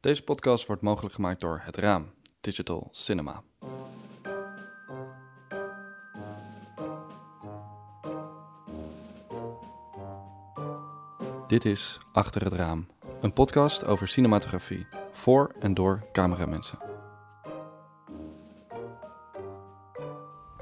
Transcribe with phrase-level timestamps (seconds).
[0.00, 2.10] Deze podcast wordt mogelijk gemaakt door Het Raam,
[2.40, 3.42] Digital Cinema.
[11.46, 12.86] Dit is Achter het Raam,
[13.20, 16.78] een podcast over cinematografie, voor en door cameramensen.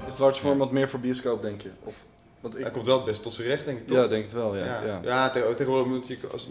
[0.07, 1.71] Is large format meer voor bioscoop, denk je?
[1.83, 1.95] Of,
[2.39, 3.97] want Hij komt wel best tot zijn recht, denk ik toch?
[3.97, 4.65] ja, denk het wel, ja.
[4.65, 4.83] ja.
[4.85, 4.99] ja.
[5.03, 5.29] ja.
[5.29, 6.47] te- tegenwoordig natuurlijk als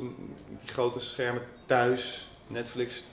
[0.58, 3.04] die grote schermen thuis, Netflix,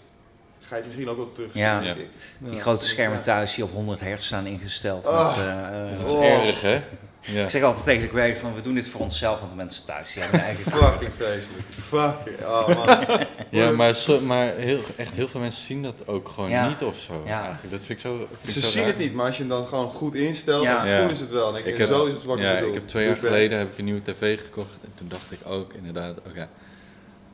[0.60, 1.54] ga je het misschien ook wel terug.
[1.54, 1.80] Ja.
[1.80, 2.02] denk Ja.
[2.02, 2.10] ik.
[2.52, 5.06] Die grote schermen thuis die op 100 hertz staan ingesteld.
[5.06, 5.38] Ah.
[5.38, 6.26] met, eh, eh, Dat is Oh.
[6.46, 6.82] erg, hè?
[7.24, 7.44] Ja.
[7.44, 9.86] Ik zeg altijd tegen de creator van we doen dit voor onszelf, want de mensen
[9.86, 11.64] thuis die hebben een eigen Fucking vreselijk.
[11.70, 13.26] Fucking, oh man.
[13.60, 16.68] Ja, maar, so- maar heel, echt heel veel mensen zien dat ook gewoon Ja.
[16.68, 17.22] niet of zo.
[17.26, 17.42] Ja.
[17.44, 17.72] Eigenlijk.
[17.72, 18.18] Dat vind ik zo.
[18.18, 18.90] vind ik Ze zo zien raar.
[18.90, 20.78] het niet, maar als je hem dan gewoon goed instelt, Ja.
[20.80, 20.98] dan Ja.
[20.98, 21.54] voelen ze het wel.
[21.54, 22.68] En ik, Ik heb, zo is het wat ik bedoel.
[22.68, 25.40] ik heb twee jaar geleden heb ik een nieuwe tv gekocht en toen dacht ik
[25.46, 26.48] ook inderdaad, oké.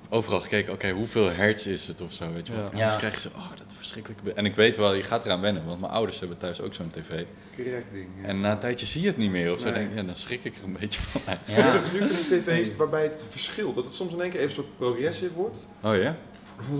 [0.09, 2.69] Overal gekeken, oké, hoeveel hertz is het of zo, weet je wel.
[2.73, 2.95] Ja.
[2.95, 4.37] Krijg je zo, oh, dat verschrikkelijk.
[4.37, 6.91] En ik weet wel, je gaat eraan wennen, want mijn ouders hebben thuis ook zo'n
[6.91, 7.23] tv.
[7.55, 8.07] Correct ding.
[8.21, 8.27] Ja.
[8.27, 9.65] En na een tijdje zie je het niet meer of zo.
[9.65, 9.73] Nee.
[9.73, 11.21] Denk, ja, dan schrik ik er een beetje van.
[11.45, 11.73] Ja.
[11.73, 13.75] Dat is nu van die tv's waarbij het verschilt.
[13.75, 15.67] Dat het soms in één keer even een soort progressive wordt.
[15.83, 16.15] Oh ja?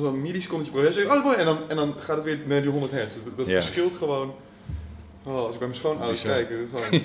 [0.02, 1.06] Zo'n millisecondje progressive.
[1.06, 1.38] Oh, dat is mooi.
[1.38, 3.16] En dan, en dan gaat het weer naar die 100 hertz.
[3.24, 3.54] Dat, dat Ja.
[3.62, 4.34] verschilt gewoon.
[5.28, 7.04] Oh, als ik bij mijn schoonouders kijk, dan gewoon,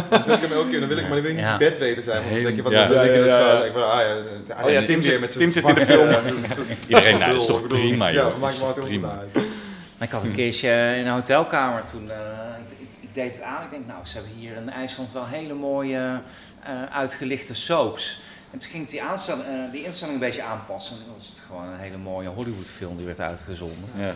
[0.10, 1.56] dan zeg ik hem elke keer, dan wil ik, maar dan wil ik niet Ja.
[1.56, 2.22] bedweten zijn.
[2.22, 2.86] Want dan denk je, wat Ja.
[2.86, 3.64] dan denk je Ja, dat ja, ja.
[3.64, 5.84] ik van, ah ja, ah, Oh ja, Tim zit- met zijn Tim zit in de
[5.86, 6.08] film.
[6.08, 8.22] Ja, dat is- Iedereen, nou, dat is toch prima, Ja, joh.
[8.22, 9.22] dat Dat maakt me altijd heel prima.
[10.00, 12.10] ik had een keertje in een hotelkamer toen.
[12.10, 12.16] eh,
[13.00, 13.64] ik, deed het aan.
[13.64, 16.20] Ik denk, nou, ze hebben hier in IJsland wel hele mooie
[16.62, 18.20] eh, uitgelichte soaps.
[18.50, 20.96] En toen ging ik die, aanstel- eh, die instelling een beetje aanpassen.
[20.96, 23.88] En dan was het gewoon een hele mooie Hollywood-film die werd uitgezonden.
[23.98, 24.14] Ja.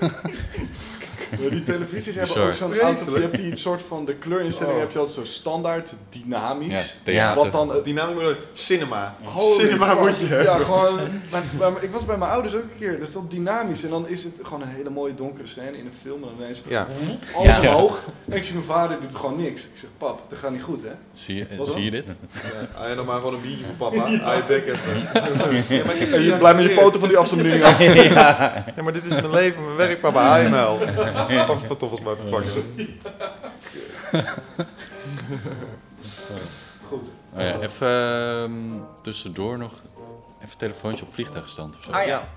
[1.50, 3.14] Die televisies hebben ook zo'n auto.
[3.14, 4.80] Je hebt die soort van de kleurinstelling Oh.
[4.80, 6.96] heb je altijd zo standaard dynamisch.
[7.04, 7.34] Ja.
[7.34, 9.16] Wat dan moet cinema.
[9.22, 9.98] Holy cinema fuck.
[9.98, 10.46] moet je hebben.
[10.58, 10.98] Ja, gewoon.
[11.30, 12.98] Maar, maar ik was bij mijn ouders ook een keer.
[12.98, 13.82] Dus dat dynamisch.
[13.84, 16.22] En dan is het gewoon een hele mooie donkere scène in een film.
[16.22, 16.86] En dan ineens Ja.
[17.06, 17.74] woep, alles Ja.
[17.74, 18.00] omhoog.
[18.28, 19.62] En ik zie mijn vader doet gewoon niks.
[19.62, 20.90] Ik zeg, pap, dat gaat niet goed, hè?
[21.12, 22.04] Zie, je, zie je dit?
[22.78, 24.08] Ja, ja, dan maar gewoon een biertje voor papa.
[24.24, 24.32] Ja.
[24.34, 25.76] Je bek even.
[25.76, 27.78] Ja, maar je blijft met je poten van die afstandsbediening af.
[27.82, 28.64] ja.
[28.76, 30.28] Ja, maar dit is mijn leven, mijn werk, papa.
[30.28, 30.78] Hou je muil.
[31.46, 32.50] Pak pantoffels maar even pakken.
[36.88, 37.08] Goed.
[37.32, 39.72] Oh ja, even ehm, tussendoor nog
[40.36, 41.90] even een telefoontje op vliegtuigstand of zo.
[41.90, 42.28] Ah ja.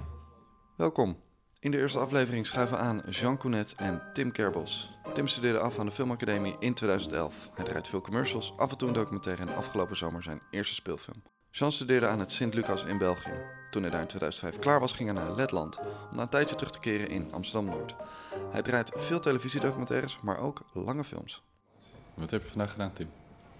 [0.75, 1.17] Welkom.
[1.59, 4.91] In de eerste aflevering schuiven aan Jean Counet en Tim Kerbos.
[5.13, 7.49] Tim studeerde af aan de Filmacademie in 2011.
[7.53, 11.23] Hij draait veel commercials, af en toe een documentaire en afgelopen zomer zijn eerste speelfilm.
[11.51, 13.56] Jean studeerde aan het Sint-Lucas in België.
[13.71, 16.55] Toen hij daar in 2005 klaar was, ging hij naar Letland om na een tijdje
[16.55, 17.95] terug te keren in Amsterdam-Noord.
[18.51, 21.41] Hij draait veel televisiedocumentaires, maar ook lange films.
[22.13, 23.09] Wat heb je vandaag gedaan, Tim?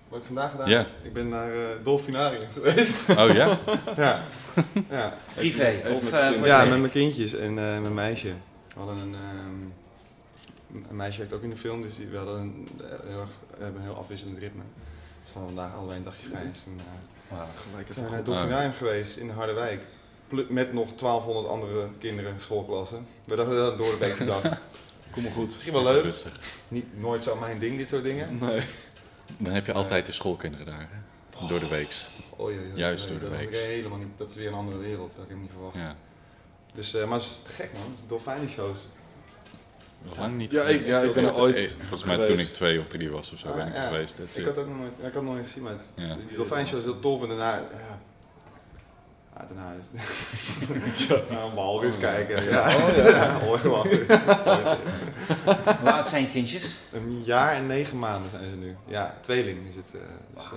[0.07, 0.69] Wat heb ik vandaag gedaan?
[0.69, 0.85] Ja.
[1.03, 3.09] Ik ben naar eh Dolfinarium geweest.
[3.09, 3.59] Oh ja?
[3.95, 4.21] ja.
[4.89, 5.13] ja.
[5.35, 5.81] Privé.
[5.93, 8.33] Of met eh, voor Ja, met mijn kindjes en eh, mijn meisje.
[8.73, 9.63] We hadden een, ehm,
[10.89, 12.69] een meisje werkt ook in de film, dus die, we hadden een,
[13.07, 14.63] heel erg, we hebben een heel afwisselend ritme.
[15.23, 16.43] Dus we hadden vandaag allebei een dagje vrij.
[16.51, 17.37] Dus toen eh.
[17.71, 18.23] Gelijk zijn we naar.
[18.23, 19.85] Dolfinarium geweest in Harderwijk.
[20.49, 23.07] Met nog 1200 andere kinderen, schoolklassen.
[23.23, 24.41] We dachten dat een door de weekse dag.
[25.11, 25.45] Kom maar goed.
[25.45, 26.03] Misschien wel leuk.
[26.03, 26.31] Rustig.
[26.67, 28.37] Niet, nooit zo mijn ding, dit soort dingen.
[28.37, 28.61] Nee.
[29.37, 31.47] Dan heb je altijd de schoolkinderen daar, hè?
[31.47, 32.07] Door de weeks.
[32.39, 32.77] Oei, oei, oei.
[32.77, 33.61] Juist Nee, door de dat had week.
[33.63, 34.07] ik helemaal niet.
[34.15, 35.07] Dat is weer een andere wereld.
[35.07, 35.75] Dat had ik helemaal niet verwacht.
[35.75, 35.95] Ja.
[36.73, 37.95] Dus, eh, maar het is te gek man.
[38.07, 38.87] Dolfijnen-shows.
[40.03, 41.57] Nog lang niet Ja, ik, ja, ik ben er ooit.
[41.57, 42.31] Eh, Volgens mij geweest.
[42.35, 43.87] toen ik twee of drie was of zo Ah, ben ik ja.
[43.87, 44.19] geweest.
[44.33, 46.15] Ik had ook nog nooit, ik had nog nooit gezien, maar ja.
[46.27, 47.21] die dolfijnshow is heel tof.
[47.21, 47.99] En daarna, ja,
[49.37, 52.43] ja daarna is het naar een walvis kijken.
[52.53, 53.39] Ja, oh, ja.
[55.81, 56.77] Hoe oud zijn je kindjes?
[56.91, 58.75] Een jaar en negen maanden zijn ze nu.
[58.85, 59.93] Ja, tweeling is het.
[59.95, 60.01] eh,
[60.33, 60.51] dus eh,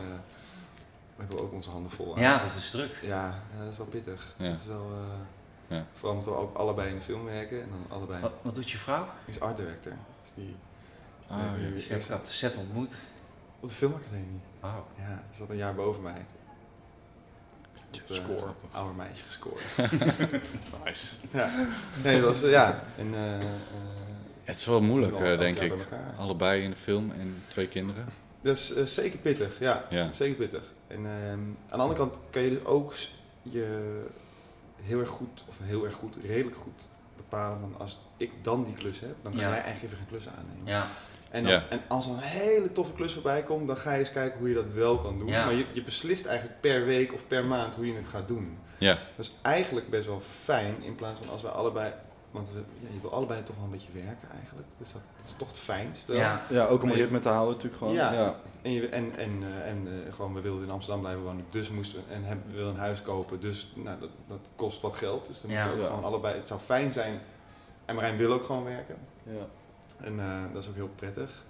[1.16, 2.14] we hebben ook onze handen vol.
[2.16, 2.22] aan.
[2.22, 2.98] Ja, dat is druk.
[3.02, 3.26] Ja,
[3.56, 4.34] ja, dat is wel pittig.
[4.36, 5.84] Dat is wel, eh, Ja.
[5.92, 7.62] Vooral omdat we ook allebei in de film werken.
[7.62, 8.20] En dan allebei.
[8.20, 9.08] Wat, wat doet je vrouw?
[9.24, 9.92] Die is art director.
[10.22, 10.56] Dus die
[11.28, 11.38] Ah,
[11.78, 12.96] Je hebt op de set ontmoet.
[13.60, 14.40] op de filmacademie.
[14.60, 14.86] Wauw.
[14.96, 16.26] Ja, ze zat een jaar boven mij.
[18.08, 18.52] Eh, score.
[18.70, 19.62] oude meisje gescoord.
[20.84, 21.14] Nice.
[21.32, 21.50] ja.
[22.02, 22.82] Nee, dat was, eh, ja.
[22.96, 23.46] En, eh, eh,
[24.44, 25.72] Het is wel moeilijk, eh, denk ik.
[26.18, 28.04] Allebei in de film en twee kinderen.
[28.40, 29.84] Dat is eh, zeker pittig, ja.
[29.90, 30.02] Ja.
[30.02, 30.72] Dat is zeker pittig.
[30.86, 32.94] En ehm, aan de andere kant kan je dus ook
[33.42, 34.00] je
[34.82, 36.86] heel erg goed, of heel erg goed, redelijk goed
[37.16, 39.48] bepalen van als ik dan die klus heb, dan kan Ja.
[39.48, 40.66] jij eigenlijk even geen klus aannemen.
[40.66, 40.86] Ja.
[41.30, 41.64] En, dan, Ja.
[41.68, 44.48] en als er een hele toffe klus voorbij komt, dan ga je eens kijken hoe
[44.48, 45.28] je dat wel kan doen.
[45.28, 45.44] Ja.
[45.44, 48.58] Maar je, je beslist eigenlijk per week of per maand hoe je het gaat doen.
[48.78, 51.92] Ja, Dat is eigenlijk best wel fijn in plaats van als wij allebei
[52.30, 54.66] Want we, ja, je wil allebei toch wel een beetje werken eigenlijk.
[54.78, 56.06] Dus dat, dat is toch het fijnst.
[56.06, 56.16] wel.
[56.16, 57.94] Ja, Ja, ook om ritme te houden natuurlijk gewoon.
[57.94, 58.12] Ja.
[58.12, 58.34] Ja.
[58.62, 61.70] En, je, en, en, eh, en eh, gewoon, we wilden in Amsterdam blijven wonen, dus
[61.70, 64.94] moesten we, en hebben, we wilden een huis kopen, dus nou, dat, dat kost wat
[64.94, 65.26] geld.
[65.26, 65.62] Dus dan Ja.
[65.64, 65.88] moet je ook Ja.
[65.94, 67.20] gewoon allebei, het zou fijn zijn,
[67.84, 68.96] en Marijn wil ook gewoon werken.
[69.22, 69.46] Ja.
[70.02, 71.42] En eh, dat is ook heel prettig.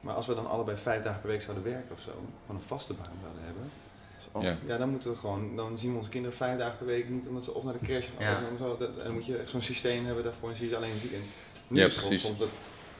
[0.00, 2.10] Maar als we dan allebei vijf dagen per week zouden werken of zo,
[2.46, 3.70] gewoon een vaste baan zouden hebben.
[4.40, 4.56] Ja.
[4.66, 7.28] ja, dan moeten we gewoon, dan zien we onze kinderen vijf dagen per week niet
[7.28, 8.42] omdat ze of naar de crash gaan Ja.
[8.52, 8.76] of zo.
[8.76, 10.88] Dat, en dan moet je echt zo'n systeem hebben daarvoor en zie je ze alleen
[10.90, 11.30] in het weekend.
[11.68, 12.26] Nu Ja, is het gewoon precies.
[12.26, 12.48] soms dat,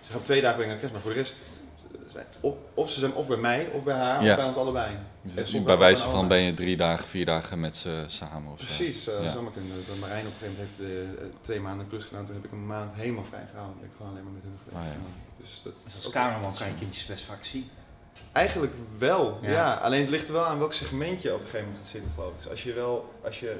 [0.03, 1.35] ze gaan twee dagen per week naar de crash, maar voor de rest,
[2.41, 4.31] of, of ze zijn of bij mij of bij haar Ja.
[4.31, 4.97] of bij ons allebei.
[5.23, 6.29] Dus bij wijze van allebei.
[6.41, 8.65] ben je drie dagen, vier dagen met ze samen of zo.
[8.65, 9.29] Precies, eh Ja.
[9.29, 9.77] zou maar kunnen.
[9.89, 12.25] Dat Marijn op een gegeven moment heeft eh, twee maanden een klus gedaan.
[12.25, 13.77] Toen heb ik een maand helemaal vrij gehouden.
[13.81, 14.87] Ben ik gewoon alleen maar met hun geweest.
[14.87, 14.99] Ah, ja.
[15.37, 17.71] Dus dat dus als cameraman kan je kindjes best vaak zien.
[18.33, 19.51] Eigenlijk wel, Ja.
[19.51, 19.75] ja.
[19.75, 22.11] Alleen het ligt er wel aan welk segment je op een gegeven moment gaat zitten,
[22.15, 22.37] geloof ik.
[22.37, 23.59] Dus als je wel, als je,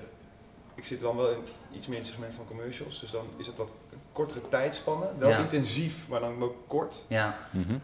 [0.75, 1.39] ik zit dan wel in,
[1.73, 3.73] iets meer in het segment van commercials, dus dan is het wat
[4.13, 5.09] kortere tijdspannen.
[5.19, 5.39] Wel Ja.
[5.39, 7.05] intensief, maar dan ook kort.
[7.09, 7.75] Ja, Mhm.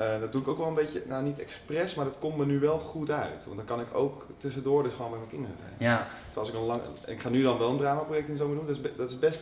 [0.00, 2.46] Eh, dat doe ik ook wel een beetje, nou niet expres, maar dat komt me
[2.46, 3.44] nu wel goed uit.
[3.44, 5.90] Want dan kan ik ook tussendoor dus gewoon bij mijn kinderen zijn.
[5.90, 8.56] ja, Terwijl als ik een lang, ik ga nu dan wel een dramaproject in zomer
[8.56, 9.40] doen, dat is, be- dat is best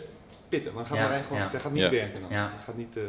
[0.49, 0.73] pittig.
[0.75, 1.51] Dan gaat Ja, Marijn gewoon, ja.
[1.51, 1.91] zij gaat niet Ja.
[1.91, 2.31] werken dan.
[2.31, 2.53] Ja.
[2.65, 3.03] Gaat niet, eh,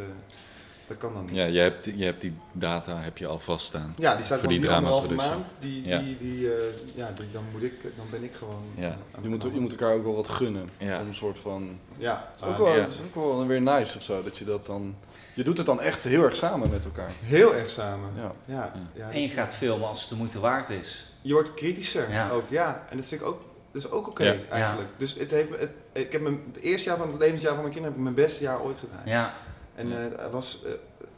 [0.89, 1.35] dat kan dan niet.
[1.35, 3.95] Ja, je hebt, je hebt die data heb je al vaststaan.
[3.97, 5.45] Ja, die staat Voor die die anderhalve maand.
[5.59, 5.99] Die, Ja.
[5.99, 6.63] die, die, eh,
[6.95, 8.63] ja, die, dan, moet ik, dan ben ik gewoon.
[8.75, 8.83] Ja.
[8.87, 10.69] eh, aan Je, moet, je moet elkaar ook wel wat gunnen.
[10.77, 11.01] Ja.
[11.01, 11.79] Om een soort van...
[11.97, 12.85] Ja, Het is ook ah, wel, ja.
[12.87, 14.95] is ook wel weer nice of zo, dat je dat dan...
[15.33, 17.11] Je doet het dan echt heel erg samen met elkaar.
[17.23, 18.09] heel erg samen.
[18.15, 18.31] Ja.
[18.45, 18.71] Ja.
[18.93, 21.11] Ja, en je dus gaat filmen als het de moeite waard is.
[21.21, 22.29] je wordt kritischer Ja.
[22.29, 22.49] ook.
[22.49, 23.41] Ja, en dat vind ik ook,
[23.71, 24.35] dat is ook oké Ja.
[24.49, 24.89] eigenlijk.
[24.97, 27.61] Dus het heeft, me- het, ik heb mijn, het eerste jaar van het levensjaar van
[27.61, 29.01] mijn kinderen heb ik mijn beste jaar ooit gedaan.
[29.05, 29.33] Ja,
[29.79, 30.71] En eh, het was eh,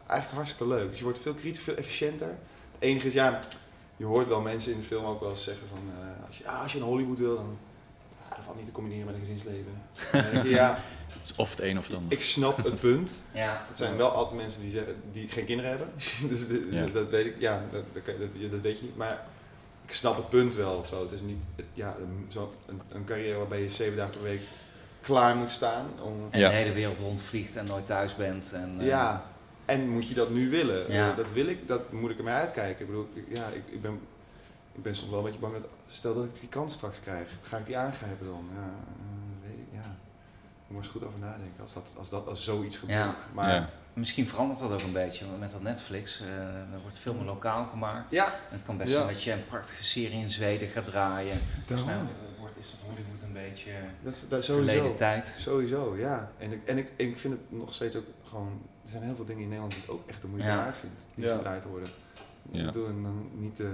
[0.07, 0.89] eigenlijk hartstikke leuk.
[0.89, 2.27] Dus je wordt veel kritischer, veel efficiënter.
[2.71, 3.41] Het enige is, ja,
[3.97, 6.43] je hoort wel mensen in de film ook wel eens zeggen van, eh, als, je,
[6.43, 7.57] ja, als je in Hollywood wil, dan
[8.29, 9.81] ja, dat valt niet te combineren met een gezinsleven.
[10.43, 10.79] Je, ja,
[11.21, 12.11] Het is of het een of het ander.
[12.17, 13.11] ik snap het punt.
[13.33, 13.63] ja.
[13.67, 15.89] Het zijn wel altijd mensen die, zeggen, die geen kinderen hebben.
[16.29, 16.85] dus de- Ja.
[16.85, 18.97] dat weet ik, ja, dat, dat, dat, dat weet je niet.
[18.97, 19.25] Maar
[19.85, 21.01] ik snap het punt wel of zo.
[21.03, 24.21] Het is niet, het- ja, een, zo, een, een carrière waarbij je zeven dagen per
[24.21, 24.41] week
[25.01, 25.85] klaar moet staan.
[26.01, 26.49] Om, En Ja.
[26.49, 28.53] de hele wereld rondvliegt en nooit thuis bent.
[28.53, 29.25] En, eh, Ja,
[29.65, 30.91] en moet je dat nu willen?
[30.91, 31.09] Ja.
[31.11, 32.81] Eh, dat wil ik, dat moet ik ermee uitkijken.
[32.81, 33.99] Ik bedoel, ik- ja, ik, ik, ben,
[34.71, 37.27] ik ben soms wel een beetje bang dat, stel dat ik die kans straks krijg,
[37.41, 38.49] ga ik die aangrijpen dan?
[38.55, 39.95] Ja, eh, weet ik, ja.
[40.67, 42.99] Ik moet eens goed over nadenken als, dat, als, dat, als zoiets gebeurt.
[42.99, 43.15] Ja.
[43.33, 43.69] Maar Ja.
[43.93, 46.21] Misschien verandert dat ook een beetje met dat Netflix.
[46.21, 46.27] eh
[46.73, 48.11] er wordt veel meer lokaal gemaakt.
[48.11, 48.95] ja, En het kan best Ja.
[49.01, 51.39] zijn dat je een prachtige serie in Zweden gaat draaien.
[51.67, 51.77] Eh,
[52.39, 53.71] wordt, is dat Hollywood een beetje
[54.03, 54.95] dat, is- dat is verleden sowieso.
[54.95, 55.33] tijd.
[55.37, 56.31] Sowieso, ja.
[56.37, 58.61] En ik, en, ik, en ik vind het nog steeds ook gewoon...
[58.83, 60.55] Er zijn heel veel dingen in Nederland die ik ook echt de moeite Ja.
[60.55, 61.07] waard vind.
[61.15, 61.35] Die Ja.
[61.35, 61.89] gedraaid worden.
[62.51, 62.59] Ja.
[62.59, 63.67] Ik bedoel, en dan niet eh,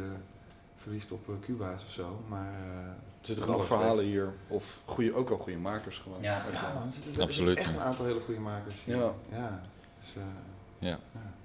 [0.78, 2.54] verliefd op eh, Cuba's of zo, maar...
[2.54, 2.86] eh,
[3.22, 4.34] Er zitten genoeg verhalen hier.
[4.48, 6.22] Of goede, ook wel goede makers gewoon.
[6.22, 6.46] Ja.
[6.52, 8.84] Ja, man, er zitten Absoluut, echt een aantal hele goede makers.
[8.84, 8.96] hier.
[8.96, 9.14] Ja.
[9.32, 9.62] Ja.
[10.00, 10.22] Dus, eh,
[10.90, 11.00] Ja.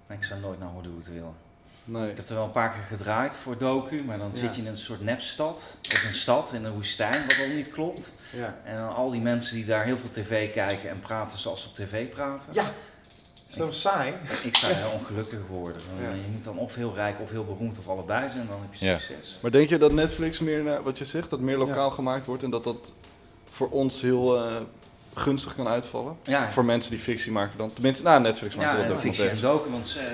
[0.07, 1.35] Maar ik zou nooit naar Hollywood willen.
[1.85, 2.11] Nee.
[2.11, 4.39] Ik heb er wel een paar keer gedraaid voor docu, maar dan Ja.
[4.39, 5.77] zit je in een soort nepstad.
[5.93, 8.13] Of een stad in een woestijn, wat al niet klopt.
[8.31, 8.57] ja.
[8.65, 11.67] En dan al die mensen die daar heel veel tv kijken en praten zoals ze
[11.69, 12.53] op tv praten.
[12.55, 12.73] Ja.
[13.49, 14.13] Is dat wel saai?
[14.43, 15.83] Ik zou heel ongelukkig worden.
[16.03, 16.11] Ja.
[16.11, 18.85] Je moet dan of heel rijk of heel beroemd of allebei zijn, dan heb je
[18.87, 18.99] Ja.
[18.99, 19.39] succes.
[19.43, 22.43] Maar denk je dat Netflix meer, naar, wat je zegt, dat meer lokaal gemaakt wordt
[22.43, 22.93] en dat dat
[23.51, 24.57] voor ons heel eh,
[25.15, 26.17] gunstig kan uitvallen?
[26.23, 27.73] Ja, Voor mensen die fictie maken dan.
[27.73, 30.05] Tenminste, nou, Netflix maakt ja wel en fictie en docu, want eh,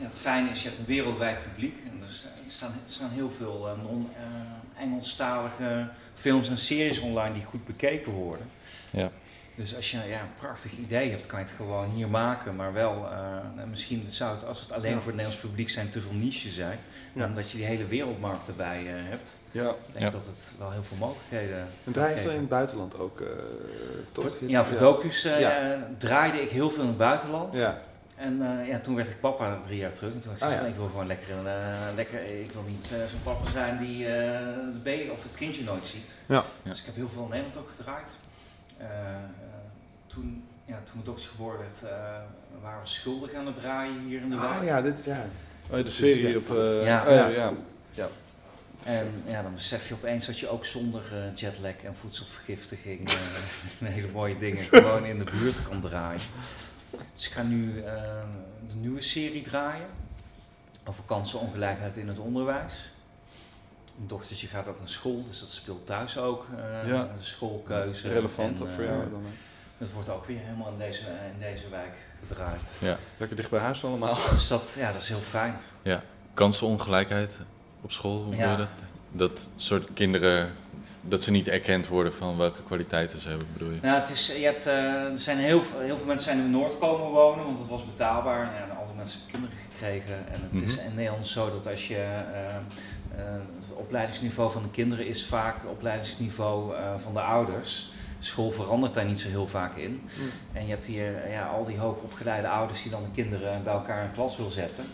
[0.00, 1.76] ja, het fijne is, je hebt een wereldwijd publiek.
[1.84, 2.12] En er
[2.48, 8.46] staan, er staan, heel veel eh, non-Engelstalige films en series online die goed bekeken worden.
[8.90, 9.10] Ja.
[9.54, 12.56] Dus als je ja, een prachtig idee hebt, kan je het gewoon hier maken.
[12.56, 14.96] Maar wel, eh, misschien zou het, als het alleen Ja.
[15.00, 16.78] voor het Nederlands publiek zijn, te veel niche zijn.
[17.12, 17.26] Ja.
[17.26, 19.36] Omdat je die hele wereldmarkt erbij eh, hebt.
[19.52, 19.68] Ja.
[19.70, 20.10] Ik denk Ja.
[20.10, 23.26] dat het wel heel veel mogelijkheden En draai je veel in het buitenland ook, eh,
[24.12, 24.36] toch?
[24.46, 25.78] Ja, voor docus eh, Ja.
[25.98, 27.56] draaide ik heel veel in het buitenland.
[27.56, 27.78] Ja.
[28.20, 30.12] En eh, ja, toen werd ik papa drie jaar terug.
[30.12, 30.66] En toen had ik Ah, ja.
[30.68, 34.06] ik wil gewoon lekker, een, eh, lekker ik wil niet eh, zo'n papa zijn die
[34.06, 34.12] eh,
[34.72, 36.14] de baby of het kindje nooit ziet.
[36.26, 36.34] Ja.
[36.34, 36.44] Ja.
[36.62, 38.10] Dus ik heb heel veel in Nederland ook gedraaid.
[38.76, 39.16] Eh, eh,
[40.06, 41.90] toen, ja, toen mijn dochter geboren werd, eh,
[42.62, 44.62] waren we schuldig aan het draaien hier in de Ah wijk.
[44.64, 45.24] ja, dit, ja.
[45.70, 46.50] Oh, de serie op...
[46.50, 47.02] eh, Ja.
[47.06, 47.28] oh, ja.
[47.28, 47.52] Ja.
[47.90, 48.08] ja.
[48.84, 53.88] En ja, dan besef je opeens dat je ook zonder eh, jetlag en voedselvergiftiging eh,
[53.94, 56.20] hele mooie dingen gewoon in de buurt kan draaien.
[57.14, 57.92] Dus ik ga nu eh,
[58.68, 59.86] de nieuwe serie draaien
[60.84, 62.92] over kansenongelijkheid in het onderwijs.
[63.96, 66.46] Mijn dochtertje gaat ook naar school, dus dat speelt thuis ook.
[66.82, 67.02] eh, Ja.
[67.16, 68.08] De schoolkeuze.
[68.08, 69.22] Relevant En, voor eh, jou dan.
[69.24, 69.30] hè?
[69.78, 71.00] Het wordt ook weer helemaal in deze,
[71.34, 71.92] in deze wijk
[72.26, 72.72] gedraaid.
[73.16, 74.18] Lekker dicht bij huis allemaal.
[74.30, 75.56] Dus dat, ja, dat is heel fijn.
[76.34, 77.36] Kansenongelijkheid
[77.80, 78.50] op school, hoe Ja.
[78.50, 78.68] je dat?
[79.12, 80.52] Dat soort kinderen
[81.00, 83.78] dat ze niet erkend worden van welke kwaliteiten ze hebben, bedoel je?
[83.82, 86.50] Nou, het is, je hebt, eh, er zijn heel, veel- heel veel mensen zijn in
[86.50, 88.44] Noord komen wonen, want het was betaalbaar.
[88.44, 90.14] Ja, en altijd mensen hebben kinderen gekregen.
[90.32, 90.86] En het is Mhm.
[90.86, 95.54] in Nederland zo dat als je eh, eh, het opleidingsniveau van de kinderen is vaak
[95.54, 97.92] het opleidingsniveau eh, van de ouders.
[98.22, 100.02] School verandert daar niet zo heel vaak in.
[100.52, 104.04] En je hebt hier ja, al die hoogopgeleide ouders die dan de kinderen bij elkaar
[104.04, 104.84] in klas wil zetten.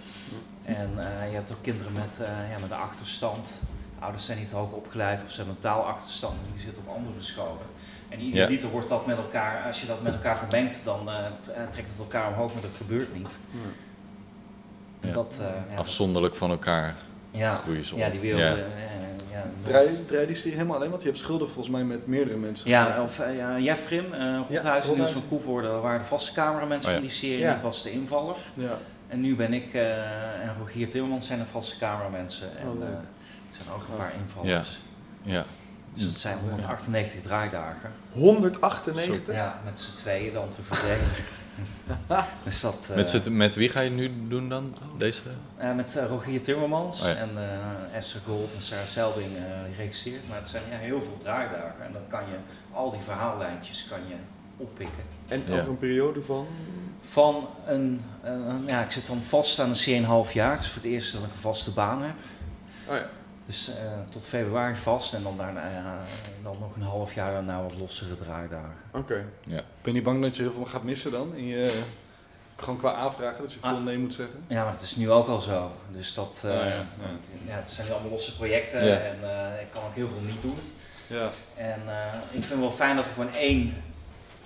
[0.65, 3.49] En eh, je hebt ook kinderen met, eh, ja, met een achterstand.
[3.99, 7.21] Ouders zijn niet hoog opgeleid of ze hebben een taalachterstand en die zitten op andere
[7.23, 7.67] scholen.
[8.09, 8.49] En ieder Ja.
[8.49, 11.31] liter wordt dat met elkaar, als je dat met elkaar vermengt, dan eh, eh,
[11.71, 13.39] trekt het elkaar omhoog, maar dat gebeurt niet.
[15.01, 15.13] Ja.
[15.13, 16.95] Dat, eh, ja, dat- Afzonderlijk van elkaar
[17.31, 18.01] ja, groeien ze op.
[18.01, 18.41] ja, die wereld.
[18.41, 18.65] Ja.
[19.33, 19.45] ja,
[20.09, 22.71] Draai, die helemaal alleen, want je hebt schuldig volgens mij met meerdere mensen.
[22.71, 26.91] Ja, of uh, ja, Jeffrim, uh, Rothuizen, Ja, van Koevoorde waren de vaste cameramensen Oh
[26.91, 26.93] ja.
[27.01, 27.39] van die serie.
[27.39, 27.55] Ja.
[27.57, 28.37] Ik was de invaller.
[28.55, 28.79] ja.
[29.09, 32.59] En nu ben ik eh, en Rogier Timmermans zijn de vaste cameramensen.
[32.59, 32.89] En Oh, leuk.
[32.89, 34.79] eh, er zijn ook een paar invallers.
[35.23, 35.45] Ja.
[35.95, 37.91] Dus dat zijn 198 draaidagen.
[38.13, 39.35] 198?
[39.35, 41.07] Ja, met z'n tweeën dan te verdelen.
[42.45, 45.21] dus dat, eh, Met, met wie ga je het nu doen dan, deze?
[45.57, 47.15] eh, met Rogier Timmermans Oh ja.
[47.15, 50.29] en eh, Esther Gold en Sarah Selbing eh, die regisseert.
[50.29, 51.85] Maar het zijn ja, heel veel draaidagen.
[51.87, 52.37] En dan kan je
[52.73, 54.15] al die verhaallijntjes kan je
[54.57, 55.03] oppikken.
[55.29, 55.57] En Ja.
[55.57, 56.47] over een periode van...
[57.01, 60.51] Van een, een- ja, ik zit dan vast aan een C1,5 jaar.
[60.51, 62.15] Het is voor het eerst dat ik een vaste baan heb.
[62.89, 63.07] Oh ja.
[63.47, 63.75] Dus eh,
[64.11, 65.97] tot februari vast en dan, daarna, ja,
[66.43, 68.77] dan nog een half jaar daarna wat lossere draaidagen.
[68.93, 69.25] Oké.
[69.45, 71.35] Ben je niet bang dat je heel veel gaat missen dan?
[71.35, 71.83] In je,
[72.57, 73.83] gewoon qua aanvragen, dat je veel Ah.
[73.85, 74.41] nee moet zeggen?
[74.47, 75.71] Ja, maar het is nu ook al zo.
[75.93, 76.65] Dus dat, eh, Oh, ja.
[76.67, 76.85] Ja.
[77.47, 78.97] ja, het zijn allemaal losse projecten Ja.
[78.99, 80.59] en eh, ik kan ook heel veel niet doen.
[81.07, 81.31] Ja.
[81.57, 83.75] En eh, ik vind het wel fijn dat er gewoon één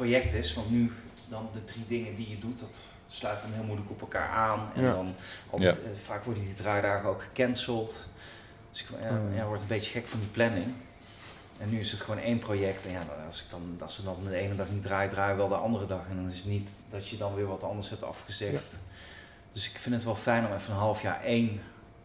[0.00, 0.92] project is, want nu
[1.28, 4.71] dan de drie dingen die je doet, dat sluit dan heel moeilijk op elkaar aan.
[4.75, 4.92] En Ja.
[4.92, 5.14] dan
[5.50, 8.07] altijd, eh, vaak worden die draaidagen ook gecanceld.
[8.71, 9.35] Dus ik ja, Hmm.
[9.35, 10.66] ja, word een beetje gek van die planning.
[11.61, 12.85] En nu is het gewoon één project.
[12.87, 15.33] En ja, dan- als, ik dan, als ze dan de ene dag niet draaien, draaien
[15.35, 16.00] we wel de andere dag.
[16.11, 18.80] En dan is het niet dat je dan weer wat anders hebt afgezegd.
[19.52, 21.61] Dus ik vind het wel fijn om even een half jaar één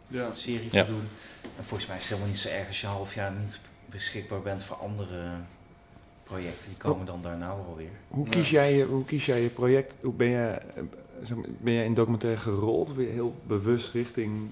[0.07, 0.33] Ja.
[0.33, 0.83] serie te Ja.
[0.83, 1.07] doen.
[1.57, 3.59] En volgens mij is het helemaal niet zo erg als je een half jaar niet
[3.85, 5.23] beschikbaar bent voor andere
[6.25, 6.69] projecten.
[6.69, 7.89] Die komen dan daarna wel weer.
[8.07, 9.97] Hoe kies, jij je, hoe kies jij je project?
[10.01, 10.57] Hoe ben je,
[11.23, 12.95] zeg maar, ben je in documentaire gerold?
[12.95, 14.49] Ben je heel bewust richting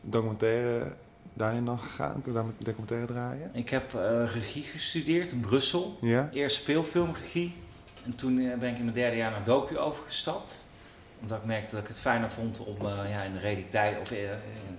[0.00, 0.92] documentaire
[1.32, 2.22] daarin dan gegaan?
[2.22, 3.50] Kun je daar met documentaire draaien?
[3.52, 5.98] Ik heb eh, regie gestudeerd in Brussel.
[6.00, 6.30] Ja?
[6.32, 7.54] Eerst speelfilmregie.
[8.04, 10.62] En toen eh, ben ik in mijn derde jaar naar docu overgestapt.
[11.20, 14.10] Omdat ik merkte dat ik het fijner vond om eh, ja, in de realiteit of
[14.10, 14.28] in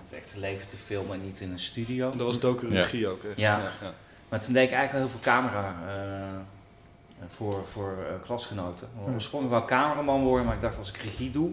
[0.02, 2.10] het echte leven te filmen en niet in een studio.
[2.10, 3.36] Dat was docu regie ook echt.
[3.36, 3.72] Ja.
[3.80, 3.94] ja.
[4.28, 6.22] Maar toen deed ik eigenlijk al heel veel camera eh,
[7.28, 8.88] voor, voor eh, klasgenoten.
[9.06, 11.50] Oorspronkelijk wou ik cameraman worden, maar ik dacht als ik regie doe,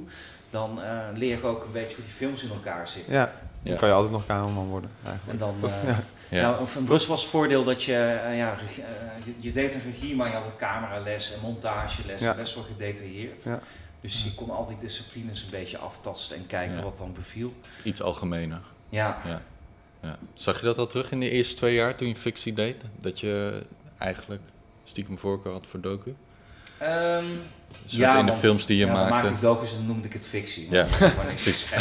[0.49, 3.13] dan eh, leer ik ook een beetje hoe die films in elkaar zitten.
[3.13, 3.31] Ja.
[3.63, 3.77] Dan Ja.
[3.79, 5.39] kan je altijd nog cameraman worden, En eigenlijk.
[5.39, 5.69] dan, Toch?
[5.69, 5.97] eh,
[6.29, 6.41] Ja.
[6.41, 9.73] Nou, van Brussel was het voordeel dat je, eh, ja, regie- eh, je, je deed
[9.73, 12.35] een regie, maar je had een camerales en montageles, Ja.
[12.35, 13.43] best wel gedetailleerd.
[13.43, 13.59] Ja.
[14.01, 16.83] Dus je kon al die disciplines een beetje aftasten en kijken Ja.
[16.83, 17.53] wat dan beviel.
[17.83, 18.61] Iets algemener.
[18.89, 19.17] Ja,
[20.03, 20.17] Ja.
[20.33, 22.75] Zag je dat al terug in de eerste twee jaar toen je fictie deed?
[22.99, 23.63] Dat je
[23.97, 24.41] eigenlijk
[24.83, 26.15] stiekem voorkeur had voor docu?
[26.77, 27.25] Ehm,
[27.85, 29.13] ja, in de want- films die je ja, maakte.
[29.13, 30.67] maakte ik docus en dan noemde ik het fictie.
[30.71, 30.85] Ja.
[31.27, 31.65] niks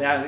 [0.00, 0.24] ja,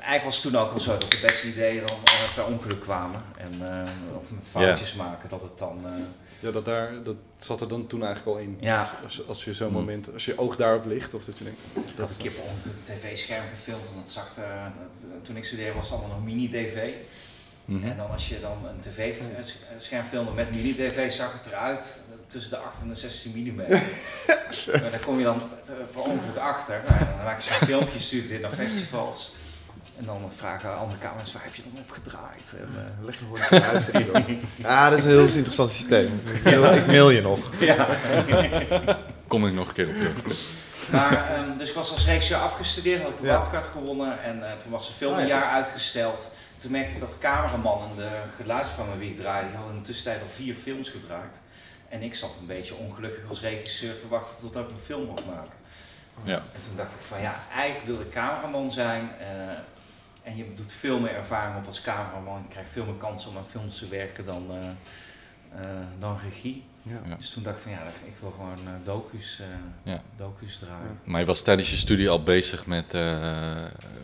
[0.00, 2.80] eigenlijk was het toen ook wel zo dat de beste ideeën dan eh, per ongeluk
[2.80, 3.22] kwamen.
[3.38, 3.52] En,
[3.84, 5.80] eh, of met foutjes maken, dat het dan...
[5.84, 5.92] eh,
[6.40, 8.56] Ja, dat, daar, dat zat er dan toen eigenlijk al in.
[8.60, 8.90] Ja.
[9.04, 9.76] Als, als je zo'n Hmm.
[9.76, 12.74] moment, als je oog daarop ligt, of dat je denkt, Ik had een keer ongeluk
[12.76, 16.24] een tv-scherm gefilmd en dat zag er, dat, toen ik studeerde was het allemaal nog
[16.26, 16.92] mini-dv.
[17.64, 17.88] Mhm.
[17.90, 22.56] En dan als je dan een tv-scherm filmde met mini-dv zag het eruit tussen de
[22.56, 23.56] 8 en de 16 mm.
[24.80, 25.42] maar daar kom je dan
[25.92, 26.82] per ongeluk achter.
[26.88, 29.32] Nou, dan maak je zo'n filmpje, stuurt dit naar festivals.
[30.00, 32.54] En dan vragen andere kamers, waar heb je dan op gedraaid?
[32.58, 34.22] En, eh, Leg nog een uitzending door.
[34.68, 36.20] Ja, dat is een heel interessant systeem.
[36.34, 37.38] Ik mail, ik mail je nog.
[37.60, 37.88] ja.
[39.26, 40.38] Kom ik nog een keer op terug.
[40.90, 43.32] Maar, ehm, dus ik was als regisseur afgestudeerd, had ik de Ja.
[43.38, 45.38] wildcard gewonnen en eh, toen was de film Ah, een ja.
[45.38, 46.30] jaar uitgesteld.
[46.58, 49.80] Toen merkte ik dat de cameraman en de geluidsvanger wie ik draaide, die hadden in
[49.82, 51.40] de tussentijd al vier films gedraaid.
[51.88, 55.26] En ik zat een beetje ongelukkig als regisseur te wachten tot ik een film mocht
[55.26, 55.58] maken.
[56.22, 56.34] Ja.
[56.34, 59.10] En toen dacht ik van ja, eigenlijk wil ik cameraman zijn.
[59.20, 59.26] eh,
[60.30, 62.42] en je doet veel meer ervaring op als cameraman.
[62.42, 64.68] Je krijgt veel meer kansen om aan films te werken dan, eh,
[65.62, 66.64] eh, dan regie.
[66.82, 67.00] Ja.
[67.08, 67.14] Ja.
[67.16, 69.46] Dus toen dacht ik van ja, ik wil gewoon eh, docu's, eh,
[69.92, 70.02] Ja.
[70.16, 70.98] docu's draaien.
[71.04, 73.16] Maar je was tijdens je studie al bezig met eh,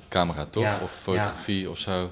[0.08, 0.62] camera, toch?
[0.62, 2.10] Ja, Of fotografie of zo?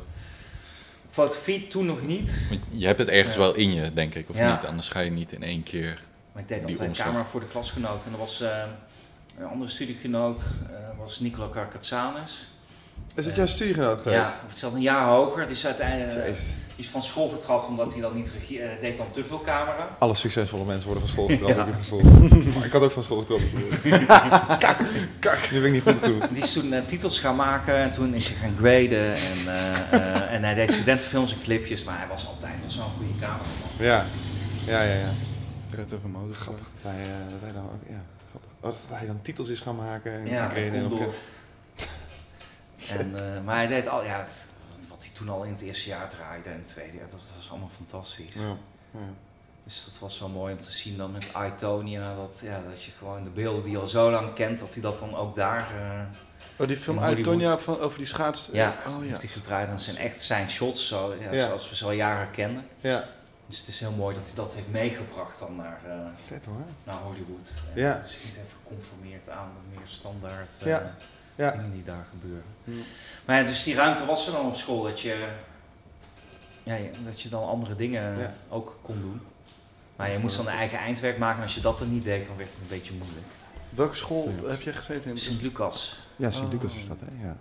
[1.09, 2.47] Fotografie toen nog niet.
[2.49, 3.40] Want je hebt het ergens Ja.
[3.40, 4.52] wel in je, denk ik, of Ja.
[4.54, 4.64] niet?
[4.64, 6.02] Anders ga je niet in één keer...
[6.33, 7.06] Maar ik deed altijd omslag.
[7.06, 8.04] camera voor de klasgenoot.
[8.06, 8.62] En er was eh,
[9.38, 10.40] een andere studiegenoot,
[10.71, 12.49] eh was Nicola Carcatsanes.
[13.14, 14.42] Is het jouw studiegenoot Ja, geweest?
[14.44, 15.46] of het zat een jaar hoger.
[15.46, 16.44] Die is uiteindelijk eh, Jezus.
[16.76, 19.96] is van school getrapt omdat hij dan niet eh, deed dan te veel camera.
[19.98, 21.58] Alle succesvolle mensen worden van school getrapt, Ja.
[21.58, 22.64] heb ik het gevoel.
[22.64, 23.42] ik had ook van school getrapt.
[24.58, 24.76] kak,
[25.18, 25.50] kak.
[25.50, 26.28] Nu ben ik niet goed genoeg.
[26.28, 29.14] Die is toen eh, titels gaan maken en toen is hij gaan graden.
[29.14, 32.82] En, eh, eh, en hij deed studentenfilms en clipjes, maar hij was altijd al zo'n
[32.96, 33.46] goede cameraman.
[33.78, 34.04] Ja,
[34.66, 34.94] ja, ja.
[34.94, 35.12] ja.
[35.94, 36.34] Over motor.
[36.34, 38.50] Grappig dat hij, eh, dat hij dan ook, ja, grappig.
[38.60, 40.12] Oh, dat hij dan titels is gaan maken.
[40.12, 41.14] En Ja, en op-.
[42.91, 44.49] En, eh, maar hij deed al, ja, het-
[44.88, 47.50] wat hij toen al in het eerste jaar draaide en het tweede jaar, dat was
[47.50, 48.35] allemaal fantastisch.
[48.35, 48.57] Ja,
[48.91, 48.99] ja.
[49.64, 52.91] Dus dat was wel mooi om te zien dan met Itonia, dat, ja, dat je
[52.99, 55.71] gewoon de beelden die je al zo lang kent, dat hij dat dan ook daar
[55.76, 56.00] eh,
[56.57, 57.23] Oh, die film.
[57.23, 58.49] Tonya van over die schaats.
[58.53, 59.09] ja, Oh ja.
[59.09, 59.64] heeft hij gedraaid.
[59.67, 61.47] En dat zijn echt zijn shots, zo, ja, Ja.
[61.47, 62.67] zoals we ze al jaren kennen.
[62.81, 63.05] ja,
[63.47, 66.64] Dus het is heel mooi dat hij dat heeft meegebracht dan naar, eh, vet hoor.
[66.85, 67.50] naar Hollywood.
[67.75, 67.95] En Ja.
[67.97, 70.95] Dat zich niet heeft geconformeerd aan de meer standaard eh, Ja.
[71.35, 71.50] Ja.
[71.50, 72.45] dingen die daar gebeuren.
[72.64, 72.71] Hm.
[73.25, 75.29] Maar ja, dus die ruimte was er dan op school dat je,
[76.62, 78.35] ja, je- dat je dan andere dingen Ja.
[78.49, 79.21] ook kon doen.
[79.97, 82.26] Maar je moest dan een eigen eindwerk maken en als je dat er niet deed,
[82.26, 83.26] dan werd het een beetje moeilijk.
[83.71, 85.19] Welke school heb jij gezeten in?
[85.19, 85.99] Sint-Lucas.
[86.17, 86.33] Ja, Oh.
[86.33, 87.26] Sint-Lucas is dat, hè?
[87.26, 87.37] Ja.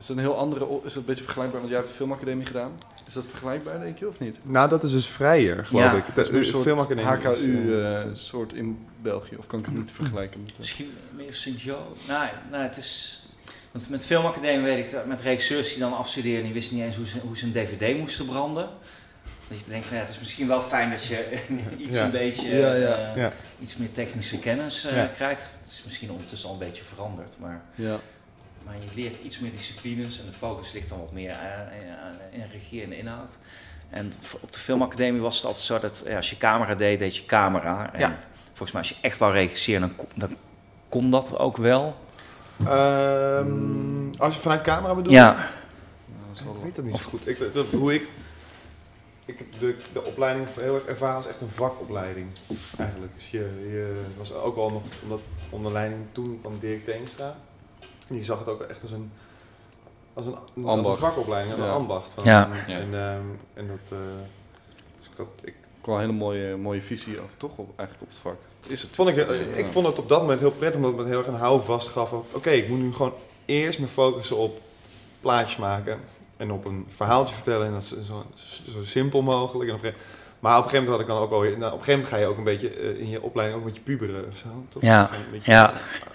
[0.00, 1.60] Is dat een heel andere, is dat een beetje vergelijkbaar?
[1.60, 2.72] Want jij hebt de filmacademie gedaan.
[3.06, 4.38] Is dat vergelijkbaar, denk je, of niet?
[4.42, 5.92] Nou, dat is dus vrijer, geloof Ja.
[5.92, 6.14] ik.
[6.14, 9.36] Dat is meer een soort filmacademie is, HKU eh, eh, soort in België.
[9.36, 10.52] Of kan ik het niet vergelijken met...
[10.52, 11.96] eh, Misschien meer Sint-Jo.
[12.08, 13.22] Nee, nee, het is...
[13.70, 16.96] Want met filmacademie weet ik dat met regisseurs die dan afstuderen, die wisten niet eens
[16.96, 18.68] hoe ze, hoe ze een dvd moesten branden.
[19.48, 21.38] Dat je denkt van ja, het is misschien wel fijn dat je
[21.86, 22.04] iets Ja.
[22.04, 23.10] een beetje, Ja, ja.
[23.12, 23.32] eh, Ja.
[23.60, 25.06] iets meer technische kennis eh, Ja.
[25.06, 25.48] krijgt.
[25.60, 27.96] Het is misschien ondertussen al een beetje veranderd, maar, ja.
[28.68, 31.36] Maar je leert iets meer disciplines en de focus ligt dan wat meer
[32.32, 33.38] in, in regie en inhoud.
[33.90, 37.16] En op de filmacademie was het altijd zo dat ja, als je camera deed, deed
[37.16, 37.92] je camera.
[37.92, 38.18] En Ja.
[38.46, 40.36] volgens mij als je echt wou regisseren, dan, kon- dan
[40.88, 41.96] kon dat ook wel.
[42.64, 45.14] Ehm, als je vanuit camera bedoelt?
[45.14, 45.48] Ja,
[46.44, 47.28] Nou, Ik weet dat niet zo goed.
[47.28, 48.08] Ik, dat- hoe ik...
[49.24, 52.26] Ik heb de, de opleiding heel erg ervaren als echt een vakopleiding.
[52.78, 53.12] Eigenlijk.
[53.14, 53.38] Dus je,
[53.70, 55.20] je was ook al nog omdat
[55.50, 57.36] onder leiding toen van Dirk Teenstra.
[58.08, 59.10] En die zag het ook echt als een,
[60.14, 60.34] als een,
[60.64, 61.68] als een vakopleiding, als Ja.
[61.70, 62.12] een ambacht.
[62.12, 62.50] Van, Ja.
[62.66, 63.14] En, Ja.
[63.14, 63.22] ehm,
[63.54, 63.98] en dat...
[63.98, 63.98] eh,
[64.98, 67.50] dus ik had, ik, Wel een hele mooie, mooie visie ook, toch?
[67.56, 68.36] Op, eigenlijk op het vak.
[68.60, 68.90] Het is het.
[68.90, 69.16] vond ik,
[69.56, 71.88] ik vond het op dat moment heel prettig, omdat het me heel erg een houvast
[71.88, 72.12] gaf.
[72.12, 74.60] Oké, ik moet nu gewoon eerst me focussen op
[75.20, 76.00] plaatjes maken
[76.36, 77.66] en op een verhaaltje vertellen.
[77.66, 78.24] En dat is zo,
[78.70, 79.70] zo simpel mogelijk.
[79.70, 80.06] En op een gegeven,
[80.40, 82.08] maar op een gegeven moment had ik dan ook weer- Nou, op een gegeven moment
[82.08, 84.48] ga je ook een beetje eh, in je opleiding ook een beetje puberen of zo.
[84.68, 84.82] Toch?
[84.82, 85.08] Ja.
[85.12, 85.72] Je beetje, Ja.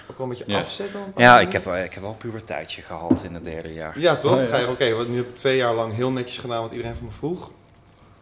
[0.10, 0.60] Ook wel een beetje Ja.
[0.60, 1.00] afzetten.
[1.00, 4.00] een ja ik, heb, ik heb wel een puberteitje gehad in het derde jaar.
[4.00, 4.36] Ja, toch?
[4.36, 4.48] Oh, ja.
[4.48, 6.96] ga je, oké, wat nu heb ik twee jaar lang heel netjes gedaan wat iedereen
[6.96, 7.52] van me vroeg.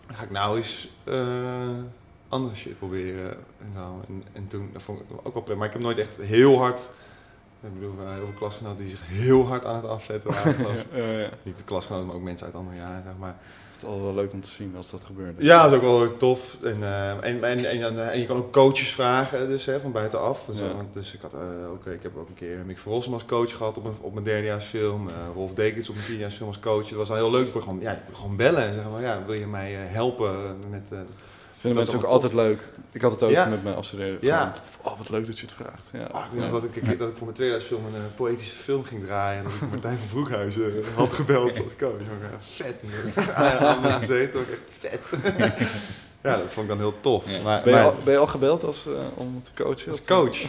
[0.08, 1.16] Dan ga ik nou eens eh,
[2.30, 4.02] andere shit proberen en zo.
[4.08, 5.56] En, en toen, dat vond ik ook wel prettig.
[5.58, 6.92] Maar ik heb nooit echt heel hard,
[7.62, 10.56] ik bedoel, eh, heel veel klasgenoten die zich heel hard aan het afzetten waren.
[11.22, 11.30] Ja.
[11.44, 13.36] Niet de klasgenoten, maar ook mensen uit andere jaren, zeg maar.
[13.82, 15.36] Is altijd wel leuk om te zien als dat gebeurt.
[15.38, 16.58] Ja, dat is ook wel tof.
[16.64, 20.46] En, eh, en, en, en, en, je kan ook coaches vragen, dus hè, van buitenaf.
[20.46, 20.66] Dus, Ja.
[20.92, 21.36] dus ik, had,
[21.72, 24.26] ook, ik heb ook een keer Mick Verrossum als coach gehad op mijn, op mijn
[24.26, 25.08] derdejaarsfilm.
[25.08, 26.88] eh Rolf Dekens op mijn vierdejaarsfilm als coach.
[26.88, 27.46] Dat was dan heel leuk.
[27.46, 29.72] Ik kon gewoon, ja, ik kon gewoon bellen en zeggen van, ja, wil je mij
[29.72, 30.36] helpen
[30.70, 30.92] met...
[31.62, 32.60] Vinden Dat mensen is ook altijd leuk.
[32.92, 33.46] Ik had het ook Ja.
[33.46, 34.18] met mijn afstuderen.
[34.22, 34.38] Ja.
[34.38, 35.90] Gewoon, Oh, wat leuk dat je het vraagt.
[35.94, 36.04] Ja.
[36.12, 38.02] ah, ik weet nog dat ik, een keer- dat ik voor mijn tweeduizend film een
[38.02, 39.38] eh, poëtische film ging draaien.
[39.38, 41.92] En dat ik Martijn van Broekhuizen eh, had gebeld als coach.
[42.00, 42.82] Ja, vet.
[43.36, 44.46] En dan gezeten, ook
[44.82, 45.20] echt vet.
[46.24, 47.30] ja, dat vond ik dan heel tof.
[47.30, 47.42] Ja.
[47.42, 49.92] Maar, Ben, je maar- al, ben je al gebeld als, eh, om te coachen?
[49.92, 50.38] Als coach?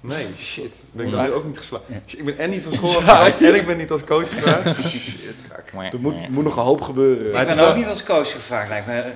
[0.00, 0.74] Nee, shit.
[0.92, 1.84] Ben ik dan nu ook niet geslaagd.
[1.88, 2.00] Ja.
[2.06, 3.00] Ik ben en niet van school
[3.40, 4.88] en ik ben niet als coach gevraagd.
[4.88, 5.92] Shit, kak.
[5.92, 7.32] Er moet, moet nog een hoop gebeuren.
[7.32, 9.12] Maar ik ben ook wel- niet als coach gevraagd, lijkt me.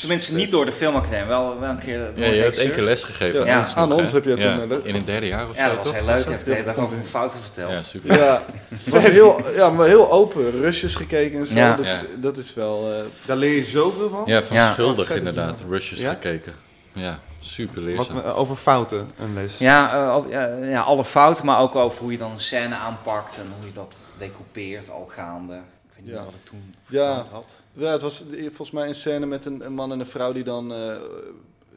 [0.00, 2.82] Tenminste, niet door de filmacademie, wel, wel een keer door Ja, je hebt één keer
[2.82, 3.74] les gegeven Ja, aan ons.
[3.74, 4.16] aan nog, ons hè?
[4.16, 5.94] heb je Ja, toen, eh, In het derde jaar of Ja, zo, dat was toch?
[5.94, 6.16] heel leuk.
[6.18, 7.70] Ik dat heb de hele dag over mijn fouten verteld.
[7.70, 8.16] Ja, super.
[8.18, 8.42] Ja,
[8.84, 10.50] het was heel, ja, maar heel open.
[10.50, 11.54] Rushes gekeken en zo.
[11.54, 11.74] Ja.
[11.76, 12.06] Dat, is, Ja.
[12.16, 12.92] dat is wel...
[12.92, 14.22] eh, Daar leer je zoveel van.
[14.26, 14.72] Ja, van Ja.
[14.72, 15.62] schuldig inderdaad.
[15.68, 16.10] Rushes Ja?
[16.10, 16.52] gekeken.
[16.92, 18.32] Ja, super Wat, leerzaam.
[18.34, 19.58] over fouten, een les.
[19.58, 22.74] Ja, eh, over- ja, ja, alle fouten, maar ook over hoe je dan een scène
[22.74, 25.58] aanpakt en hoe je dat decoupeert al gaande.
[25.98, 26.24] Ik weet niet Ja.
[26.24, 27.24] wat ik toen Ja.
[27.30, 27.62] had.
[27.72, 30.44] ja, het was volgens mij een scène met een, een man en een vrouw die
[30.44, 30.96] dan eh,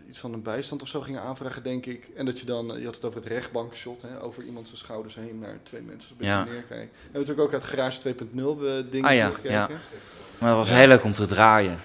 [0.07, 2.09] iets van een bijstand of zo gingen aanvragen, denk ik.
[2.15, 4.79] En dat je dan, eh, je had het over het rechtbankshot, hè, over iemand zijn
[4.79, 6.43] schouders heen naar twee mensen een beetje Ja.
[6.43, 6.75] neerkijken.
[6.77, 9.67] En we hebben natuurlijk ook uit Garage 2.0 be- dingen Ah, ja, ja.
[10.39, 10.75] Maar het was Ja.
[10.75, 11.79] heel leuk om te draaien.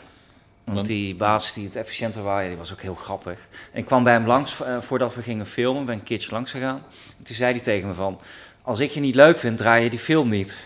[0.65, 3.49] Want die baas die het efficiënter was, ja, die was ook heel grappig.
[3.73, 6.51] En ik kwam bij hem langs eh, voordat we gingen filmen, ben een keertje langs
[6.51, 6.83] gegaan.
[7.19, 8.21] En toen zei hij tegen me van,
[8.63, 10.57] als ik je niet leuk vind, draai je die film niet.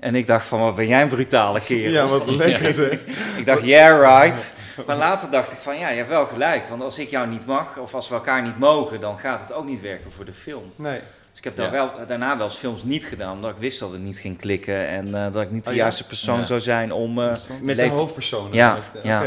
[0.00, 1.92] En ik dacht van, wat ben jij een brutale kerel.
[1.92, 3.00] Ja, wat lekker zeg.
[3.36, 4.52] Ik dacht, yeah, right.
[4.86, 6.68] Maar later dacht ik van, ja, je hebt wel gelijk.
[6.68, 9.52] Want als ik jou niet mag, of als we elkaar niet mogen, dan gaat het
[9.52, 10.62] ook niet werken voor de film.
[10.76, 10.98] Nee.
[11.30, 11.72] Dus ik heb daar Ja.
[11.72, 14.88] wel, daarna wel eens films niet gedaan, omdat ik wist dat het niet ging klikken
[14.88, 15.82] en eh, dat ik niet de Oh, ja?
[15.82, 16.44] juiste persoon Ja.
[16.44, 17.18] zou zijn om...
[17.22, 17.32] eh,
[17.62, 18.48] Met de hoofdpersoon.
[18.52, 19.08] Ja, Oké.
[19.08, 19.22] ja.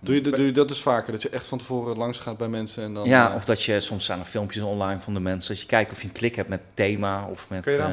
[0.00, 1.12] Doe je, doe je dat dus vaker?
[1.12, 3.08] Dat je echt van tevoren langs gaat bij mensen en dan...
[3.08, 5.66] ja, eh, of dat je soms staan er filmpjes online van de mensen, dat je
[5.68, 7.62] kijkt of je een klik hebt met thema of met...
[7.62, 7.88] Kun je eh,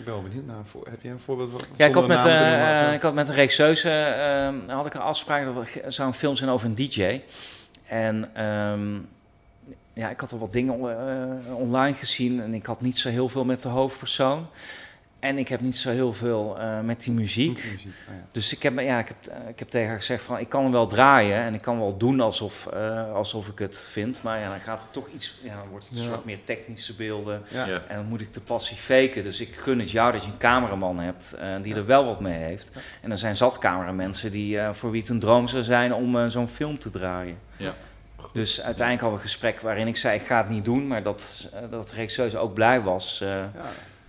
[0.00, 0.64] ik ben wel benieuwd naar.
[0.64, 1.50] voor- Heb je een voorbeeld?
[1.50, 4.94] van- Ja, ik had, met, noemen, eh, ik had met een regisseuse eh, had ik
[4.94, 7.20] een afspraak dat er zou een film zijn over een DJ.
[7.86, 8.94] En ehm,
[9.92, 10.74] ja, ik had al wat dingen
[11.54, 14.46] online gezien en ik had niet zo heel veel met de hoofdpersoon.
[15.20, 17.58] En ik heb niet zo heel veel eh, met die muziek.
[17.58, 17.90] Oh ja.
[18.32, 20.62] Dus ik heb, ja, ik, heb, eh, ik heb tegen haar gezegd van ik kan
[20.62, 24.22] hem wel draaien en ik kan wel doen alsof, eh, alsof ik het vind.
[24.22, 26.08] Maar ja, dan gaat het toch iets, ja, dan wordt het een Ja.
[26.10, 27.42] soort meer technische beelden.
[27.48, 27.66] Ja.
[27.66, 27.82] Ja.
[27.88, 29.22] En dan moet ik te passief faken.
[29.22, 32.20] Dus ik gun het jou dat je een cameraman hebt eh, die er wel wat
[32.20, 32.70] mee heeft.
[33.02, 36.16] En er zijn zat cameramensen die, eh, voor wie het een droom zou zijn om
[36.18, 37.38] eh, zo'n film te draaien.
[37.56, 37.74] Ja.
[38.32, 40.86] Dus uiteindelijk hadden we een gesprek waarin ik zei ik ga het niet doen.
[40.86, 43.48] Maar dat, dat de regisseuse ook blij was eh, Ja,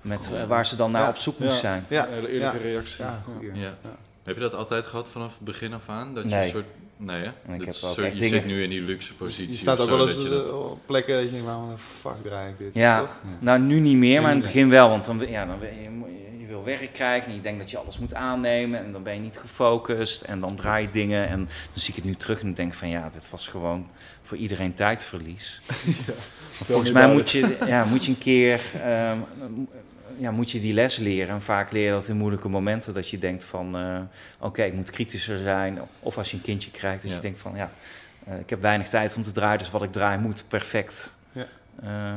[0.01, 1.09] met eh, waar ze dan naar Ja.
[1.09, 1.85] op zoek moest zijn.
[1.89, 2.07] ja.
[2.07, 3.03] Een hele eerlijke reactie.
[3.03, 3.53] Ja, goeie.
[3.53, 3.61] Ja.
[3.61, 3.75] Ja.
[4.23, 6.15] Heb je dat altijd gehad vanaf het begin af aan?
[6.15, 6.65] Dat je een soort...
[6.97, 7.27] Nee, hè?
[7.27, 9.51] Ik Dat heb is ook soort- echt je dingen- zit nu in die luxe positie.
[9.51, 11.45] Je staat ook zo, wel eens dat je dat- eh, op plekken dat je denkt,
[11.45, 12.69] waarom de fuck draai ik dit?
[12.73, 12.99] Ja.
[12.99, 13.17] Toch?
[13.39, 14.89] Nou, nu niet meer, maar in het begin wel.
[14.89, 17.99] Want dan, ja, dan je, je wil werk krijgen en je denkt dat je alles
[17.99, 18.79] moet aannemen.
[18.85, 21.27] En dan ben je niet gefocust en dan draai je dingen.
[21.27, 23.87] En dan zie ik het nu terug en ik denk van ja, dit was gewoon
[24.21, 25.61] voor iedereen tijdverlies.
[26.63, 29.17] Volgens mij moet je, ja, moet je een keer ehm,
[30.21, 31.33] ja, moet je die les leren.
[31.35, 32.93] En vaak leer je dat in moeilijke momenten.
[32.93, 33.99] Dat je denkt van eh,
[34.39, 35.79] oké, ik moet kritischer zijn.
[35.99, 37.15] Of als je een kindje krijgt, dat Ja.
[37.15, 37.71] je denkt van ja,
[38.25, 39.57] eh, ik heb weinig tijd om te draaien.
[39.59, 41.13] Dus wat ik draai moet perfect.
[41.31, 41.45] Ja.
[41.83, 42.13] Eh,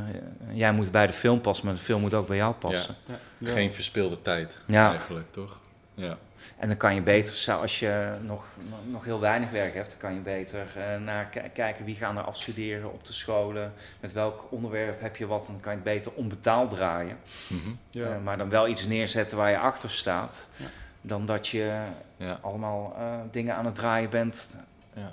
[0.57, 2.95] jij moet bij de film passen, maar de film moet ook bij jou passen.
[3.39, 3.51] Ja.
[3.53, 4.91] Geen verspilde tijd, Ja.
[4.91, 5.61] eigenlijk, toch?
[5.95, 6.17] Ja.
[6.59, 8.47] En dan kan je beter, zou- als je nog,
[8.85, 12.17] nog heel weinig werk hebt, dan kan je beter eh, naar ki- kijken wie gaan
[12.17, 13.73] er afstuderen op de scholen.
[14.01, 17.17] Met welk onderwerp heb je wat, dan kan je het beter onbetaald draaien.
[17.49, 17.69] Mhm.
[17.91, 18.05] Ja.
[18.15, 20.49] Eh, maar dan wel iets neerzetten waar je achter staat.
[20.57, 20.67] Ja.
[21.01, 21.81] Dan dat je
[22.17, 22.39] Ja.
[22.41, 24.57] allemaal eh, dingen aan het draaien bent
[24.95, 25.13] Ja.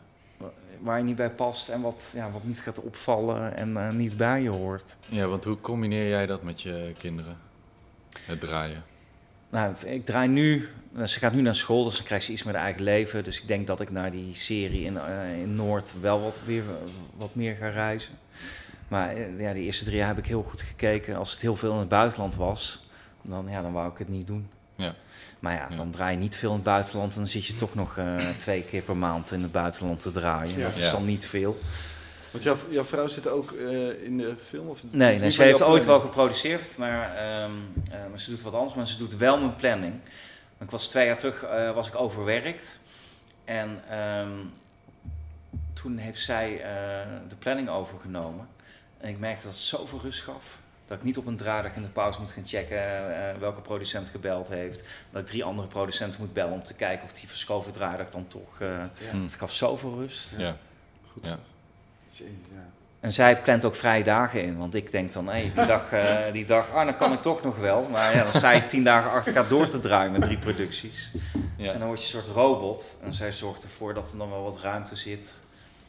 [0.79, 4.17] waar je niet bij past en wat, ja, wat niet gaat opvallen en eh, niet
[4.17, 4.97] bij je hoort.
[5.09, 7.37] ja, want hoe combineer jij dat met je kinderen?
[8.21, 8.83] Het draaien.
[9.51, 10.69] Nou, ik draai nu.
[11.05, 13.23] Ze gaat nu naar school, dus dan krijgt ze iets met haar eigen leven.
[13.23, 16.63] Dus ik denk dat ik naar die serie in, eh, in Noord wel wat, weer,
[17.17, 18.13] wat meer ga reizen.
[18.87, 21.15] Maar eh, ja, de eerste drie jaar heb ik heel goed gekeken.
[21.15, 22.87] Als het heel veel in het buitenland was,
[23.21, 24.49] dan, ja, dan wou ik het niet doen.
[24.75, 24.95] Ja.
[25.39, 25.75] Maar ja, Ja.
[25.75, 27.11] dan draai je niet veel in het buitenland.
[27.13, 30.11] En dan zit je toch nog eh, twee keer per maand in het buitenland te
[30.11, 30.57] draaien.
[30.57, 30.63] Ja.
[30.67, 30.91] Dat is Ja.
[30.91, 31.59] dan niet veel.
[32.31, 34.69] Want jouw, jouw vrouw zit ook eh, in de film?
[34.69, 37.51] Of Nee, nee ze heeft ooit wel geproduceerd, maar, ehm,
[37.91, 38.75] eh, maar ze doet wat anders.
[38.75, 39.93] Maar ze doet wel mijn planning.
[40.57, 42.79] Want Ik was twee jaar terug eh, was ik overwerkt.
[43.43, 44.37] En ehm,
[45.73, 48.47] toen heeft zij eh, de planning overgenomen.
[48.97, 50.59] En ik merkte dat het zoveel rust gaf.
[50.87, 54.09] Dat ik niet op een draaidag in de pauze moet gaan checken eh, welke producent
[54.09, 54.83] gebeld heeft.
[55.11, 58.27] Dat ik drie andere producenten moet bellen om te kijken of die verschoven draaidag dan
[58.27, 58.59] toch...
[58.59, 58.89] Ja.
[58.99, 60.35] Het gaf zoveel rust.
[60.37, 60.57] Ja.
[61.11, 61.25] Goed.
[61.25, 61.39] Ja.
[62.11, 62.69] Jezus, ja.
[62.99, 64.57] En zij plant ook vrije dagen in.
[64.57, 67.43] Want ik denk dan, hé, die dag, eh, die dag, ah, dan kan ik toch
[67.43, 67.87] nog wel.
[67.91, 71.11] Maar ja, dan je tien dagen achter elkaar door te draaien met drie producties.
[71.57, 71.71] Ja.
[71.71, 72.95] En dan word je een soort robot.
[73.03, 75.39] En zij zorgt ervoor dat er dan wel wat ruimte zit.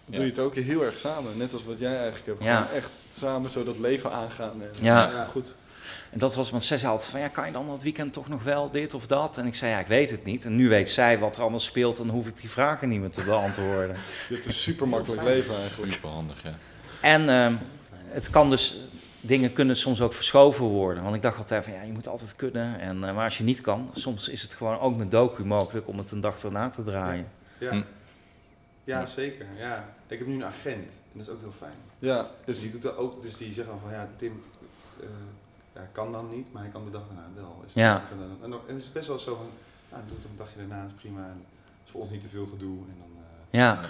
[0.05, 1.37] Dan doe je het ook heel erg samen.
[1.37, 2.43] Net als wat jij eigenlijk hebt.
[2.43, 2.69] Ja.
[2.75, 4.63] Echt samen zo dat leven aangaan.
[4.63, 5.11] En, Ja.
[5.11, 5.55] ja, goed.
[6.13, 8.29] En dat was, want zij zei altijd van, ja, kan je dan dat weekend toch
[8.29, 9.39] nog wel dit of dat?
[9.39, 10.45] En ik zei, ja, ik weet het niet.
[10.45, 11.99] En nu weet zij wat er allemaal speelt.
[11.99, 13.97] En dan hoef ik die vragen niet meer te beantwoorden.
[14.29, 15.93] Je hebt een super makkelijk leven eigenlijk.
[15.93, 16.55] Super handig, ja.
[17.01, 17.55] En ehm,
[18.09, 18.89] het kan dus,
[19.21, 21.03] dingen kunnen soms ook verschoven worden.
[21.03, 22.81] Want ik dacht altijd van, ja, je moet altijd kunnen.
[22.81, 25.89] En, eh, maar als je niet kan, soms is het gewoon ook met docu mogelijk
[25.89, 27.29] om het een dag erna te draaien.
[27.59, 27.71] Ja.
[27.71, 27.83] Hm.
[28.85, 29.47] ja, zeker.
[29.59, 29.95] Ja.
[30.07, 31.77] Ik heb nu een agent en dat is ook heel fijn.
[31.99, 34.43] Ja, Dus die doet dat ook, dus die zegt dan van ja, Tim
[35.01, 35.07] eh,
[35.75, 37.61] ja, kan dan niet, maar hij kan de dag daarna wel.
[37.65, 38.03] Dus Ja.
[38.11, 39.47] dan- dan- en, dan- en het is best wel zo van,
[39.91, 41.21] nou, doe het een dagje daarna, is prima.
[41.27, 41.45] En
[41.85, 42.79] is voor ons niet te veel gedoe.
[42.79, 43.81] En dan, eh, Ja,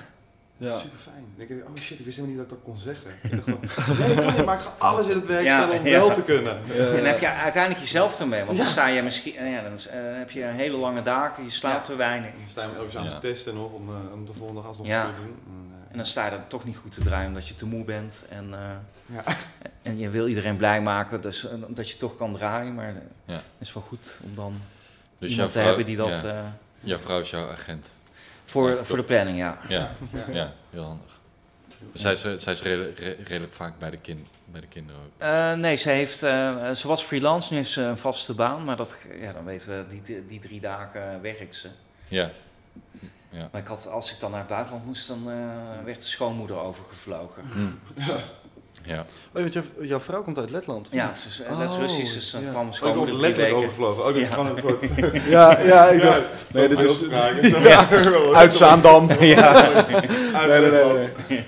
[0.57, 0.79] ja.
[0.79, 1.25] Super fijn.
[1.37, 3.11] Ik denk, oh shit, ik wist helemaal niet dat ik dat kon zeggen.
[3.23, 5.79] Ik dacht gewoon, nee, ik kan maar ik ga alles in het werk Ja, stellen
[5.81, 5.93] om ja.
[5.93, 6.59] wel te kunnen.
[6.67, 6.73] Ja.
[6.75, 8.45] en dan heb je uiteindelijk jezelf ermee.
[8.45, 11.51] Want dan sta je misschien, eh, ja, dan eh, heb je hele lange dagen, je
[11.51, 12.31] slaapt te weinig.
[12.31, 13.19] Dan sta je hem elke avond Ja.
[13.19, 15.07] te testen nog om, eh, om de volgende dag alsnog Ja.
[15.07, 15.52] te kunnen doen.
[15.93, 17.85] En, eh, dan sta je dan toch niet goed te draaien omdat je te moe
[17.85, 18.25] bent.
[18.29, 18.61] En, eh,
[19.17, 19.23] Ja.
[19.83, 22.75] en je wil iedereen blij maken, dus eh, dat je toch kan draaien.
[22.75, 23.41] Maar het Ja.
[23.59, 24.61] is wel goed om dan
[25.19, 26.09] Dus iemand te vrouw, hebben die dat...
[26.09, 26.45] ja, eh,
[26.81, 27.87] jouw vrouw is jouw agent.
[28.45, 29.59] voor, Ja, voor de planning, ja.
[29.69, 29.91] Ja,
[30.33, 30.53] ja.
[30.71, 31.21] heel handig.
[31.95, 35.11] Zij is, zij is redelijk, re- redelijk vaak bij de, kin, bij de kinderen ook.
[35.19, 38.65] Eh, nee, ze, heeft, eh, ze was freelance, nu heeft ze een vaste baan.
[38.65, 41.69] Maar dat, ja, dan weten we, die, die drie dagen werkt ze.
[42.09, 42.31] Ja,
[43.53, 46.57] Maar ik had, als ik dan naar het buitenland moest, dan eh, werd de schoonmoeder
[46.57, 47.43] overgevlogen.
[47.53, 48.03] Hm.
[48.85, 48.99] Ja.
[49.01, 50.89] Oh, want jouw, jouw vrouw komt uit Letland?
[50.91, 52.51] Ja, ze is uh, Russisch, dus dan ja.
[52.51, 53.57] kwam Oh, de drie letterlijk weken.
[53.57, 54.05] overgevlogen.
[54.05, 54.27] Oh, Ja.
[54.27, 54.89] gewoon een soort...
[55.29, 56.31] Ja, ja, ik Ja, dacht...
[56.51, 57.01] Nee, dit is...
[57.69, 57.89] Ja.
[58.35, 59.11] Uit Zaandam.
[59.21, 59.53] Ja.
[60.35, 61.29] Uit Letland.
[61.29, 61.47] nee.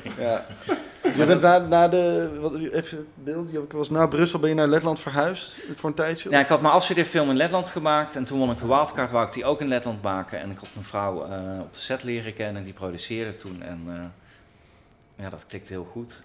[1.05, 1.11] Ja.
[1.17, 2.39] Je bent na, na de...
[2.41, 3.51] Wat, even beeld.
[3.51, 6.31] Je was na Brussel ben je naar Letland verhuisd voor een tijdje?
[6.31, 9.27] Ja, ik had mijn afstudeerfilm in Letland gemaakt en toen won ik de wildcard, wou
[9.27, 10.41] ik die ook in Letland maken.
[10.41, 13.63] En ik had mijn vrouw eh, op de set leren kennen en die produceerde toen.
[13.63, 16.23] En eh, ja, dat klikte heel goed.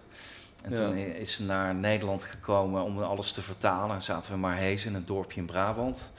[0.63, 0.75] En Ja.
[0.75, 4.01] toen is ze naar Nederland gekomen om alles te vertalen.
[4.01, 6.11] Zaten we in Marhezen, een dorpje in Brabant.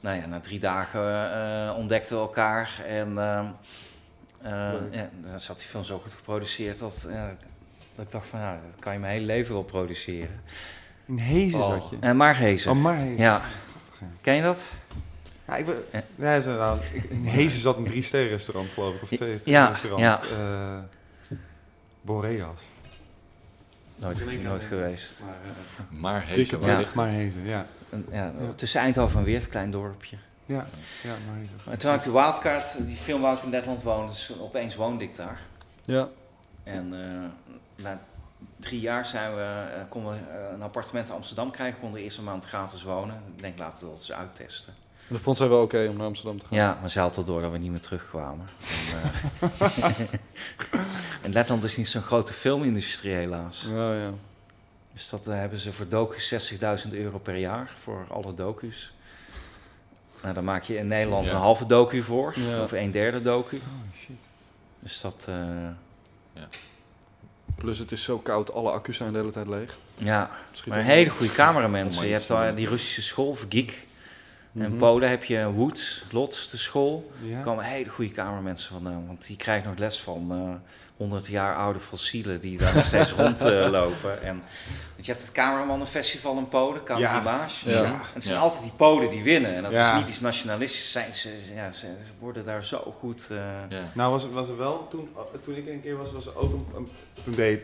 [0.00, 2.82] Nou ja, na drie dagen eh, ontdekten we elkaar.
[2.86, 4.94] En Leuk.
[4.94, 7.08] ja, dan zat die film zo goed geproduceerd dat,
[7.98, 10.40] dat ik dacht van, ja, dat kan je mijn hele leven wel produceren.
[11.06, 11.68] In Hezen Oh.
[11.70, 11.96] zat je.
[12.00, 12.70] En Marhezen.
[12.70, 13.16] Oh, maar Hezen.
[13.16, 13.42] Ja.
[14.20, 14.72] Ken je dat?
[15.46, 15.82] Ja, ik ben,
[16.18, 16.38] Ja.
[16.46, 19.02] nou, ik- in Hezen zat een drie sterren restaurant, geloof ik.
[19.02, 20.02] Of twee sterren Ja, restaurant.
[20.02, 20.20] ja.
[20.22, 20.78] Eh,
[22.00, 22.60] Boreas.
[23.96, 25.22] Nooit, nooit geweest.
[25.24, 25.34] Maar,
[25.94, 26.78] eh, Maar Dikke Hezen, waar Ja.
[26.78, 27.66] ligt maar Hezen, ja.
[27.90, 28.32] Een- Ja.
[28.56, 30.16] Tussen Eindhoven en Weert, een klein dorpje.
[30.46, 30.66] Ja,
[31.02, 31.72] ja maar Hezen.
[31.72, 34.74] En toen had ik de wildcard, die film waar ik in Letland woonde, dus opeens
[34.74, 35.40] woonde ik daar.
[35.84, 36.08] Ja.
[36.62, 37.47] En eh,
[37.78, 38.00] na
[38.56, 39.40] drie jaar zijn we,
[39.74, 42.82] eh, konden we eh, een appartement in Amsterdam krijgen, konden we eerst een maand gratis
[42.82, 43.22] wonen.
[43.36, 44.74] Ik denk laten we dat eens uittesten.
[45.08, 46.56] En dat vond zij wel oké om naar Amsterdam te gaan?
[46.58, 48.46] Ja, maar ze had al door dat we niet meer terugkwamen.
[48.60, 49.00] En,
[49.58, 50.00] eh,
[51.22, 53.66] en Letland is niet zo'n grote filmindustrie helaas.
[53.70, 54.10] Ja, ja.
[54.92, 56.52] Dus dat eh, hebben ze voor docu's
[56.84, 58.92] 60.000 euro per jaar voor alle docu's.
[60.22, 61.32] Nou, dan maak je in Nederland Ja.
[61.32, 62.62] een halve docu voor, Ja.
[62.62, 63.56] of een derde docu.
[63.56, 63.62] Oh,
[64.00, 64.16] shit.
[64.78, 66.42] Dus dat, eh,
[67.58, 69.78] Plus het is zo koud, alle accu's zijn de hele tijd leeg.
[69.96, 72.06] ja, Schiet maar hele goede cameramensen.
[72.06, 73.86] Je hebt daar die Russische school, Geek.
[74.54, 74.78] En in Mhm.
[74.78, 77.10] Polen heb je Woods, Lots, de school.
[77.22, 77.36] Ja.
[77.38, 79.06] Er komen hele goede cameramensen vandaan.
[79.06, 83.12] Want die krijgen nog les van eh 100 jaar oude fossielen die daar nog steeds
[83.18, 84.22] rondlopen.
[84.22, 84.42] en
[84.94, 87.12] want je hebt het Cameramannenfestival in Polen, Camera
[87.64, 87.72] Ja.
[87.72, 87.84] Ja.
[87.84, 88.40] En het zijn Ja.
[88.42, 89.54] altijd die Polen die winnen.
[89.54, 89.92] En dat Ja.
[89.94, 90.92] is niet iets nationalistisch.
[90.92, 91.86] Zijn, ze, ja, ze
[92.18, 93.28] worden daar zo goed.
[93.30, 93.36] eh,
[93.68, 93.82] Ja.
[93.94, 95.08] Nou, was, was er wel, toen,
[95.40, 96.88] toen ik een keer was, was er ook een, een-
[97.24, 97.60] toen deed,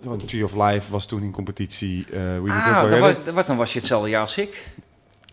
[0.00, 2.06] zo'n Tree of Life was toen in competitie.
[2.12, 3.34] eh Ah, dan, hebben.
[3.34, 4.70] wa- dan was je hetzelfde jaar als ik.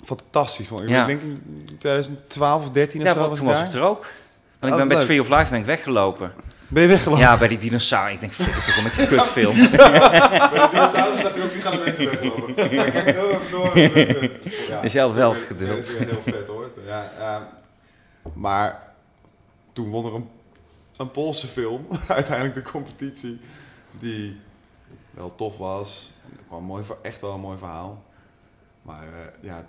[0.04, 0.68] Fantastisch.
[0.68, 0.90] Vond ik.
[0.90, 1.02] Ja.
[1.02, 3.82] ik denk in 2012 of 13 of Ja, zo want was toen was ik er
[3.82, 4.12] ook.
[4.60, 5.04] Want ik ben bij.
[5.06, 6.34] Tree of Life ben ik weggelopen.
[6.72, 7.24] Ben je weggelopen?
[7.24, 8.14] Ja, bij die dinosaurus.
[8.14, 9.56] Ik denk, flikker toch om met die kutfilm.
[9.56, 12.54] Bij de dinosaurus dacht ik ook, die gaan de mensen weglopen.
[12.56, 13.78] Maar kijk heel even door.
[14.94, 15.92] Ja, had wel het dat is geduld.
[15.98, 16.72] weer heel vet hoor.
[16.86, 17.50] Ja, ja.
[18.34, 18.94] Maar
[19.74, 20.30] toen won er een,
[20.98, 23.40] een Poolse film, uiteindelijk de competitie,
[24.00, 24.40] die
[25.12, 26.12] wel tof was.
[26.38, 28.04] Er kwam een mooi, echt wel een mooi verhaal.
[28.82, 29.66] Maar eh, ja,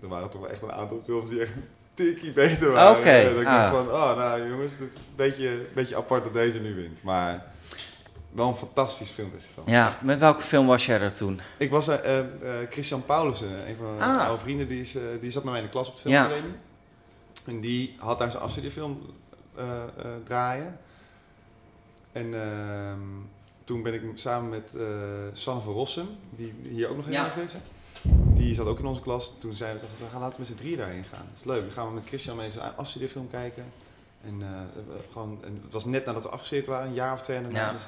[0.00, 2.98] er- waren toch wel echt een aantal films die echt een tikkie beter waren.
[2.98, 3.70] Oké, Eh, dat ik ah.
[3.70, 7.02] van, oh nou jongens, het is een beetje, beetje apart dat deze nu wint.
[7.02, 7.52] Maar
[8.32, 9.64] wel een fantastisch filmfestival.
[9.66, 11.40] Ja, met welke film was jij er toen?
[11.58, 14.26] Ik was eh, eh, eh, Christian Paulussen, een van mijn Ah.
[14.26, 16.20] oude vrienden, die, is, die zat met mij in de klas op de Ja.
[16.22, 16.56] filmacademie.
[17.44, 19.00] En die had daar zijn afstudeerfilm
[19.56, 19.64] eh,
[20.24, 20.78] draaien.
[22.12, 22.98] En ehm,
[23.64, 24.74] toen ben ik samen met
[25.32, 27.30] Sanne van Rossum, die hier ook nog in Ja.
[27.34, 27.56] heeft.
[28.34, 29.32] Die zat ook in onze klas.
[29.38, 31.26] Toen zeiden we, we gaan laten we met z'n drieën daarheen gaan.
[31.28, 31.60] Dat is leuk.
[31.60, 33.64] Dan gaan we met Christian mee zijn afstudeerfilm kijken.
[34.24, 34.48] En, eh,
[35.10, 37.48] gewoon, en het was net nadat we afgestudeerd waren, een jaar of twee.
[37.48, 37.72] Ja.
[37.72, 37.86] Dus,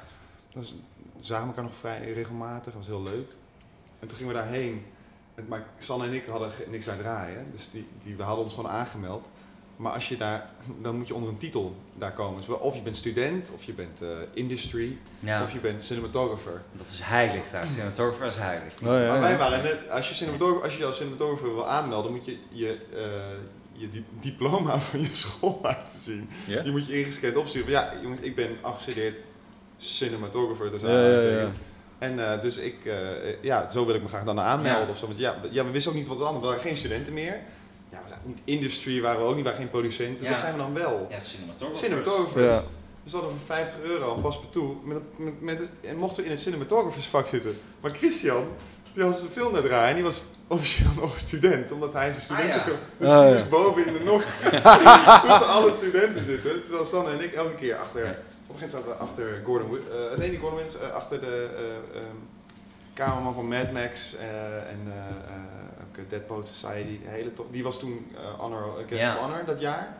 [0.49, 0.75] dus
[1.17, 2.63] we zagen elkaar nog vrij regelmatig.
[2.63, 3.31] Dat was heel leuk.
[3.99, 4.85] En toen gingen we daarheen.
[5.35, 7.51] En, maar Sanne en ik hadden niks daar draaien.
[7.51, 9.31] Dus die, die, we hadden ons gewoon aangemeld.
[9.77, 10.49] Maar als je daar,
[10.81, 12.37] dan moet je onder een titel daar komen.
[12.37, 15.83] Dus wel- of je bent student, of je bent eh, industry, Ja, of je bent
[15.83, 16.61] cinematographer.
[16.71, 17.67] dat is heilig daar.
[17.67, 18.73] Cinematographer is heilig.
[18.73, 22.11] Oh, ja, Maar wij waren net, als je, cinematographer, als je als cinematographer wil aanmelden,
[22.11, 23.01] moet je je, eh,
[23.71, 26.29] je di- diploma van je school laten zien.
[26.63, 27.63] Die moet je ingescand opsturen.
[27.71, 29.19] Van, ja, jongens, ik ben afgestudeerd
[29.77, 30.71] cinematographer.
[30.71, 31.05] Dat is Ja, ja, ja.
[31.05, 31.53] aanhalingstekens.
[31.99, 32.95] En eh, dus ik, eh,
[33.41, 34.89] ja, zo wil ik me graag dan aanmelden Ja.
[34.91, 35.07] of zo.
[35.07, 36.41] Want ja, we- ja, we wisten ook niet wat we hadden.
[36.41, 37.39] We waren geen studenten meer.
[37.91, 40.23] Ja, we zijn niet industry, waren we ook niet, we waren geen producenten.
[40.23, 40.29] Ja.
[40.31, 41.07] Dat zijn we dan wel.
[41.09, 41.85] Ja, cinematographer.
[41.85, 42.53] Cinematographers.
[42.55, 42.61] Ja.
[43.03, 44.85] Dus we hadden voor 50 euro een paspartout.
[44.85, 47.59] Met, met, met, en mochten we in het cinematographersvak zitten.
[47.81, 48.47] Maar Christian,
[48.93, 49.89] die had zijn film net draaien.
[49.89, 51.71] En die was officieel nog een student.
[51.71, 52.61] Omdat hij zijn studenten...
[52.61, 52.73] Ah, ja.
[52.97, 53.33] Dus Ah, die ja.
[53.33, 54.21] moest boven in de nog
[55.27, 56.61] tussen alle studenten zitten.
[56.61, 58.05] Terwijl Sanne en ik elke keer achter...
[58.05, 58.15] Ja.
[58.47, 59.77] Op een gegeven moment zaten we achter Gordon...
[60.11, 60.79] Eh nee, niet Gordon Wins.
[60.79, 62.15] eh, achter de eh, ehm,
[62.93, 64.15] cameraman van Mad Max.
[64.15, 65.35] eh, en eh, eh,
[65.99, 66.99] ook eh, Dead Poet Society.
[67.03, 67.53] Hele top.
[67.53, 69.13] Die was toen eh, honor, Guest Ja.
[69.15, 69.97] of Honor dat jaar.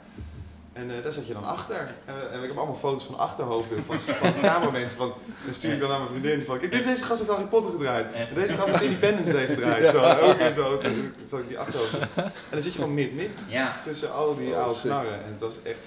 [0.74, 1.80] En eh, daar zat je dan achter.
[2.06, 4.98] En, we- en ik heb allemaal foto's van achterhoofden van, van cameramensen.
[4.98, 5.14] Van,
[5.46, 8.14] dan stuur ik dan aan mijn vriendin van, dit deze gast heeft Harry Potter gedraaid.
[8.14, 9.90] En deze gast heeft Independence Day gedraaid.
[9.90, 10.78] Zo, en ook weer zo.
[10.78, 12.02] Toen zat ik die achterhoofden.
[12.16, 14.82] En dan zit je gewoon mid-mid Ja, tussen al die Oh, oude sick.
[14.92, 15.24] knarren.
[15.24, 15.84] En het was echt,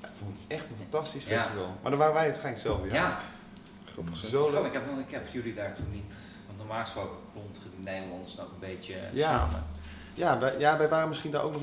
[0.00, 1.66] ja, ik vond het echt een fantastisch festival.
[1.82, 3.20] Maar dan waren wij waarschijnlijk zelf, ja.
[3.92, 4.16] Grappig.
[4.16, 4.64] Zo leuk.
[4.64, 6.14] ik, heb, want ik heb jullie daar toen niet.
[6.66, 9.28] Normaal gesproken klonten die Nederlanders ook een beetje Ja.
[9.38, 9.64] samen.
[10.14, 11.62] Ja wij, ja, wij waren misschien daar ook nog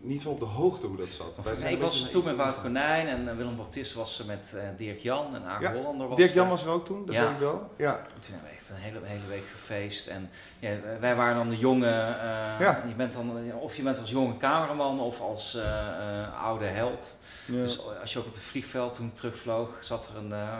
[0.00, 1.34] niet van op de hoogte hoe dat zat.
[1.36, 4.24] Wij zijn Nee, ik was toen met Wout Konijn en eh, Willem Baptist was er
[4.26, 6.50] met eh, Dirk Jan en Ja, Hollander was Dirk Jan er.
[6.50, 7.22] was er ook toen, dat Ja.
[7.22, 7.70] weet ik wel.
[7.76, 7.92] Ja.
[8.20, 10.06] Toen hebben we echt een hele, hele week gefeest.
[10.06, 11.86] En ja, wij waren dan de jonge.
[11.86, 12.82] eh, Ja.
[12.88, 15.62] je bent dan, of je bent als jonge cameraman of als eh,
[16.22, 17.16] eh, oude held.
[17.46, 20.58] Dus als je ook op het vliegveld toen terugvloog, zat er een eh,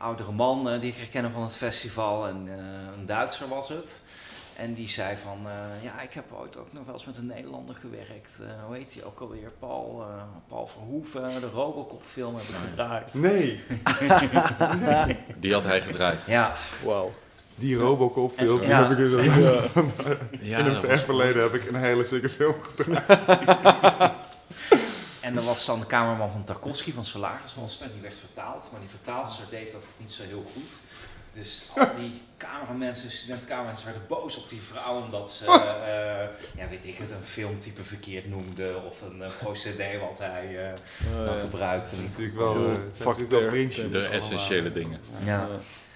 [0.00, 2.26] oudere man eh, die ik herkende van het festival.
[2.28, 2.54] En eh,
[2.98, 4.02] een Duitser was het.
[4.56, 7.26] En die zei van, eh, ja, ik heb ooit ook nog wel eens met een
[7.26, 8.40] Nederlander gewerkt.
[8.42, 9.50] Eh, hoe heet die ook alweer?
[9.58, 13.14] Paul, eh, Paul Verhoeven, de Robocop film heb ik gedraaid.
[13.28, 13.60] Nee,
[15.36, 16.18] Die had hij gedraaid.
[16.26, 17.12] Ja, Wauw.
[17.54, 18.88] die Robocop film, die Ja.
[18.88, 19.60] heb ik in, Ja.
[20.40, 24.12] Ja, in een ver verleden heb ik een hele sikke film gedaan.
[25.20, 27.92] En er was dan de cameraman van Tarkovsky van Solaris Monster.
[27.92, 30.72] Die werd vertaald, maar die vertaalster deed dat niet zo heel goed.
[31.32, 36.84] Dus al die cameramensen, studentcameramensen werden boos op die vrouw omdat ze, eh, ja weet
[36.84, 38.80] ik het, een filmtype verkeerd noemde.
[38.90, 41.96] Of een eh, procedé wat hij eh, dan gebruikte.
[41.96, 42.70] natuurlijk wel, kon doen.
[42.70, 43.50] het zijn Fuck natuurlijk wel there.
[43.50, 45.00] prinsjes De essentiële dingen.
[45.24, 45.48] Ja.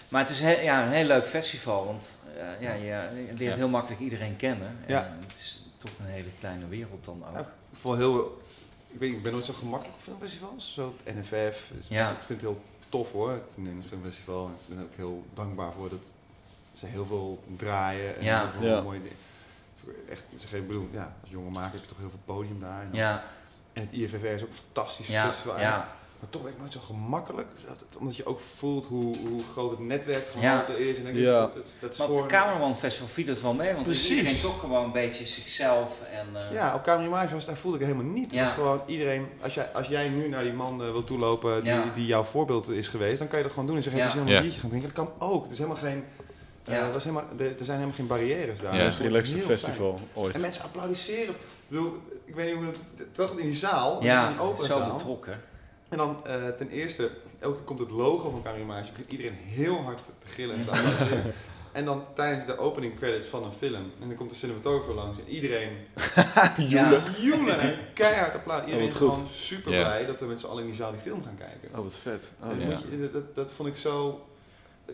[0.08, 3.56] Maar het is he- ja, een heel leuk festival, want eh, ja, je, leert Ja.
[3.56, 4.66] heel makkelijk iedereen kennen.
[4.86, 5.16] En Ja.
[5.26, 7.50] het is toch een hele kleine wereld dan ook.
[7.84, 8.42] Ja, heel,
[8.94, 10.74] ik weet ik ben nooit zo gemakkelijk op filmfestivals.
[10.74, 12.10] Zo het NFF, dus Ja.
[12.10, 14.46] ik vind het heel tof hoor, het Nederlands Filmfestival.
[14.68, 16.12] Ik ben ook heel dankbaar voor dat
[16.72, 18.40] ze heel veel draaien en Ja.
[18.40, 18.80] heel veel Ja.
[18.82, 19.16] mooie dingen.
[20.08, 22.82] Echt, ze geven, bedoel, ja, als jonge maker heb je toch heel veel podium daar.
[22.82, 23.24] En, Ja,
[23.72, 25.60] en het IFFR is ook een fantastisch ja, festival.
[25.60, 25.96] ja.
[26.24, 29.40] Maar toch ben ik nooit zo gemakkelijk, dat het- omdat je ook voelt hoe, hoe
[29.52, 30.96] groot het netwerkgehalte is.
[30.98, 31.40] En denk Ja.
[31.40, 32.16] dat, dat is Maar voor...
[32.16, 34.10] het Cameraman Festival viel het wel mee, want Precies.
[34.18, 36.26] iedereen toch gewoon een beetje zichzelf en...
[36.48, 38.32] eh, Ja, op Kamer Image was daar voelde ik het helemaal niet.
[38.32, 38.38] Ja.
[38.40, 41.62] Het is gewoon iedereen, als jij, als jij nu naar die man eh, wil toelopen
[41.64, 41.90] die, Ja.
[41.94, 44.06] die jouw voorbeeld is geweest, dan kan je dat gewoon doen en zeggen, Ja.
[44.08, 44.44] heb je zin om een Ja.
[44.46, 44.92] biertje gaan drinken?
[44.94, 45.42] Dat kan ook.
[45.42, 46.04] Het is helemaal geen,
[46.64, 46.86] eh, Ja.
[46.86, 48.72] dat is helemaal, er, zijn helemaal geen barrières daar.
[48.72, 48.78] Ja.
[48.78, 49.46] Dat Dat is het leukste fijn.
[49.58, 50.34] festival ooit.
[50.34, 51.34] En mensen applaudisseren.
[51.34, 54.38] Ik bedoel, ik weet niet hoe het, toch in die zaal, het is ja, een
[54.38, 54.92] open zo zaal.
[54.92, 55.40] betrokken.
[55.94, 59.34] En dan eh, ten eerste, elke keer komt het logo van Kamer Image, begint iedereen
[59.34, 60.64] heel hard te gillen en
[60.96, 61.18] te.
[61.72, 65.18] En dan tijdens de opening credits van een film, en dan komt de cinematographer langs
[65.18, 65.70] en iedereen
[67.20, 68.60] joelen en keihard applaus.
[68.60, 71.00] Iedereen wat is gewoon super blij dat we met z'n allen in die zaal die
[71.00, 71.78] film gaan kijken.
[71.78, 72.30] Oh, wat vet.
[72.42, 72.78] Oh, ja.
[72.90, 74.24] je- dat, dat, vond ik zo...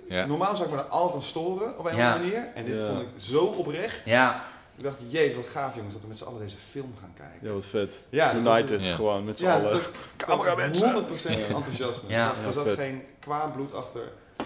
[0.08, 0.26] Ja.
[0.26, 2.08] Normaal zou ik me daar altijd aan storen op een Ja.
[2.08, 2.50] of andere manier.
[2.54, 2.86] En dit Ja.
[2.86, 4.04] vond ik zo oprecht.
[4.04, 4.44] Ja,
[4.80, 7.38] Ik dacht, jezus wat gaaf jongens dat we met z'n allen deze film gaan kijken.
[7.48, 7.98] Ja, wat vet.
[8.08, 8.94] Ja, United, Ja.
[8.94, 9.80] gewoon met z'n Ja, allen.
[10.16, 10.92] Cameramensen.
[10.92, 12.08] 100% enthousiasme.
[12.08, 12.28] Ja.
[12.28, 12.78] Er zat- Ja, er zat vet.
[12.78, 14.02] geen kwaad bloed achter.
[14.36, 14.44] Eh,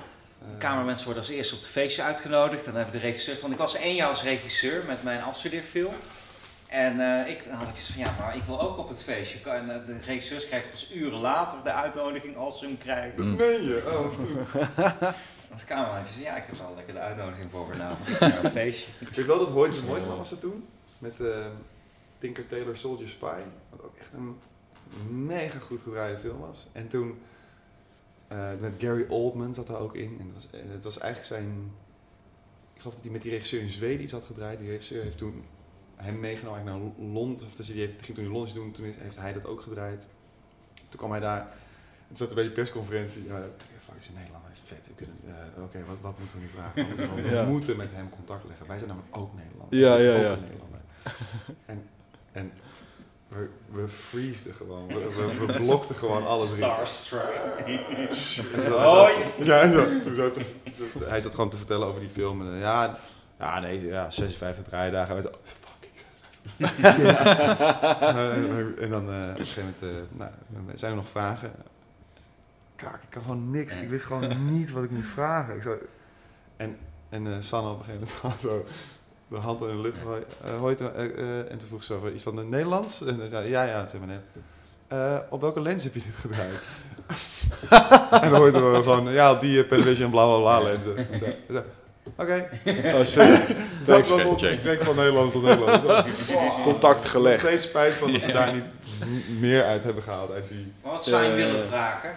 [0.58, 2.64] cameramensen worden als eerste op de feestje uitgenodigd.
[2.64, 5.94] Dan hebben de regisseurs, want ik was één jaar als regisseur met mijn afstudeerfilm.
[6.66, 9.38] En eh, ik, had ik zoiets van, ja, maar ik wil ook op het feestje.
[9.50, 13.16] En eh, de regisseurs krijgen pas uren later de uitnodiging als ze hem krijgen.
[13.16, 13.82] Dat meen je?
[13.86, 14.28] Oh, goed.
[15.54, 18.08] Als cameraman zei, ja, ik heb wel lekker de uitnodiging voor vanavond
[18.44, 18.90] een feestje.
[18.98, 20.66] Ik weet wel dat Hoyt van Hoytema was er toen.
[20.98, 21.46] Met eh,
[22.18, 23.40] Tinker Tailor Soldier Spy.
[23.70, 24.38] Wat ook echt een
[25.10, 26.66] mega goed gedraaide film was.
[26.72, 27.18] En toen
[28.28, 30.16] eh, met Gary Oldman zat daar ook in.
[30.20, 31.72] En het was, en het was eigenlijk zijn...
[32.74, 34.58] Ik geloof dat hij met die regisseur in Zweden iets had gedraaid.
[34.58, 35.44] Die regisseur heeft toen
[35.96, 36.78] hem meegenomen naar
[37.12, 37.46] Londen.
[37.46, 38.72] Of dus die heeft, ging toen in Londen doen.
[38.72, 40.06] Toen heeft hij dat ook gedraaid.
[40.74, 41.56] Toen kwam hij daar...
[42.06, 43.24] Toen zat er bij die persconferentie.
[43.24, 43.40] Ja,
[43.78, 44.86] fuck, het is een Nederlander, het is vet.
[44.86, 46.74] We kunnen, eh, Oké, wat, wat moeten we nu vragen?
[46.82, 47.42] We moeten, gewoon- we Ja.
[47.44, 48.66] moeten met hem contact leggen.
[48.66, 49.78] Wij zijn namelijk ook Nederlander.
[49.78, 50.40] Ja, ja, ook ja.
[50.40, 50.80] Nederlander.
[51.66, 51.88] En,
[52.32, 52.52] en
[53.28, 54.86] we, we freezeden gewoon.
[54.86, 56.56] We, we, we blokten gewoon alles in.
[56.56, 57.22] Starstruck.
[58.54, 59.12] En Hoi.
[59.38, 62.40] Ja, en zo, toen zo te- zo- hij zat gewoon te vertellen over die film.
[62.46, 62.98] En, eh, ja,
[63.38, 65.12] ja, nee, ja, 56 draaidagen.
[65.14, 65.92] Wij zo, fucking
[66.80, 68.00] 56.
[68.00, 70.30] en, en dan eh, op een gegeven moment, eh, nou,
[70.74, 71.52] zijn er nog vragen?
[72.76, 73.72] Kak, ik kan gewoon niks.
[73.72, 75.56] Ik wist gewoon niet wat ik moet vragen.
[75.56, 75.78] Ik zo,
[76.56, 76.76] en
[77.08, 78.64] en eh, Sanne op een gegeven moment zo
[79.28, 79.98] de hand in de lucht.
[80.58, 83.00] Hoi, eh, eh, en toen vroeg ze over iets van het Nederlands.
[83.06, 84.18] En dan zei ja, ja, zeg maar nee.
[84.88, 86.54] Eh, op welke lens heb je dit gedraaid?
[88.24, 91.06] en dan hoorden we gewoon, ja, op die uh, Panavision bla bla bla lenzen.
[92.16, 92.48] Oké,
[92.94, 93.16] Oh, shit.
[93.16, 95.82] dat Thanks, was ons gesprek van Nederland tot Nederland.
[95.82, 96.62] Wow.
[96.62, 97.38] Contact Nog gelegd.
[97.40, 98.64] steeds spijt van dat we daar niet
[99.40, 100.72] meer uit hebben gehaald uit die...
[100.82, 102.10] Wat zou je willen vragen?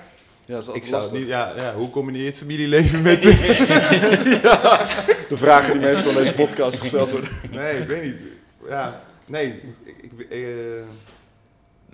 [0.47, 1.17] Ja, dat is Ik altijd lastig.
[1.19, 3.21] niet, ja, ja, hoe combineer je het familieleven met...
[5.29, 7.29] De vragen die meestal in deze podcast gesteld worden.
[7.51, 8.15] nee, ik weet niet.
[8.69, 9.47] Ja, nee,
[9.83, 10.83] ik, ik, eh, Nee,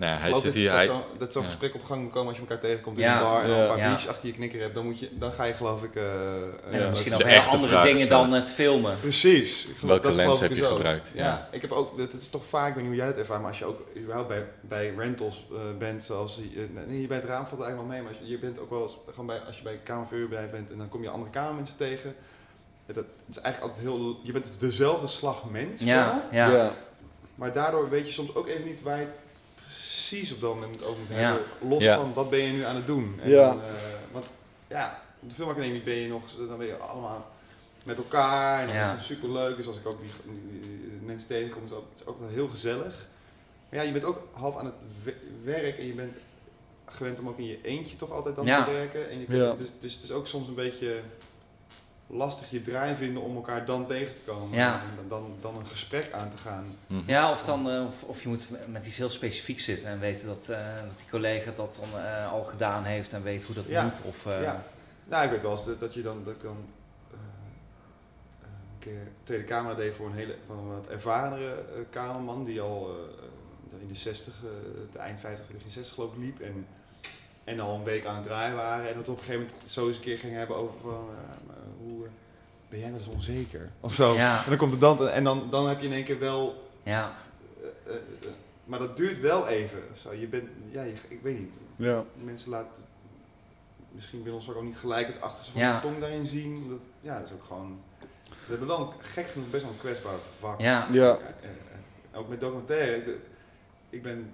[0.08, 0.64] Nou hij zit dat, hier...
[0.68, 1.48] dat Hij, zo'n dat zo'n ja.
[1.48, 3.16] gesprek op gang moet komen als je elkaar tegenkomt in Ja.
[3.16, 3.86] een bar en dan een paar Ja.
[3.88, 4.74] biertjes achter je knikker hebt.
[4.74, 5.94] Dan, moet je, dan ga je geloof ik...
[5.96, 6.02] eh,
[6.82, 8.30] eh, misschien over hele andere dingen stellen.
[8.30, 8.98] dan het filmen.
[9.00, 9.66] Precies.
[9.66, 10.76] Ik geloof- Welke dat lens geloof heb ik je dus ook.
[10.76, 11.10] gebruikt?
[11.14, 11.24] Ja.
[11.24, 11.48] Ja.
[11.50, 13.48] ik heb ook, dat is toch vaak, ik weet niet hoe jij dat ervaart, maar
[13.50, 17.26] als je ook überhaupt bij, bij rentals eh, bent, zoals, eh, nee, hier bij het
[17.26, 19.26] raam valt het eigenlijk wel mee, maar als je, je bent ook wel eens, gewoon
[19.26, 22.14] bij, als je bij kamerverhuurbedrijf bent en dan kom je andere kamermensen tegen,
[22.86, 26.50] dat, is eigenlijk altijd heel, je bent dezelfde slag mens Ja, wel, ja.
[26.56, 26.72] ja.
[27.34, 29.06] maar daardoor weet je soms ook even niet waar je
[30.18, 31.14] precies op dat moment over moet Ja.
[31.14, 31.96] hebben, los Ja.
[31.96, 33.18] van wat ben je nu aan het doen.
[33.22, 33.48] En Ja.
[33.48, 33.68] dan, eh,
[34.12, 34.26] want
[34.68, 37.30] ja, op de filmacademie ben je nog, dan ben je allemaal
[37.82, 38.96] met elkaar en dat Ja.
[38.96, 39.56] is super leuk.
[39.56, 42.28] Dus als ik ook die, die- die mensen tegenkom, is ook, het is ook wel
[42.28, 43.06] heel gezellig.
[43.68, 46.16] Maar ja, je bent ook half aan het we- werk en je bent
[46.86, 48.64] gewend om ook in je eentje toch altijd dan Ja.
[48.64, 49.10] te werken.
[49.10, 49.52] En je Ja.
[49.54, 51.00] dus, dus het is ook soms een beetje
[52.06, 54.58] lastig je draai vinden om elkaar dan tegen te komen.
[54.58, 54.72] Ja.
[55.00, 56.64] En dan, dan een gesprek aan te gaan.
[56.86, 57.02] Mhm.
[57.10, 60.26] Ja, of, dan, eh, of, of je moet met iets heel specifieks zitten en weten
[60.26, 63.64] dat, eh, dat die collega dat dan eh, al gedaan heeft en weet hoe dat
[63.66, 63.82] Ja.
[63.84, 64.00] moet.
[64.04, 64.64] Of, eh, Ja.
[65.04, 66.56] Nou, ik weet wel eens dat, je dan, dat ik dan
[67.10, 67.16] eh,
[68.42, 71.54] eh, een keer tweede camera deed voor een hele van een wat ervarene eh,
[71.90, 74.48] cameraman die al eh, in de 60, eh,
[74.92, 76.66] de eind 50, begin 60 geloof ik liep en,
[77.44, 79.86] en al een week aan het draaien waren en dat op een gegeven moment zo
[79.88, 82.10] eens een keer ging hebben over van eh, maar hoe eh,
[82.74, 84.14] ben jij eens onzeker of zo.
[84.14, 84.42] Ja.
[84.44, 87.14] En dan komt het dan en dan, dan heb je in één keer wel, ja,
[87.62, 88.28] eh, eh, eh,
[88.64, 89.82] maar dat duurt wel even.
[89.96, 91.50] Zo, je bent, ja, je, ik weet niet.
[91.76, 92.04] Ja.
[92.22, 92.82] Mensen laten
[93.90, 95.74] misschien willen ons ook niet gelijk het achterste van Ja.
[95.74, 96.68] de tong daarin zien.
[96.68, 97.80] Dat, ja, dat is ook gewoon.
[98.28, 100.60] We hebben wel een, gek genoeg best wel een kwetsbaar vak.
[100.60, 101.18] ja, Ja.
[101.18, 101.34] En,
[102.10, 102.96] en ook met documentaire.
[102.96, 103.20] Ik ben,
[103.90, 104.32] ik, ben,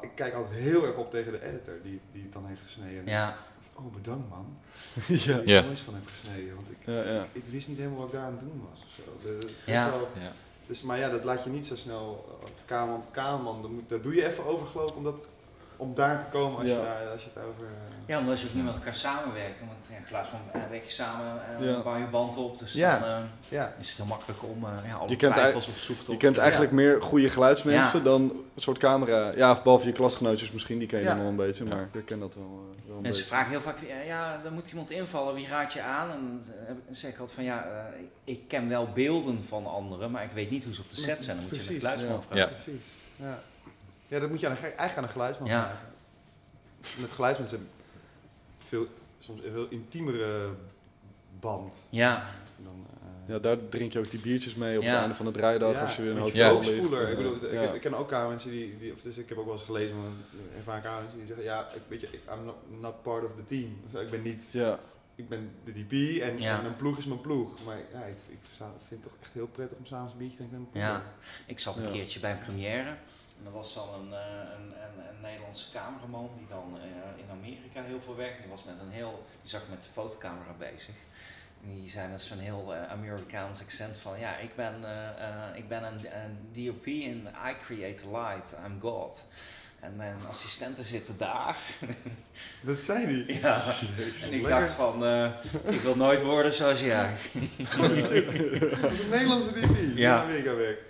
[0.00, 3.06] ik kijk altijd heel erg op tegen de editor die, die het dan heeft gesneden.
[3.06, 3.36] ja,
[3.78, 4.46] Oh, bedankt man.
[5.06, 5.38] ja.
[5.38, 5.56] Ik Ja.
[5.58, 6.54] er nooit van heb gesneden.
[6.54, 7.26] Want ik, Ja, ja.
[7.32, 9.02] ik wist niet helemaal wat ik daar aan het doen was of zo.
[9.22, 9.90] Dat is best Ja.
[9.90, 10.32] wel- Ja.
[10.66, 13.62] dus, maar ja, dat laat je niet zo snel op kamerman tot kamerman.
[13.62, 15.20] Dat, moet, dat doe je even overgelopen om, dat,
[15.76, 16.74] om daar te komen als, Ja.
[16.76, 17.64] je, daar, als je het over...
[17.64, 19.58] eh, ja, omdat je ook niet met elkaar samenwerkt.
[19.60, 21.82] Want ja, geluidsman uh, werk je samen, eh Ja.
[21.82, 22.58] bouw je band op.
[22.58, 22.98] Dus Ja.
[22.98, 23.18] dan eh,
[23.48, 23.72] ja.
[23.78, 26.10] is het heel makkelijk om eh ja, alle Je kent twijfels of zoektocht.
[26.10, 28.04] Je kent eigenlijk meer goede geluidsmensen Ja.
[28.04, 29.32] dan een soort camera.
[29.36, 31.10] Ja, behalve je klasgenootjes misschien, die ken je Ja.
[31.10, 31.64] dan wel een beetje.
[31.64, 31.74] Ja.
[31.74, 32.44] Maar ik ken dat wel,
[32.76, 35.82] eh, wel een Mensen vragen heel vaak, ja, er moet iemand invallen, wie raad je
[35.82, 36.10] aan?
[36.10, 36.42] En
[36.86, 40.24] dan zeg ik altijd van, ja, eh, ik, ik ken wel beelden van anderen, maar
[40.24, 41.36] ik weet niet hoe ze op de set zijn.
[41.36, 42.20] Dan moet je een geluidsman ja.
[42.20, 42.36] vragen.
[42.38, 42.46] Ja.
[42.46, 42.84] Precies.
[43.16, 43.38] Ja.
[44.08, 45.62] Ja, dat moet je aan een, eigenlijk aan een geluidsman Ja.
[45.64, 47.00] vragen.
[47.00, 47.66] Met geluidsmensen heb
[48.62, 48.86] je veel,
[49.18, 50.48] soms een veel intiemere
[51.40, 52.26] band Ja,
[52.64, 52.86] dan...
[53.00, 54.90] eh, Ja, daar drink je ook die biertjes mee op Ja.
[54.90, 56.66] het einde van de draaidag ja, als je weer in een hotel ligt.
[56.70, 57.08] voogspoeler.
[57.10, 57.46] Ik, bedoel, Ja.
[57.60, 59.62] ik, heb- ik ken ook kamermensen die, die, of dus ik heb ook wel eens
[59.62, 63.02] gelezen van een ervaren kamermensen die zeggen, ja, ik, weet je, ik- I'm not, not
[63.02, 63.80] part of the team.
[63.90, 64.78] Dus ik ben niet, Ja,
[65.14, 65.92] ik ben de DP
[66.22, 66.56] en, Ja.
[66.56, 67.64] en mijn ploeg is mijn ploeg.
[67.64, 70.48] Maar ja, ik, ik vind het toch echt heel prettig om s'avonds een biertje te
[70.48, 71.02] drinken Ja.
[71.46, 71.90] ik zat een Ja.
[71.90, 72.96] keertje bij een première.
[73.40, 74.20] En er was dan een, eh,
[74.56, 78.38] een, een, een Nederlandse cameraman die dan eh, in Amerika heel veel werkt.
[78.40, 80.94] Die was met een heel, die zag met de fotocamera bezig.
[81.64, 84.74] En die zei met zo'n heel eh, Amerikaans accent van, ja, ik ben,
[85.54, 89.26] ik ben een, een DOP en I create light, I'm God.
[89.80, 91.56] En mijn assistenten zitten daar.
[92.62, 93.34] Dat zei hij.
[93.34, 93.62] Ja.
[93.64, 94.48] En ik Lekker.
[94.50, 95.04] dacht van,
[95.64, 97.12] ik wil nooit worden zoals jij.
[97.80, 97.90] Dat
[98.92, 100.16] is een Nederlandse DP die Ja.
[100.16, 100.88] in Amerika werkt.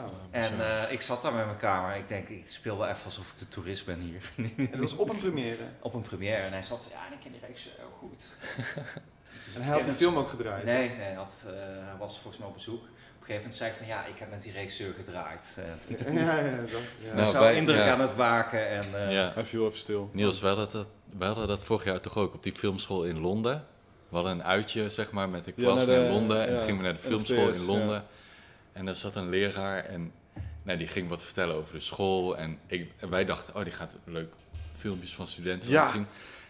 [0.00, 0.12] Wauw.
[0.30, 1.96] En eh, ik zat daar met mijn kamer.
[1.96, 4.30] Ik denk, ik speel wel even alsof ik de toerist ben hier.
[4.56, 5.62] En dat was op een première.
[5.80, 6.42] Op een première.
[6.42, 8.28] En hij zat, ja, ik ken die reeks heel goed.
[9.54, 10.64] En hij had die film ook gedraaid.
[10.64, 12.74] Nee, nee hij, had, eh, hij was volgens mij op bezoek.
[12.82, 15.58] Op een gegeven moment zei ik van, ja, ik heb met die regisseur gedraaid.
[15.88, 17.06] Eh, Ja, ja, dat, ja.
[17.06, 17.92] hij Nou, zou wij- indruk ja.
[17.92, 18.68] aan het maken.
[18.68, 19.30] En, eh, ja.
[19.34, 20.10] hij viel even stil.
[20.12, 20.86] Niels, we hadden, dat,
[21.18, 23.64] we hadden dat vorig jaar toch ook op die filmschool in Londen.
[24.08, 26.42] We hadden een uitje, zeg maar, met de Ja, klas de- naar Londen.
[26.42, 28.04] En ja, toen gingen we naar de filmschool in Londen.
[28.78, 30.12] En daar zat een leraar en
[30.62, 32.36] nou, die ging wat vertellen over de school.
[32.36, 34.32] En, ik, en wij dachten, oh, die gaat leuk
[34.76, 35.74] filmpjes van studenten Ja.
[35.82, 36.06] laten zien.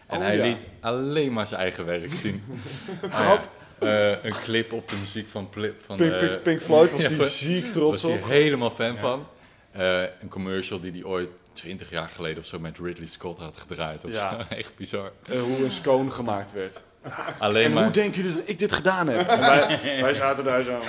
[0.07, 0.43] En Oh, hij ja.
[0.43, 2.43] liet alleen maar zijn eigen werk zien.
[3.01, 3.49] Nou ja, Had-
[3.79, 7.07] eh, een clip op de muziek van, Pli- van Pink, eh, Pink, Pink Floyd was
[7.07, 8.25] hij was- ziek was trots hij op.
[8.25, 9.27] helemaal fan van.
[9.71, 13.57] Eh, een commercial die hij ooit 20 jaar geleden of zo met Ridley Scott had
[13.57, 14.05] gedraaid.
[14.05, 14.31] Of Ja.
[14.49, 14.55] zo.
[14.55, 15.11] Echt bizar.
[15.29, 16.81] Eh, hoe een scone gemaakt werd.
[17.39, 17.83] Alleen En maar.
[17.83, 19.27] hoe denken jullie dat ik dit gedaan heb?
[19.27, 20.79] Wij, wij zaten daar zo.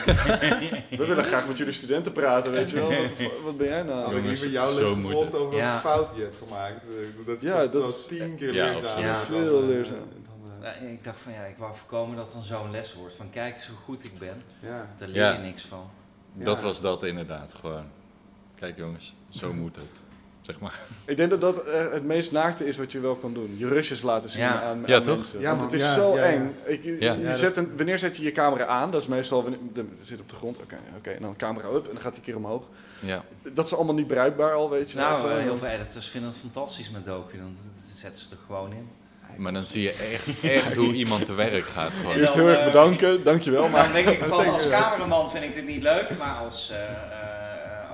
[0.90, 2.88] We willen graag met jullie studenten praten, weet je wel.
[2.88, 3.12] Wat,
[3.44, 4.04] wat ben jij nou?
[4.04, 5.06] Had ik liever jouw zo les moeilijk.
[5.12, 5.64] gevolgd over Ja.
[5.66, 6.74] welke fout je hebt gemaakt.
[6.74, 9.02] Eh, Dat is, Ja, dat, is- tien keer Ja, leerzaam.
[9.02, 9.96] Dan, Veel eh, leerzaam.
[9.98, 12.94] dan, eh, nou, ik dacht van, ja, ik wou voorkomen dat het dan zo'n les
[12.94, 13.14] wordt.
[13.16, 14.42] Van, kijk eens hoe goed ik ben.
[14.60, 14.90] ja.
[14.98, 15.32] Daar leer Ja.
[15.32, 15.90] je niks van.
[16.34, 16.64] Dat Ja.
[16.66, 17.84] was dat inderdaad gewoon.
[18.58, 20.00] Kijk jongens, zo moet het.
[20.50, 20.78] Zeg maar.
[21.04, 23.54] Ik denk dat dat eh, het meest naakte is wat je wel kan doen.
[23.58, 24.62] Je rushes laten zien Ja.
[24.62, 25.16] aan, Ja, aan toch?
[25.16, 25.40] mensen.
[25.40, 26.30] Ja, Want het is Ja, zo ja, ja.
[26.32, 26.54] eng.
[26.64, 27.12] Ik, je- Ja.
[27.12, 28.90] je Ja, zet een, wanneer zet je je camera aan?
[28.90, 31.86] Dat is meestal, wanneer, de, zit op de grond, oké, oké, en dan camera up
[31.86, 32.64] en dan gaat hij een keer omhoog.
[33.00, 33.24] Ja.
[33.52, 35.10] Dat is allemaal niet bruikbaar al, weet je wel.
[35.10, 37.36] Nou, eh, heel veel editors vinden het fantastisch met docu.
[37.36, 37.56] Dan
[37.94, 38.88] zetten ze er gewoon in.
[39.36, 41.90] Maar dan zie je echt, echt hoe iemand te werk gaat.
[42.00, 42.14] Gewoon.
[42.16, 43.62] Eerst heel erg eh, bedanken, dankjewel.
[43.62, 46.70] Maar Maar dan denk ik van, als cameraman vind ik dit niet leuk, maar als,
[46.70, 46.88] eh, eh,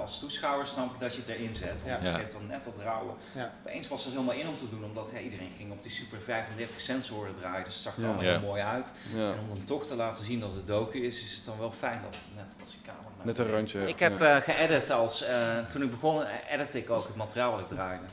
[0.07, 1.68] als toeschouwer snap ik dat je het erin zet.
[1.84, 2.09] Want Ja.
[2.09, 3.12] het geeft dan net dat rauwe.
[3.34, 3.52] Ja.
[3.64, 6.80] Opeens was het helemaal in om te doen, omdat iedereen ging op die Super 35
[6.80, 7.64] sensoren draaien.
[7.64, 8.07] Dus het zag er Ja.
[8.07, 8.30] allemaal Ja.
[8.38, 8.92] heel mooi uit.
[9.14, 11.59] ja, En om dan toch te laten zien dat het doken is, is het dan
[11.59, 13.04] wel fijn dat het net als die camera.
[13.22, 13.88] net een randje.
[13.88, 17.50] Ik heb eh geëdit als, eh, toen ik begon, eh, edit ik ook het materiaal
[17.50, 18.04] wat ik draaide.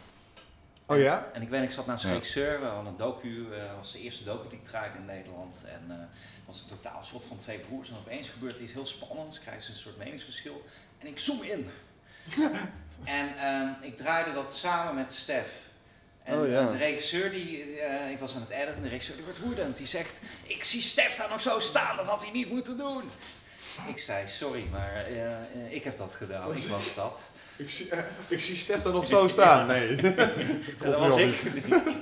[0.87, 1.29] Oh ja?
[1.33, 2.13] En ik weet, ik zat naar een Ja.
[2.13, 5.63] regisseur, we hadden een docu, eh was de eerste docu die ik draaide in Nederland.
[5.65, 7.89] En eh, het was een totaal shot van twee broers.
[7.89, 10.65] En opeens gebeurt er iets heel spannends, krijgen ze een soort meningsverschil.
[11.03, 11.69] En ik zoom in.
[13.03, 15.47] en ehm, ik draaide dat samen met Stef.
[16.23, 16.71] En Oh, ja.
[16.71, 19.77] de regisseur, die, eh, ik was aan het editen, en de regisseur die werd woedend.
[19.77, 23.03] Die zegt, ik zie Stef daar nog zo staan, dat had hij niet moeten doen.
[23.87, 25.37] Ik zei, sorry, maar eh, eh,
[25.69, 27.19] ik heb dat gedaan, ik was dat.
[27.55, 27.89] Ik zie,
[28.27, 29.67] ik zie Stef daar nog zo staan.
[29.67, 29.95] Nee.
[30.01, 30.11] Ja,
[30.77, 31.75] dat was ik niet.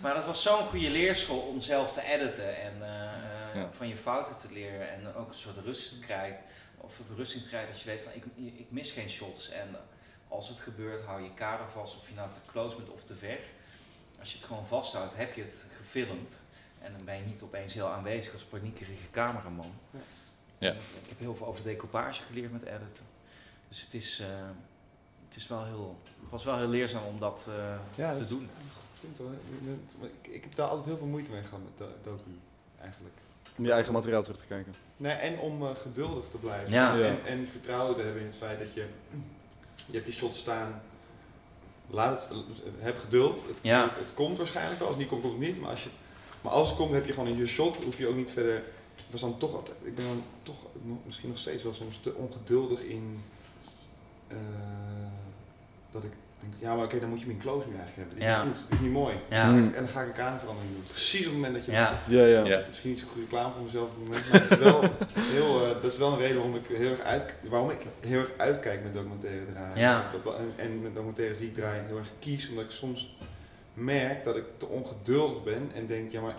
[0.00, 3.68] Maar dat was zo'n goede leerschool om zelf te editen en eh, eh, Ja.
[3.70, 6.36] van je fouten te leren en ook een soort rust te krijgen.
[6.84, 8.24] Of berusting te krijgen dat je weet van ik,
[8.58, 9.76] ik mis geen shots en
[10.28, 13.14] als het gebeurt hou je kader vast of je nou te close bent of te
[13.14, 13.38] ver.
[14.18, 16.42] Als je het gewoon vasthoudt heb je het gefilmd
[16.80, 19.72] en dan ben je niet opeens heel aanwezig als paniekerige cameraman.
[20.58, 20.70] Ja.
[20.72, 23.04] Ik heb heel veel over decoupage geleerd met editen.
[23.68, 24.26] Dus het is, eh,
[25.28, 28.22] het is wel heel, het was wel heel leerzaam om dat eh, Ja, dat te
[28.22, 28.48] is- doen.
[30.00, 32.38] Ik, ik heb daar altijd heel veel moeite mee gehad met do- docu,
[32.80, 33.14] eigenlijk.
[33.56, 34.74] Om je eigen materiaal terug te kijken.
[34.96, 36.72] Nee, en om eh, geduldig te blijven.
[36.72, 36.94] Ja.
[36.94, 37.04] Ja.
[37.06, 38.86] En, en vertrouwen te hebben in het feit dat je,
[39.86, 40.82] je hebt je shot staan,
[41.90, 42.38] laat het,
[42.78, 43.46] heb geduld.
[43.46, 43.82] Het, Ja.
[43.88, 45.60] het, het komt waarschijnlijk wel, als het niet komt, komt het niet.
[45.60, 45.90] Maar als, je,
[46.40, 48.56] maar als het komt, heb je gewoon in je shot, hoef je ook niet verder,
[48.96, 50.56] ik was dan toch altijd, ik ben dan toch
[51.04, 53.22] misschien nog steeds wel soms te ongeduldig in,
[54.28, 54.36] eh,
[55.90, 56.12] dat ik
[56.50, 58.14] denk, ja maar oké, dan moet je in close nu eigenlijk hebben.
[58.14, 58.44] Dit is Ja.
[58.44, 59.14] niet goed, dit is niet mooi.
[59.30, 59.50] Ja.
[59.50, 59.58] Mm.
[59.66, 60.84] En dan ga ik een kaderverandering doen.
[60.86, 62.44] Precies op het moment dat je Ja, Ja, ja.
[62.44, 62.64] Ja.
[62.68, 64.80] Misschien niet zo goed reclame voor mezelf op het moment, maar het is wel
[65.36, 68.18] heel, eh, dat is wel een reden waarom ik heel erg, uit, waarom ik heel
[68.20, 69.78] erg uitkijk met documentaire draaien.
[69.78, 70.10] Ja.
[70.24, 73.16] Dat- En, en met documentaires die ik draai heel erg kies, omdat ik soms
[73.74, 76.34] merk dat ik te ongeduldig ben en denk, ja maar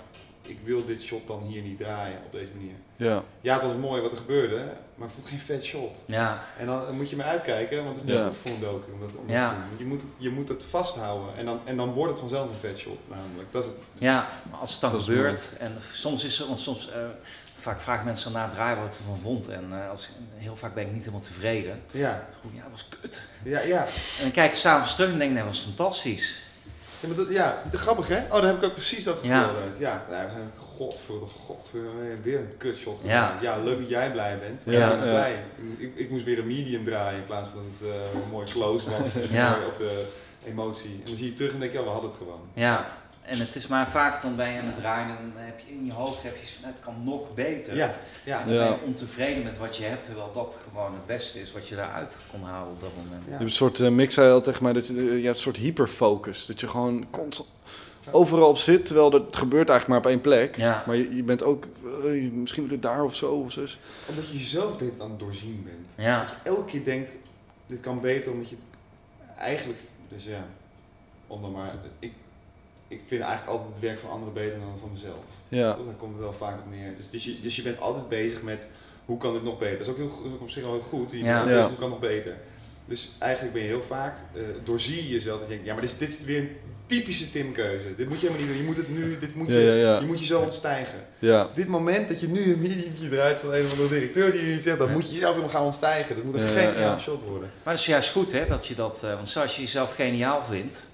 [0.47, 2.75] ik wil dit shot dan hier niet draaien op deze manier.
[3.03, 3.23] Ja.
[3.41, 4.55] Ja, het was mooi wat er gebeurde,
[4.95, 5.95] maar ik vond het geen vet shot.
[6.05, 8.25] ja, En dan, dan moet je me uitkijken, want het is niet Ja.
[8.25, 9.49] goed voor een docu om dat, om Ja.
[9.49, 9.77] te doen.
[9.77, 12.55] Je moet, het, je moet het vasthouden en dan, en dan wordt het vanzelf een
[12.59, 13.51] vet shot namelijk.
[13.51, 13.77] Dat is het.
[13.93, 16.97] ja, maar als het dan gebeurt, en soms is het, want soms, eh,
[17.55, 19.47] vaak vragen mensen na het draaien wat ik ervan vond.
[19.47, 21.81] En eh, als, heel vaak ben ik niet helemaal tevreden.
[21.91, 23.21] Ja, Goed, ja, dat was kut.
[23.43, 23.81] ja, ja.
[24.17, 26.37] En dan kijk ik s'avonds terug en denk, nee, dat was fantastisch.
[27.03, 28.17] Ja, maar dat, ja, grappig hè?
[28.17, 29.31] Oh, dan heb ik ook precies dat gevoel.
[29.31, 29.45] Ja.
[29.63, 29.77] uit.
[29.79, 31.79] Ja, nou, we zijn god voor de god voor
[32.23, 33.37] weer een kutshot gedaan.
[33.41, 33.55] Ja.
[33.57, 33.63] Ja.
[33.63, 34.61] leuk dat jij blij bent.
[34.65, 35.43] Ja, ik ben blij.
[35.77, 38.89] Ik, ik moest weer een medium draaien in plaats van dat het eh, mooi close
[38.89, 39.13] was.
[39.31, 39.57] Ja.
[39.67, 40.05] op de
[40.45, 40.91] emotie.
[40.91, 42.41] En dan zie je terug en denk je, ja, we hadden het gewoon.
[42.53, 45.59] Ja, en het is maar vaak dan ben je aan het draaien en dan heb
[45.59, 47.75] je in je hoofd heb je van, het kan nog beter.
[47.75, 48.39] Ja, ja.
[48.41, 48.67] En dan Ja.
[48.69, 51.75] ben je ontevreden met wat je hebt, terwijl dat gewoon het beste is wat je
[51.75, 53.11] daaruit kon halen op dat moment.
[53.21, 53.25] Ja.
[53.25, 55.25] Je hebt een soort, eh, Mick zei al tegen mij, dat je, eh, je hebt
[55.35, 56.45] een soort hyperfocus.
[56.45, 57.49] Dat je gewoon constant
[58.11, 60.55] overal op zit, terwijl het gebeurt eigenlijk maar op één plek.
[60.57, 61.65] Ja, Maar je, je bent ook,
[62.05, 63.79] eh, misschien weer daar of zo of zus.
[64.09, 65.93] Omdat je jezelf dit aan het doorzien bent.
[65.97, 67.11] ja, Dat je elke keer denkt,
[67.67, 68.55] dit kan beter, omdat je
[69.37, 70.45] eigenlijk, dus ja,
[71.27, 72.13] om dan maar, ik,
[72.87, 75.23] ik vind eigenlijk altijd het werk van anderen beter dan van mezelf.
[75.47, 75.67] Ja.
[75.85, 76.95] Daar komt het wel vaak op neer.
[76.97, 78.67] Dus, dus, je, dus je bent altijd bezig met
[79.05, 79.77] hoe kan dit nog beter.
[79.77, 81.11] Dat is ook, heel, dat is ook op zich wel heel goed.
[81.11, 81.23] Je Ja.
[81.23, 81.55] bent altijd Ja.
[81.55, 82.35] bezig, hoe kan het nog beter.
[82.85, 85.39] Dus eigenlijk ben je heel vaak, eh doorzie je jezelf.
[85.39, 86.55] Dat je denkt, ja maar dit is, dit is weer een
[86.85, 87.95] typische Tim-keuze.
[87.95, 88.65] Dit moet je helemaal niet doen.
[88.65, 89.99] Je moet het nu, dit moet je, Ja, ja, ja.
[89.99, 90.99] je moet jezelf ontstijgen.
[91.19, 91.49] Ja.
[91.53, 94.59] Dit moment dat je nu een mediumje draait van een of andere directeur die je
[94.59, 94.93] zegt, dat Ja.
[94.93, 96.15] moet je jezelf helemaal gaan ontstijgen.
[96.15, 96.99] Dat moet een Ja, geniaal ja.
[96.99, 97.49] shot worden.
[97.63, 100.43] maar dat is juist goed hè, dat je dat, eh, want als je jezelf geniaal
[100.43, 100.87] vindt,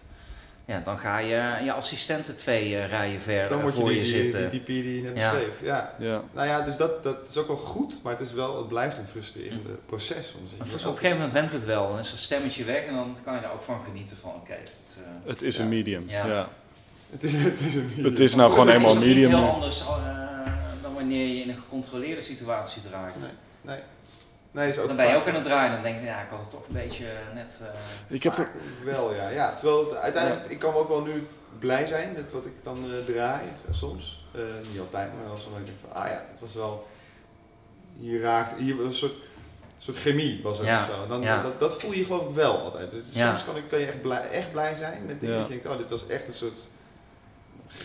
[0.70, 3.89] ja, dan ga je je assistenten twee eh, rijen ver Dan eh, moet je voor
[3.89, 4.49] die, je die, zitten.
[4.49, 5.32] die, die, die je net Ja.
[5.32, 5.53] beschreef.
[5.61, 5.95] Ja.
[5.99, 6.24] Ja.
[6.34, 8.97] Nou ja, dus dat, dat is ook wel goed, maar het, is wel, het blijft
[8.97, 10.51] een frustrerende proces soms.
[10.57, 12.95] Maar Je op een gegeven moment went het wel, dan is dat stemmetje weg en
[12.95, 15.61] dan kan je er ook van genieten van, oké, het, eh, Het is Ja.
[15.63, 16.03] een medium.
[16.07, 16.26] Ja.
[16.28, 16.49] Ja.
[17.11, 19.22] Het is, het is een Het is nou gewoon het is eenmaal toch medium.
[19.30, 19.88] niet heel maar- anders eh,
[20.82, 23.15] dan wanneer je in een gecontroleerde situatie draait.
[23.22, 23.30] Nee,
[23.61, 23.80] nee.
[24.52, 26.22] Nee, is ook Dan ben je ook aan het draaien en dan denk je, ja,
[26.22, 27.62] ik had het toch een beetje net...
[27.64, 28.50] eh, Ik heb er,
[28.84, 29.30] wel, ja.
[29.30, 31.28] ja terwijl het, uiteindelijk, ik kan ook wel nu
[31.60, 34.26] blij zijn met wat ik dan eh, draai, eh, soms.
[34.36, 34.41] Eh,
[34.72, 36.88] niet altijd, maar wel zo dat ik denk van, ah ja, het was wel,
[38.00, 39.16] hier raakt, hier was een soort,
[39.78, 41.08] soort chemie was er Ja, of zo.
[41.08, 41.41] Dan, ja.
[41.41, 42.91] dat, dat voel je geloof ik wel altijd.
[42.91, 43.30] Dus Ja.
[43.30, 45.41] Soms kan, ik, kan je echt blij, echt blij zijn met dingen Ja.
[45.41, 46.60] dat je denkt, oh dit was echt een soort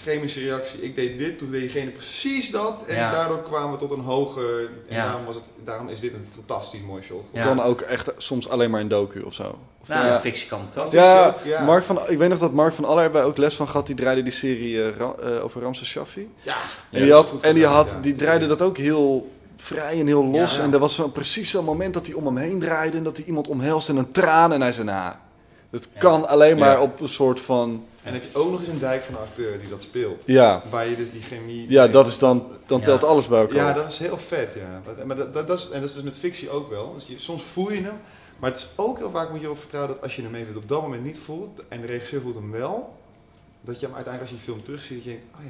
[0.02, 0.82] chemische reactie.
[0.82, 3.10] Ik deed dit, toen deed diegene precies dat en Ja.
[3.10, 4.58] daardoor kwamen we tot een hoger...
[4.88, 5.04] En Ja.
[5.04, 7.24] daarom, was het, daarom is dit een fantastisch mooi shot.
[7.32, 7.42] Ja.
[7.42, 9.58] Dan ook echt soms alleen maar een docu of zo.
[9.80, 10.14] Of, Nou, ja.
[10.14, 10.92] een fictie kan ook.
[10.92, 11.64] Ja, Fictie ook, ja.
[11.64, 13.86] Mark van, ik weet nog dat Mark van Aller hebben ook les van gehad.
[13.86, 16.30] Die draaide die serie eh, Ra- eh, over Ramses Shaffi.
[16.42, 16.56] Ja,
[16.90, 18.00] En die, had, en die, had, ja.
[18.00, 20.56] die draaide dat ook heel vrij en heel los.
[20.56, 20.62] Ja.
[20.62, 22.96] En er was zo, precies zo'n moment dat hij om hem heen draaide.
[22.96, 24.52] En dat hij iemand omhelst en een traan.
[24.52, 25.14] En hij zei, nou,
[25.92, 25.98] Ja.
[25.98, 26.82] kan alleen maar Ja.
[26.82, 27.84] op een soort van...
[28.02, 30.22] En heb je ook nog eens een dijk van een acteur die dat speelt.
[30.26, 31.66] Ja, Waar je dus die chemie...
[31.70, 32.84] ja dat is dan, dan Ja.
[32.84, 33.56] telt alles bij elkaar.
[33.56, 34.82] Ja, dat is heel vet, ja.
[34.96, 36.94] Maar- Maar dat, dat, dat is, en dat is dus met fictie ook wel.
[36.94, 37.94] Dus je, soms voel je hem,
[38.38, 40.56] maar het is ook heel vaak moet je erop vertrouwen dat als je hem even
[40.56, 42.94] op dat moment niet voelt en de regisseur voelt hem wel,
[43.64, 45.44] dat je hem uiteindelijk als je die film terugziet, dat je denkt, oh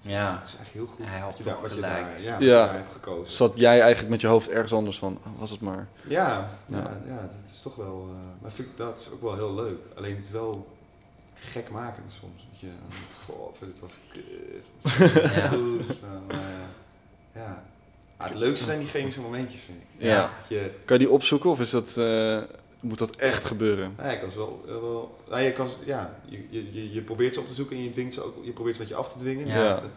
[0.00, 0.32] ja, Ja.
[0.38, 1.06] dat is eigenlijk heel goed.
[1.06, 2.00] Hij had wat je toch daar, wat je gelijk.
[2.06, 2.32] daar, ja, Ja.
[2.32, 3.32] wat je daar hebt gekozen.
[3.32, 5.88] Zat jij eigenlijk met je hoofd ergens anders van, oh, was het maar.
[6.08, 7.00] Ja, ja, Ja.
[7.06, 7.20] ja.
[7.20, 9.78] dat is toch wel, eh, maar vind ik, dat is ook wel heel leuk.
[9.96, 10.66] Alleen het is wel
[11.34, 12.46] gek maken soms.
[12.50, 12.68] Dat je,
[13.26, 14.70] god, dit was kut.
[15.34, 15.48] Ja.
[15.48, 16.46] Goed, maar, eh,
[17.34, 17.64] ja.
[18.16, 20.04] Ah, het leukste zijn die chemische momentjes, vind ik.
[20.06, 20.20] Ja.
[20.40, 22.40] Dat je, Kan je die opzoeken of is dat, eh,
[22.80, 23.94] moet dat echt gebeuren?
[23.98, 26.92] Ja, je kan ze wel, eh, wel nou, je, kan, ze- ja, je, je, je,
[26.92, 28.90] je probeert ze op te zoeken en je, dwingt ze ook, je probeert ze met
[28.90, 29.46] je af te dwingen.
[29.46, 29.74] Ja.
[29.74, 29.88] Dus eh,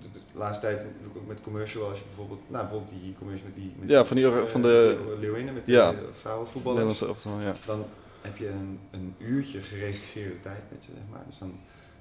[0.00, 3.14] De, de laatste tijd doe ik ook met commercial, als je bijvoorbeeld, nou bijvoorbeeld die
[3.18, 5.94] commercial met die, met Ja, van die, eh, van de Leeuwinnen, met die Ja.
[6.12, 6.98] vrouwenvoetballers.
[6.98, 7.54] Ja.
[7.66, 7.84] Dan
[8.20, 11.22] heb je een, een uurtje geregisseerde tijd met ze, zeg maar.
[11.28, 11.52] Dus dan,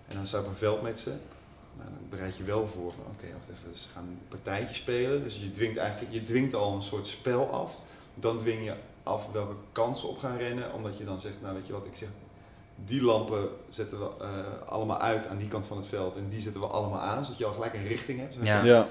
[0.08, 1.10] en dan sta je op een veld met ze.
[1.78, 5.24] Nou, dan bereid je wel voor van, oké, wacht even, ze gaan een partijtje spelen.
[5.24, 7.78] Dus je dwingt eigenlijk, je dwingt al een soort spel af.
[8.14, 8.74] Dan dwing je
[9.04, 10.74] af welke kansen op gaan rennen.
[10.74, 12.10] Omdat je dan zegt, nou weet je wat, ik zeg,
[12.86, 14.28] die lampen zetten we eh,
[14.70, 16.16] allemaal uit aan die kant van het veld.
[16.16, 18.34] En die zetten we allemaal aan, zodat je al gelijk een richting hebt.
[18.34, 18.56] zeg Ja.
[18.58, 18.66] maar.
[18.66, 18.88] Ja,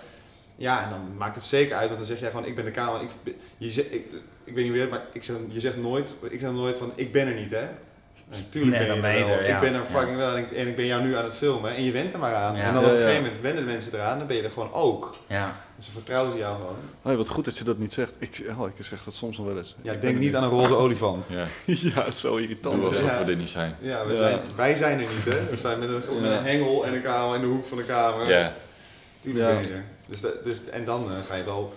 [0.57, 2.71] Ja, en dan maakt het zeker uit, want dan zeg jij gewoon, ik ben de
[2.71, 3.03] kamer.
[3.03, 3.11] Ik,
[3.59, 4.07] je ik,
[4.45, 6.79] ik weet niet hoe je het, maar ik zeg, je zegt nooit, ik zeg nooit
[6.79, 7.69] van, ik ben er niet, hè.
[8.33, 9.43] Nee, tuurlijk Nee, ben je er wel.
[9.47, 9.55] ja.
[9.55, 9.85] Ik ben er Ja.
[9.99, 12.13] fucking wel en ik, en ik ben jou nu aan het filmen en je went
[12.13, 12.57] er maar aan.
[12.57, 12.63] Ja.
[12.63, 14.73] En dan op een gegeven moment wennen de mensen eraan, dan ben je er gewoon
[14.73, 15.17] ook.
[15.29, 15.57] Ja.
[15.77, 16.57] Dus ze vertrouwen ze jou
[17.03, 17.17] gewoon.
[17.17, 18.17] wat goed dat je dat niet zegt.
[18.19, 19.77] Ik, oh, ik zeg dat soms nog wel eens.
[19.83, 21.25] Ja, Ik denk niet aan een roze olifant.
[21.29, 22.87] Ja, ja, het is zo doe irritant.
[22.87, 23.25] alsof Ja.
[23.25, 23.77] we er niet zijn.
[23.81, 24.17] Ja, we Ja.
[24.19, 25.45] Zijn, wij zijn er niet, hè.
[25.51, 26.37] We staan met een, met Ja.
[26.39, 28.29] een hengel en een kamer in de hoek van de kamer.
[28.29, 28.53] Ja,
[29.21, 29.55] Tuurlijk Ja.
[29.61, 29.85] ben je er.
[30.07, 31.73] Dus, dus, en dan eh, ga je wel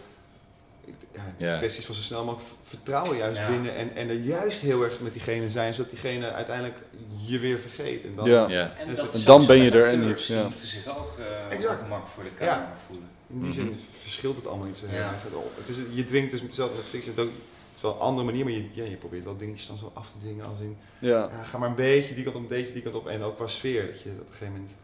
[1.38, 3.50] ja, kwesties van zo snel mogelijk vertrouwen juist Ja.
[3.50, 6.78] winnen en, en er juist heel erg met diegene zijn, zodat diegene uiteindelijk
[7.26, 8.04] je weer vergeet.
[8.04, 8.48] En dan, Ja.
[8.50, 8.74] ja.
[8.78, 10.42] En, dan ben je er en niet, ja.
[10.42, 11.80] Moeten zich ook eh Exact.
[11.82, 12.46] op gemak voor de Ja.
[12.46, 13.08] camera voelen.
[13.30, 13.56] In die Mhm.
[13.58, 15.14] zin verschilt het allemaal niet zo heel Ja.
[15.14, 15.24] erg.
[15.58, 18.26] Het is, je dwingt dus zelf met fiction het ook, het is wel een andere
[18.26, 20.78] manier, maar je, ja, je probeert wel dingetjes dan zo af te dwingen als in,
[21.00, 21.30] Ja.
[21.32, 23.36] ja, ga maar een beetje die kant op, een beetje die kant op en ook
[23.36, 24.76] qua sfeer, dat je op een gegeven moment...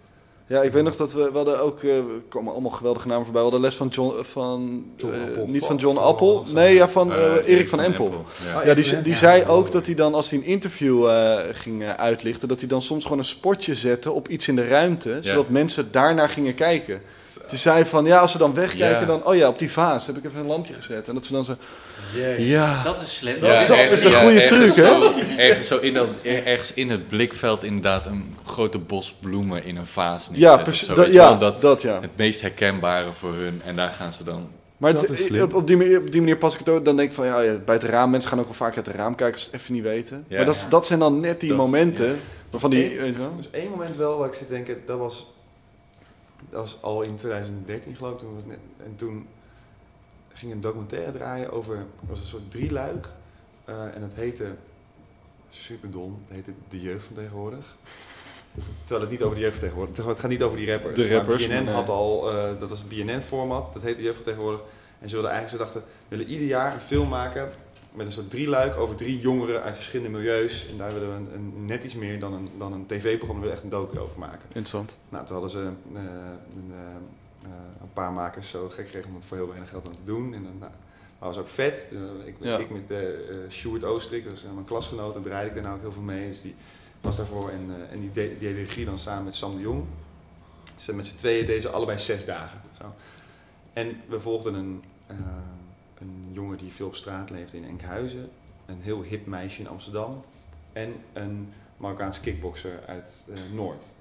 [0.52, 3.24] ja, ik weet nog dat we, we hadden ook, eh, er komen allemaal geweldige namen
[3.24, 3.41] voorbij.
[3.43, 5.47] We hadden les van John, van, John eh, Appel.
[5.47, 6.45] niet van John Appel.
[6.54, 8.26] Nee, ja, van eh, Eh, Erik van Empel.
[8.52, 8.60] Ja.
[8.60, 9.47] Ah, Ja, die, die zei Ja.
[9.47, 12.82] ook dat hij dan, als hij een interview eh, ging eh, uitlichten, dat hij dan
[12.82, 17.02] soms gewoon een spotje zette op iets in de ruimte, zodat mensen daarnaar gingen kijken.
[17.49, 19.06] Die zei van, ja, als ze dan wegkijken, Ja.
[19.06, 21.08] dan, oh ja, op die vaas heb ik even een lampje gezet.
[21.08, 21.56] En dat ze dan zo,
[22.16, 22.47] Jezus.
[22.47, 23.39] ja, Dat is slim.
[23.39, 24.91] Dat- dat er- is een goede ergens truc, hè?
[24.91, 29.64] Zo, ergens, zo in dat, er- ergens in het blikveld inderdaad een grote bos bloemen
[29.64, 30.64] in een vaas ja, neerzetten.
[30.64, 32.02] precies, Zo, dat, ja, dat, dat ja.
[32.02, 33.62] het meest herkenbare voor hun.
[33.66, 34.49] En daar gaan ze dan...
[34.78, 35.41] Maar het, is slim.
[35.43, 36.86] op, op, die manier, op die manier pas ik het ook.
[36.86, 38.10] Dan denk ik van ja, ja, bij het raam.
[38.10, 40.26] Mensen gaan ook wel vaak uit het raam kijken als ze het even niet weten.
[40.28, 40.36] Ja.
[40.38, 40.70] maar dat, Ja.
[40.70, 42.06] dat zijn dan net die Dat- momenten.
[42.08, 42.14] ja.
[42.49, 43.34] Waarvan die, weet je wel?
[43.38, 45.34] Er is één moment wel waar ik zit te denken, dat was,
[46.49, 48.20] dat was al in 2013 geloof ik.
[48.20, 49.28] Toen was net, en toen
[50.34, 53.08] ging een documentaire draaien over, het was een soort drieluik.
[53.66, 54.56] eh en het heette,
[55.50, 57.78] super dom, het heette De Jeugd van Tegenwoordig.
[58.84, 60.96] Terwijl het niet over de jeugd van tegenwoordig, het gaat niet over die rappers.
[60.96, 64.26] De rappers, BNN had al, eh, dat was een BNN-format, dat heette De Jeugd van
[64.26, 64.62] Tegenwoordig.
[65.00, 67.52] En ze wilden eigenlijk, ze dachten, we willen ieder jaar een film maken
[67.92, 70.68] met een soort drieluik over drie jongeren uit verschillende milieus.
[70.70, 73.58] En daar willen we een, een, net iets meer dan een, dan een tv-programma, willen
[73.58, 74.42] we echt een docu over maken.
[74.48, 74.98] Interessant.
[75.10, 75.60] Nou, toen hadden ze
[75.94, 76.02] eh,
[76.56, 76.74] een,
[77.82, 80.34] een paar makers zo gek gekregen om dat voor heel weinig geld aan te doen.
[80.34, 80.72] En dan, nou,
[81.20, 81.89] maar was ook vet.
[81.92, 82.58] Eh, ik, Ja.
[82.58, 83.00] ik met uh,
[83.50, 86.02] Sjoerd Oostrik, dat is eh, mijn klasgenoot, daar bereid ik daar nou ook heel veel
[86.02, 86.28] mee.
[86.28, 86.56] Dus die
[87.02, 89.84] was daarvoor en, eh, en die deed de regie dan samen met Sam de Jong.
[90.76, 92.62] Ze, met z'n tweeën deden ze allebei zes dagen.
[92.78, 92.94] Zo.
[93.74, 95.16] En we volgden een, eh,
[96.00, 98.30] een jongen die veel op straat leefde in Enkhuizen.
[98.66, 100.24] Een heel hip meisje in Amsterdam.
[100.74, 103.94] En een Marokkaans kickbokser uit eh, Noord.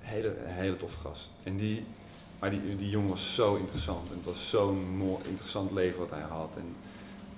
[0.00, 1.32] Hele, hele toffe gast.
[1.42, 1.84] En die,
[2.40, 4.08] maar die, die jongen was zo interessant.
[4.10, 6.56] En het was zo'n mooi, interessant leven wat hij had.
[6.56, 6.76] En,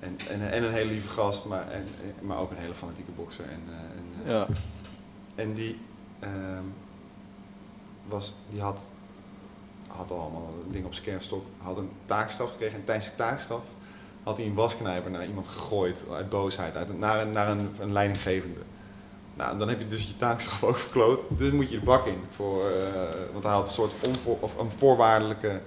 [0.01, 1.87] en, en, en een hele lieve gast, maar, en,
[2.21, 3.45] maar ook een hele fanatieke bokser.
[3.45, 4.47] En, eh, en, eh, Ja.
[5.35, 5.79] en die,
[6.19, 6.65] ehm,
[8.09, 8.89] was, die had,
[9.87, 11.21] had al allemaal dingen op zijn.
[11.57, 12.79] Had een taakstraf gekregen.
[12.79, 13.65] En tijdens de taakstraf
[14.23, 18.59] had hij een wasknijper naar iemand gegooid uit boosheid, uit, naar, naar een, een leidinggevende.
[19.43, 21.25] Nou, dan heb je dus je taakstraf ook verkloot.
[21.29, 22.19] Dus moet je de bak in.
[22.31, 22.93] Voor, eh,
[23.33, 25.61] want hij had een soort onvoor, of een voorwaardelijke.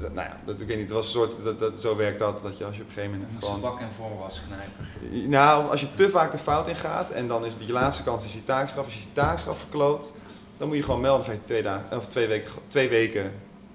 [0.00, 0.88] Nou ja, dat, ik weet niet.
[0.88, 1.44] Het was een soort.
[1.44, 2.42] Dat, dat, zo werkt dat.
[2.42, 3.60] Dat je als je op een gegeven moment gewoon.
[3.60, 4.86] bak en voorwasknijper.
[5.28, 8.24] Nou, als je te vaak de fout in gaat en dan is die laatste kans
[8.24, 8.84] is die taakstraf.
[8.84, 10.12] Als je die taakstraf verkloot,
[10.56, 11.26] dan moet je gewoon melden.
[11.26, 13.32] Dan ga je twee, dagen, of twee weken, twee weken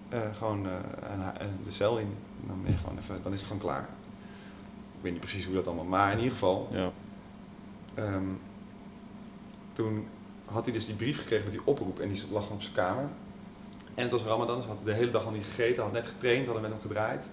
[0.10, 0.74] eh, gewoon eh,
[1.14, 2.16] eh, de cel in.
[2.48, 3.88] Dan, ben je gewoon even, dan is het gewoon klaar.
[4.96, 6.68] Ik weet niet precies hoe dat allemaal, maar in ieder geval.
[6.72, 6.92] Ja.
[7.94, 8.24] ehm,
[9.74, 10.08] toen
[10.46, 13.10] had hij dus die brief gekregen met die oproep en die lag op zijn kamer.
[13.96, 16.46] En het was Ramadan, dus had de hele dag al niet gegeten, had net getraind,
[16.46, 17.30] hadden met hem gedraaid.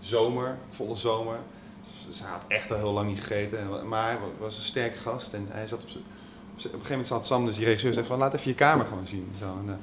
[0.00, 1.38] Zomer, volle zomer.
[2.06, 3.88] Dus hij had echt al heel lang niet gegeten.
[3.88, 6.04] Maar was een sterke gast en hij zat op, z'n- op,
[6.54, 9.06] een gegeven moment zat Sam, dus die regisseur, zegt van laat even je kamer gewoon
[9.06, 9.32] zien.
[9.38, 9.80] Zo, en,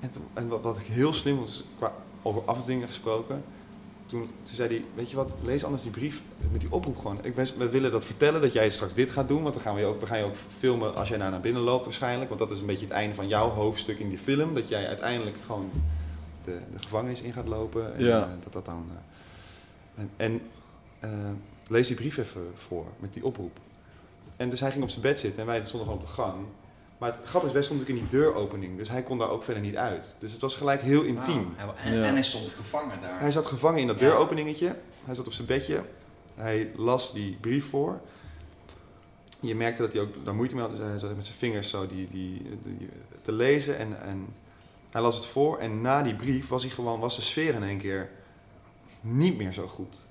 [0.00, 1.92] eh, en, wat, wat ik heel slim was, qua
[2.22, 3.44] over afdwingen gesproken.
[4.10, 7.18] Toen, toen zei hij, weet je wat, lees anders die brief met die oproep gewoon.
[7.24, 9.80] Ik, we willen dat vertellen dat jij straks dit gaat doen, want dan gaan we
[9.80, 12.28] je ook, we gaan je ook filmen als jij naar, naar binnen loopt waarschijnlijk.
[12.28, 14.54] Want dat is een beetje het einde van jouw hoofdstuk in die film.
[14.54, 15.70] Dat jij uiteindelijk gewoon
[16.44, 17.94] de, de gevangenis in gaat lopen.
[17.94, 18.22] En, Ja.
[18.22, 18.86] eh, dat dat dan...
[19.94, 20.40] eh, en en
[21.00, 21.10] eh,
[21.68, 23.58] lees die brief even voor met die oproep.
[24.36, 26.34] En dus hij ging op zijn bed zitten en wij stonden gewoon op de gang.
[27.00, 29.42] Maar het grappige is, wij stonden natuurlijk in die deuropening, dus hij kon daar ook
[29.42, 30.16] verder niet uit.
[30.18, 31.54] Dus het was gelijk heel intiem.
[31.56, 31.74] Wauw.
[31.74, 32.04] En, Ja.
[32.04, 33.20] en hij stond gevangen daar.
[33.20, 34.06] Hij zat gevangen in dat Ja.
[34.08, 34.76] deuropeningetje.
[35.04, 35.82] Hij zat op zijn bedje.
[36.34, 38.00] Hij las die brief voor.
[39.40, 40.72] Je merkte dat hij ook daar moeite mee had.
[40.76, 42.88] Dus hij zat met zijn vingers zo die, die, die-
[43.22, 43.78] te lezen.
[43.78, 44.26] En, en
[44.90, 45.58] hij las het voor.
[45.58, 48.10] En na die brief was, hij gewoon, was de sfeer in één keer
[49.00, 50.08] niet meer zo goed.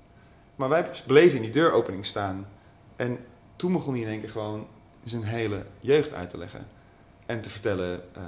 [0.56, 2.46] Maar wij bleven in die deuropening staan.
[2.96, 3.18] En
[3.56, 4.66] toen begon hij in één keer gewoon
[5.04, 6.66] zijn hele jeugd uit te leggen.
[7.30, 8.22] En te vertellen, eh,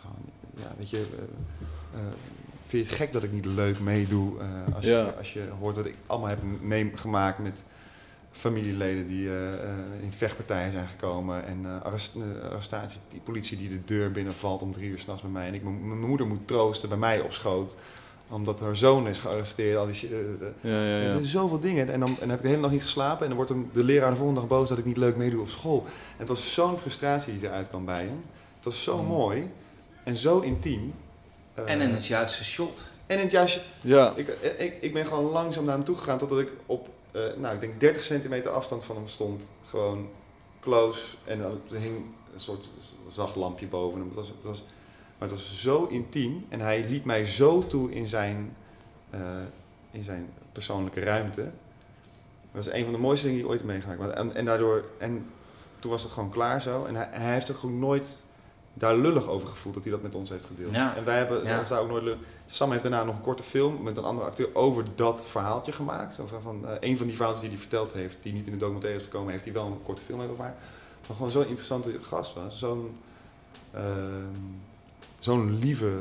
[0.00, 0.24] gewoon,
[0.56, 2.06] ja, weet je, eh, eh,
[2.66, 4.32] vind je het gek dat ik niet leuk meedoe?
[4.74, 5.04] als, Ja.
[5.04, 7.64] je, als je hoort wat ik allemaal heb meegemaakt met
[8.30, 9.28] familieleden die
[10.02, 11.46] in vechtpartijen zijn gekomen.
[11.46, 15.46] En arrest, arrestatie, die politie die de deur binnenvalt om drie uur s'nachts bij mij.
[15.46, 17.76] En ik mijn moeder moet troosten bij mij op schoot.
[18.28, 19.76] Omdat haar zoon is gearresteerd.
[19.76, 20.08] Al die,
[20.60, 21.88] Ja, ja, er zijn zoveel dingen.
[21.88, 23.20] En dan, en dan heb ik de hele nacht niet geslapen.
[23.20, 25.40] En dan wordt hem de leraar de volgende dag boos dat ik niet leuk meedoe
[25.40, 25.84] op school.
[25.86, 28.22] En het was zo'n frustratie die eruit kwam bij hem.
[28.60, 29.06] Het was zo Mm.
[29.06, 29.50] mooi.
[30.04, 30.94] En zo intiem.
[31.54, 32.84] Eh, En in het juiste shot.
[33.06, 33.60] en in het juiste...
[33.82, 34.12] Ja.
[34.16, 37.54] Ik, ik, ik ben gewoon langzaam naar hem toe gegaan totdat ik op, eh, nou
[37.54, 39.50] ik denk 30 centimeter afstand van hem stond.
[39.68, 40.08] Gewoon
[40.60, 41.16] close.
[41.24, 41.96] En dan er hing
[42.34, 42.68] een soort
[43.10, 44.06] zacht lampje boven hem.
[44.08, 44.62] Het was, het was,
[45.18, 46.46] maar het was zo intiem.
[46.48, 48.56] En hij liet mij zo toe in zijn,
[49.10, 49.20] eh,
[49.90, 51.50] in zijn persoonlijke ruimte.
[52.52, 53.98] Dat is een van de mooiste dingen die ik ooit heb meegemaakt.
[54.00, 54.84] Maar- En, en daardoor...
[54.98, 55.26] En
[55.78, 56.84] toen was het gewoon klaar zo.
[56.84, 58.22] En hij, hij heeft ook gewoon nooit
[58.74, 60.74] daar lullig over gevoeld dat hij dat met ons heeft gedeeld.
[60.74, 60.96] Ja.
[60.96, 61.58] En wij hebben Ja.
[61.58, 62.18] ons daar ook nooit lullig...
[62.46, 66.14] Sam heeft daarna nog een korte film met een andere acteur over dat verhaaltje gemaakt.
[66.14, 68.52] Zo van, van, eh, een van die verhalen die hij verteld heeft, die niet in
[68.52, 70.56] de documentaire is gekomen, heeft hij wel een korte film mee gemaakt.
[71.06, 72.58] Maar gewoon zo'n interessante gast was.
[72.58, 72.96] Zo'n
[73.72, 74.24] ehm,
[75.18, 75.92] zo'n lieve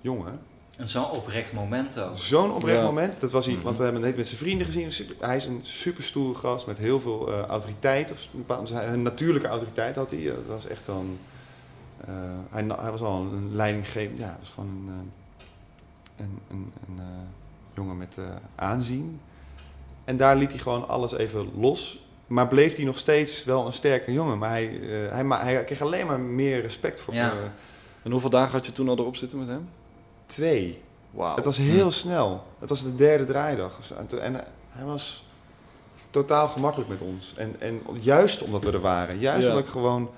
[0.00, 0.40] jongen.
[0.76, 2.16] En zo'n oprecht moment ook.
[2.16, 2.84] Zo'n oprecht Ja.
[2.84, 3.20] moment.
[3.20, 3.64] Dat was hij, Mhm.
[3.64, 5.14] want we hebben het net met zijn vrienden gezien.
[5.20, 8.10] Hij is een super stoere gast met heel veel eh, autoriteit.
[8.12, 10.24] Of, een bepaalde- een natuurlijke autoriteit had hij.
[10.24, 11.04] Dat was echt wel
[12.06, 12.14] eh,
[12.80, 14.18] hij, was al een leidinggevend.
[14.18, 15.12] Ja, hij was gewoon een,
[16.16, 17.04] eh, een, een, een eh,
[17.74, 18.18] jongen met
[18.54, 19.20] aanzien.
[20.04, 22.06] En daar liet hij gewoon alles even los.
[22.26, 24.38] Maar bleef hij nog steeds wel een sterke jongen.
[24.38, 24.64] Maar hij,
[25.10, 27.32] hij, hij kreeg alleen maar meer respect voor Ja.
[28.02, 29.68] En hoeveel dagen had je toen al erop zitten met hem?
[30.26, 30.82] twee.
[31.10, 31.34] Wauw.
[31.34, 32.44] Het was heel snel.
[32.58, 33.78] Het was de derde draaidag.
[34.20, 35.26] En, hij- hij was
[36.10, 37.32] totaal gemakkelijk met ons.
[37.36, 39.18] En, en juist omdat we er waren.
[39.18, 39.48] Juist Ja.
[39.48, 40.10] omdat ik gewoon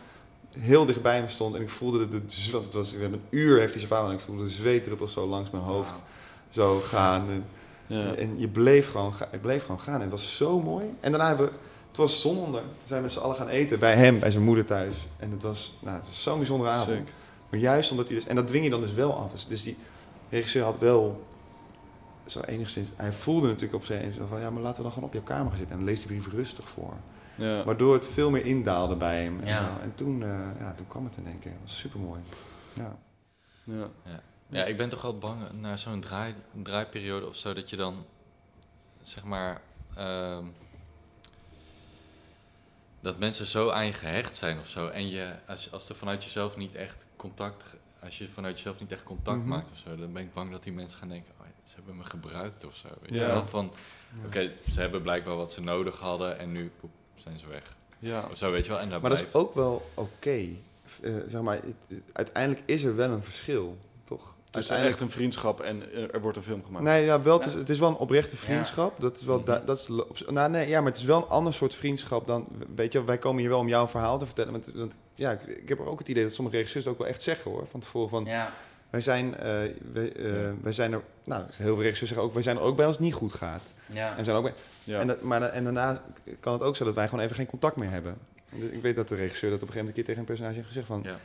[0.59, 1.55] heel dichtbij me stond.
[1.55, 4.09] En ik voelde de, de, want het was, een uur heeft hij zijn verhaal.
[4.09, 6.03] En ik voelde de zweetdruppels zo langs mijn hoofd
[6.49, 7.31] zo gaan.
[7.31, 7.45] En,
[7.87, 8.15] Ja.
[8.15, 9.95] en je bleef gewoon, ik bleef gewoon gaan.
[9.95, 10.85] En het was zo mooi.
[11.01, 11.53] En daarna hebben we,
[11.89, 12.61] het was zon onder.
[12.61, 15.07] We zijn met z'n allen gaan eten bij hem, bij zijn moeder thuis.
[15.17, 17.07] En het was, nou, het was zo'n bijzondere avond.
[17.07, 17.15] Sick.
[17.51, 18.27] Maar juist omdat hij dus...
[18.27, 19.33] En dat dwing je dan dus wel af.
[19.33, 19.77] Dus, dus die
[20.31, 21.25] regisseur had wel...
[22.25, 22.89] Zo enigszins...
[22.97, 24.41] Hij voelde natuurlijk op zijn van...
[24.41, 25.79] Ja, maar laten we dan gewoon op jouw kamer gaan zitten.
[25.79, 26.93] En lees die brief rustig voor.
[27.37, 27.65] Ja.
[27.65, 29.41] Waardoor het veel meer indaalde bij hem.
[29.41, 29.77] En, Ja.
[29.77, 29.83] zo.
[29.83, 31.51] en toen, eh, ja, toen kwam het in één keer.
[31.53, 32.21] Dat was super mooi.
[32.75, 32.97] Ja.
[33.65, 33.91] Ja.
[34.49, 38.05] Ja, ik ben toch wel bang naar zo'n draai, draaiperiode of zo, dat je dan,
[39.03, 39.61] zeg maar,
[39.97, 40.45] ehm,
[43.01, 44.87] dat mensen zo aan je gehecht zijn of zo.
[44.89, 47.65] En je, als, als er vanuit jezelf niet echt contact,
[48.03, 49.49] als je vanuit jezelf niet echt contact Mhm.
[49.49, 51.97] maakt of zo, dan ben ik bang dat die mensen gaan denken, oh, ze hebben
[51.97, 52.89] me gebruikt of zo.
[53.01, 53.27] Weet je Ja.
[53.27, 53.47] wel?
[53.47, 53.73] Van,
[54.27, 57.77] oké, ze hebben blijkbaar wat ze nodig hadden en nu poep, zijn ze weg.
[57.99, 58.29] Ja.
[58.31, 58.81] Of zo, weet je wel.
[58.81, 60.31] En daar Maar dat is ook wel oké.
[61.03, 64.35] Eh, zeg maar, het- het- uiteindelijk is er wel een verschil, toch?
[64.51, 66.85] is uiteindelijk- echt een vriendschap en eh, er wordt een film gemaakt.
[66.85, 69.01] Nee, ja, wel, het, is, het is wel een oprechte vriendschap.
[69.01, 69.65] Dat is wel, Mhm.
[69.67, 69.89] dat is,
[70.27, 72.47] nou, nee, ja, maar het is wel een ander soort vriendschap dan,
[72.77, 74.53] weet je, wij komen hier wel om jouw verhaal te vertellen.
[74.53, 77.09] Want, want ja, ik, ik heb ook het idee dat sommige regisseurs het ook wel
[77.09, 78.53] echt zeggen hoor, van tevoren van, Ja,
[78.91, 79.45] wij zijn, eh,
[79.93, 80.33] wij, eh,
[80.63, 82.97] wij zijn er, nou, heel veel regisseurs zeggen ook, wij zijn er ook bij als
[82.97, 83.75] het niet goed gaat.
[83.87, 84.17] ja.
[84.17, 85.01] En, zijn ook bij, Ja.
[85.01, 86.03] en, dat, maar, en daarna
[86.41, 88.17] kan het ook zo dat wij gewoon even geen contact meer hebben.
[88.51, 90.55] Ik weet dat de regisseur dat op een gegeven moment een keer tegen een personage
[90.55, 91.17] heeft gezegd van, Ja.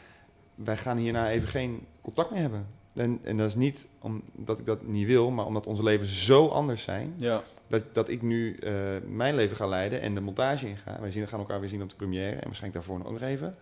[0.55, 2.65] wij gaan hierna even geen contact meer hebben.
[2.95, 6.47] En, en dat is niet omdat ik dat niet wil, maar omdat onze levens zo
[6.47, 7.13] anders zijn.
[7.17, 7.43] ja.
[7.67, 8.73] Dat, dat ik nu eh,
[9.07, 10.97] mijn leven ga leiden en de montage inga.
[11.01, 13.55] Wij zien, gaan elkaar weer zien op de première en waarschijnlijk daarvoor ook nog even.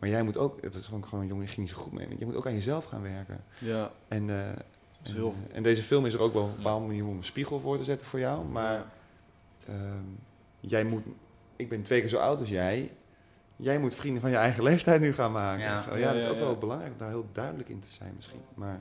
[0.00, 2.06] Maar jij moet ook, het is gewoon, gewoon jongen, je ging niet zo goed mee.
[2.06, 3.44] Want je moet ook aan jezelf gaan werken.
[3.58, 3.90] ja.
[4.08, 4.48] En, eh,
[5.02, 7.04] is en, heel- eh, en deze film is er ook wel op een bepaalde manier
[7.06, 8.44] om een spiegel voor te zetten voor jou.
[8.44, 8.86] Maar Ja.
[9.68, 10.04] ehm,
[10.60, 11.02] jij moet,
[11.56, 12.92] ik ben twee keer zo oud als jij.
[13.56, 15.64] Jij moet vrienden van je eigen leeftijd nu gaan maken.
[15.64, 15.82] Ja.
[15.82, 16.40] Zo, ja, Ja, dat is ook ja.
[16.40, 18.40] wel belangrijk om daar heel duidelijk in te zijn misschien.
[18.54, 18.80] Maar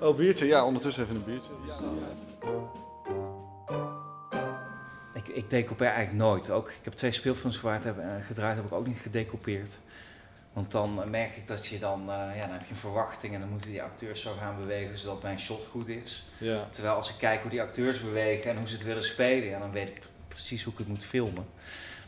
[0.00, 0.46] Oh, biertje.
[0.46, 1.50] Ja, ondertussen even een biertje.
[5.28, 6.50] Ik, ik decoupeer eigenlijk nooit.
[6.50, 9.78] Ook, ik heb twee speelfilms gewaard, heb, eh, gedraaid, heb ik ook niet gedecoupeerd.
[10.52, 13.34] Want dan eh, merk ik dat je dan, eh, ja, dan heb je een verwachting
[13.34, 16.26] en dan moeten die acteurs zo gaan bewegen zodat mijn shot goed is.
[16.38, 16.66] Ja.
[16.70, 19.58] Terwijl als ik kijk hoe die acteurs bewegen en hoe ze het willen spelen, ja,
[19.58, 21.46] dan weet ik precies hoe ik het moet filmen.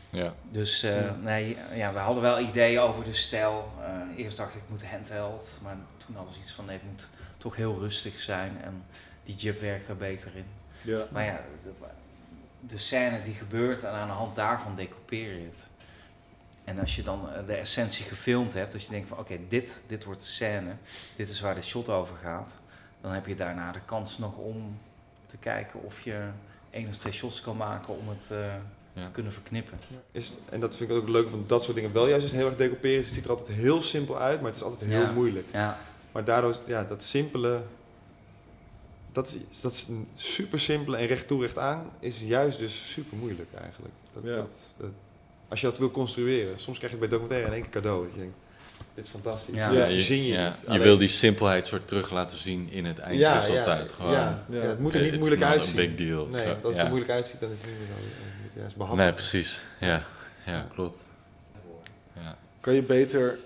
[0.09, 0.33] Ja.
[0.49, 1.15] Dus eh, Ja.
[1.21, 3.71] nee, ja, we hadden wel ideeën over de stijl.
[3.81, 5.59] Eh, eerst dacht ik, het moet handheld.
[5.63, 8.61] Maar toen hadden we iets van, nee, het moet toch heel rustig zijn.
[8.63, 8.83] En
[9.23, 10.45] die jib werkt daar beter in.
[10.81, 11.07] Ja.
[11.11, 11.41] Maar ja,
[12.67, 15.67] de, scène die gebeurt en aan de hand daarvan decoupeer je het.
[16.63, 19.83] En als je dan eh, de essentie gefilmd hebt, dat je denkt van oké, dit,
[19.87, 20.75] dit wordt de scène,
[21.15, 22.57] dit is waar de shot over gaat.
[23.01, 24.77] Dan heb je daarna de kans nog om
[25.25, 26.29] te kijken of je
[26.69, 28.53] één of twee shots kan maken om het eh,
[28.93, 29.03] Ja.
[29.03, 29.79] te kunnen verknippen.
[30.11, 32.45] is, en dat vind ik ook leuk van dat soort dingen wel juist is heel
[32.45, 33.03] erg decouperen.
[33.03, 35.11] Het ziet er altijd heel simpel uit, maar het is altijd heel Ja.
[35.11, 35.47] moeilijk.
[35.51, 35.77] Ja,
[36.11, 37.61] Maar daardoor, ja, dat simpele,
[39.11, 42.91] dat is, dat is een super simpele en recht toe recht aan, is juist dus
[42.91, 43.93] super moeilijk eigenlijk.
[44.13, 44.35] Dat, Ja.
[44.35, 44.89] dat, dat-
[45.47, 48.03] als je dat wil construeren, soms krijg je het bij documentaire in één keer cadeau.
[48.03, 48.37] Dat je denkt,
[48.93, 49.55] dit is fantastisch.
[49.55, 49.71] Ja.
[49.71, 50.53] Ja, verzin je ja.
[50.67, 53.91] Je wil die simpelheid soort terug laten zien in het eindresultaat.
[53.91, 54.11] Gewoon.
[54.11, 54.61] Ja, ja, Ja.
[54.67, 55.75] het moet er Eh, niet it's moeilijk uitzien.
[55.75, 56.25] big deal.
[56.25, 57.93] Nee, als het er moeilijk uitziet, dan is het niet meer zo.
[57.93, 59.05] eh, moet je juist behandelen.
[59.05, 59.61] Nee, precies.
[59.79, 60.03] Ja,
[60.45, 60.99] ja klopt.
[62.15, 62.37] Ja.
[62.59, 63.37] Kan je beter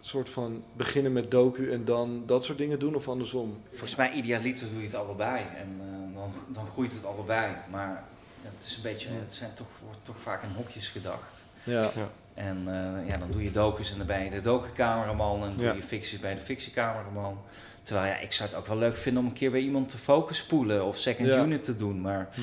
[0.00, 3.60] soort van beginnen met docu en dan dat soort dingen doen of andersom?
[3.70, 7.52] volgens mij idealiter doe je het allebei en eh, dan, dan groeit het allebei.
[7.70, 8.04] Maar
[8.42, 11.44] het is een beetje, het zijn toch, wordt toch vaak in hokjes gedacht.
[11.64, 11.90] Ja.
[12.34, 15.64] En eh, ja, dan doe je docus en dan ben je de docu-cameraman en doe
[15.66, 15.72] Ja.
[15.72, 17.38] je ficties bij de fictiecameraman.
[17.82, 19.98] Terwijl ja, ik zou het ook wel leuk vinden om een keer bij iemand te
[19.98, 21.42] focus spoelen of second Ja.
[21.42, 22.00] unit te doen.
[22.00, 22.40] Maar Hm.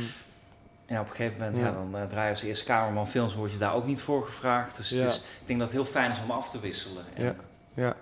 [0.88, 1.64] Ja, op een gegeven moment, ja.
[1.66, 1.72] Ja.
[1.72, 4.78] dan eh, draai je als eerste cameraman films, word je daar ook niet voor gevraagd.
[4.78, 4.98] Dus Ja.
[5.02, 7.04] het is, ik denk dat het heel fijn is om af te wisselen.
[7.14, 7.36] En, Ja.
[7.74, 7.96] Ja.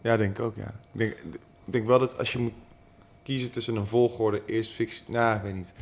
[0.00, 0.66] ja, denk ik ook, ja.
[0.92, 2.52] Ik denk, ik denk wel dat als je moet
[3.22, 5.04] kiezen tussen een volgorde, eerst fictie...
[5.06, 5.72] Nou, ik weet niet.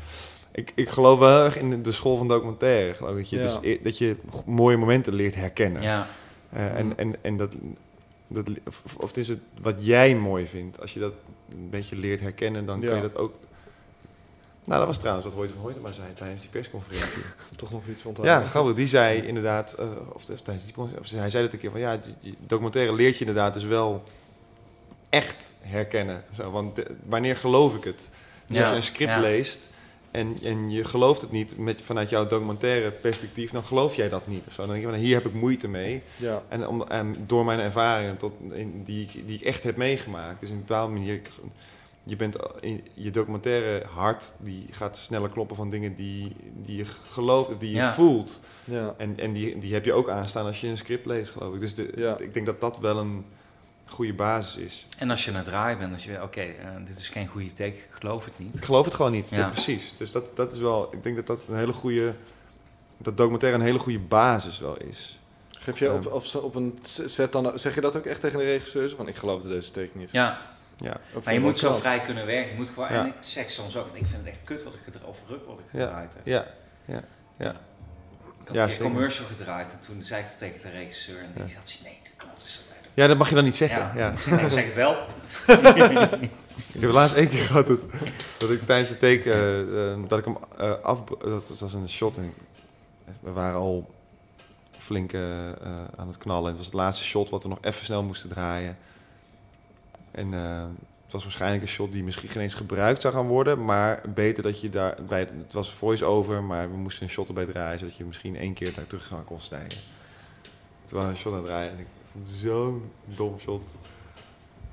[0.53, 2.95] Ik, ik geloof wel heel erg in de, school van documentaire.
[2.95, 3.43] Geloof ik, dat je, Ja.
[3.43, 4.17] dus, e- dat je
[4.47, 5.83] mooie momenten leert herkennen.
[5.83, 6.07] ja.
[6.51, 7.55] Eh, en, en, en dat...
[8.27, 10.81] dat of, of het is het wat jij mooi vindt.
[10.81, 11.13] Als je dat
[11.51, 13.35] een beetje leert herkennen, dan kun je dat ook...
[14.65, 17.23] Nou, dat was trouwens wat Hoyte van Hoytema zei tijdens die persconferentie.
[17.57, 18.41] Toch nog iets onthouden.
[18.41, 18.75] Ja, grappig.
[18.75, 21.81] Die zei inderdaad, eh, of, of tijdens die of hij zei dat een keer van
[21.81, 24.03] ja, die, documentaire leert je inderdaad dus wel
[25.11, 26.25] echt herkennen.
[26.37, 28.09] Zo, want de- wanneer geloof ik het?
[28.47, 29.21] Dus Ja, als je een script ja.
[29.21, 29.69] leest
[30.11, 34.27] en, en je gelooft het niet met, vanuit jouw documentaire perspectief, dan geloof jij dat
[34.27, 34.43] niet.
[34.53, 34.63] Zo.
[34.63, 36.03] Dan denk je van hier heb ik moeite mee.
[36.17, 36.43] Ja.
[36.49, 40.41] En, om, en door mijn ervaringen tot, in, die, ik- die ik echt heb meegemaakt.
[40.41, 41.31] Dus in een bepaalde manier, ik-
[42.05, 46.85] je bent in je documentaire hart, die gaat sneller kloppen van dingen die, die je
[46.85, 47.95] gelooft, of die je Ja.
[47.95, 48.41] voelt.
[48.65, 48.95] Ja.
[48.99, 51.61] En, en die, die heb je ook aanstaan als je een script leest, geloof ik.
[51.61, 52.19] Dus de, Ja.
[52.19, 53.25] ik denk dat dat wel een
[53.87, 54.87] goede basis is.
[54.99, 57.27] En als je aan het draaien bent, als je weet, oké, eh, dit is geen
[57.27, 58.55] goede take, ik geloof het niet.
[58.57, 59.31] Ik geloof het gewoon niet.
[59.31, 59.37] Ja.
[59.39, 59.47] Ja.
[59.49, 59.95] precies.
[59.99, 62.15] Dus dat, dat is wel, ik denk dat dat een hele goede,
[62.99, 65.19] dat documentaire een hele goede basis wel is.
[65.51, 66.15] Geef je op, Ehm.
[66.15, 68.93] op, op een set dan, zeg je dat ook echt tegen de regisseurs?
[68.95, 70.11] Van ik geloof deze take niet.
[70.11, 71.79] Ja, Ja, maar je moet zo wel?
[71.79, 72.51] vrij kunnen werken.
[72.51, 73.01] Je moet gewoon, Ja.
[73.01, 75.47] en ik zeg soms ook, ik vind het echt kut wat ik gedraaid, of ruk
[75.47, 75.81] wat ik Ja.
[75.87, 76.27] gedraaid heb.
[76.27, 76.45] ja,
[76.87, 77.53] ja.
[78.41, 81.19] Ik had Ja, een keer commercial gedraaid en toen zei ik het tegen de regisseur
[81.19, 82.63] en die zoiets, nee, dat is
[82.95, 83.81] ja, dat mag je dan niet zeggen.
[83.81, 83.93] Ja.
[83.97, 84.11] Ja.
[84.13, 84.97] Ik zeg, nee, zeg het wel.
[86.73, 87.81] Ik heb laatst één keer gehad dat,
[88.39, 91.75] dat ik tijdens de take, eh, eh, dat ik hem eh, af, dat, dat was
[91.75, 92.35] een shot en
[93.21, 93.91] we waren al
[94.79, 95.15] flink
[95.97, 96.47] aan het knallen.
[96.49, 98.77] Het was het laatste shot wat we nog even snel moesten draaien.
[100.15, 100.65] En eh,
[101.05, 104.43] het was waarschijnlijk een shot die misschien geen eens gebruikt zou gaan worden, maar beter
[104.43, 107.97] dat je daar bij, het was voice-over, maar we moesten een shot erbij draaien, zodat
[107.97, 109.39] je misschien één keer daar terug kon.
[110.85, 113.69] Toen waren we een shot aan het draaien en ik vond het zo'n dom shot.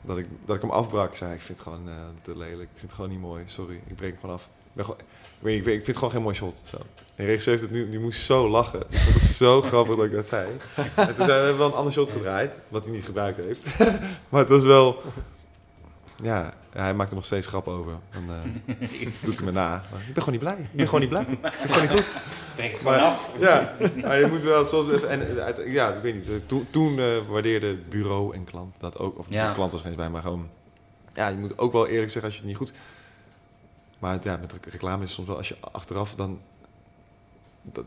[0.02, 1.10] Dat ik, dat ik hem afbrak.
[1.10, 2.70] Ik zei, ik vind het gewoon eh, te lelijk.
[2.70, 3.44] Ik vind het gewoon niet mooi.
[3.48, 4.50] Sorry, ik breek hem gewoon af.
[4.72, 5.06] Ik, ben gewoon, ik,
[5.40, 6.64] weet niet, ik, weet- ik vind het gewoon geen mooi shot.
[6.66, 6.78] Zo.
[7.16, 8.80] En regisseur heeft het nu, die moest zo lachen.
[8.90, 10.48] Ik vond het zo grappig dat ik dat zei.
[10.96, 13.68] En toen zijn we hebben wel een ander shot gedraaid, wat hij niet gebruikt heeft.
[14.30, 15.02] maar het was wel...
[16.24, 17.92] Ja, hij maakt er nog steeds grap over.
[18.14, 18.78] Dan eh,
[19.26, 19.84] doet hij me na.
[19.92, 20.58] Maar ik ben gewoon niet blij.
[20.58, 21.26] Ik ben gewoon niet blij.
[21.42, 22.22] Het is gewoon niet goed.
[22.56, 23.30] Breek het Maar- gewoon af.
[23.40, 25.10] Ja, je moet wel soms even...
[25.10, 26.30] En, eh, uit- ja, ik weet niet.
[26.30, 29.18] eh, Toen, waardeerde bureau en klant dat ook.
[29.18, 29.48] Of Ja.
[29.48, 30.50] de klant was geen bij, maar gewoon...
[31.14, 32.74] Ja, je moet ook wel eerlijk zeggen als je het niet goed...
[34.02, 35.38] Maar ja, met rec- reclame is het soms wel...
[35.38, 36.42] Als je achteraf dan...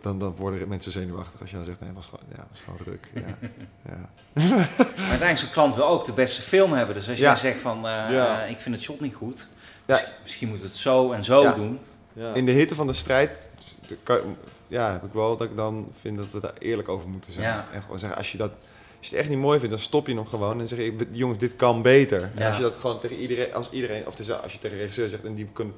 [0.01, 2.79] Dan, dan worden mensen zenuwachtig als je dan zegt, nee, was gewoon, ja, was gewoon
[2.79, 3.11] druk.
[3.15, 3.49] Ja,
[3.93, 4.09] ja.
[4.33, 6.95] Maar uiteindelijk zo'n klant wil ook de beste film hebben.
[6.95, 7.25] Dus als Ja.
[7.31, 8.43] jij zegt van, eh, Ja.
[8.45, 9.49] ik vind het shot niet goed.
[9.87, 9.95] Ja.
[9.95, 11.53] mis- Misschien moet het zo en zo Ja.
[11.53, 11.79] doen.
[12.13, 12.35] Ja.
[12.35, 13.45] In de hitte van de strijd
[13.87, 14.37] de- kan-
[14.69, 17.47] ja, heb ik wel dat ik dan vind dat we daar eerlijk over moeten zijn.
[17.47, 17.67] Ja.
[17.73, 18.51] En gewoon zeggen, als je, dat,
[18.99, 20.85] als je het echt niet mooi vindt, dan stop je hem gewoon en zeg je,
[20.85, 22.31] ik- jongens, dit kan beter.
[22.35, 25.09] En als je dat gewoon tegen iedereen, als iedereen, of als je tegen de regisseur
[25.09, 25.75] zegt, en die kun,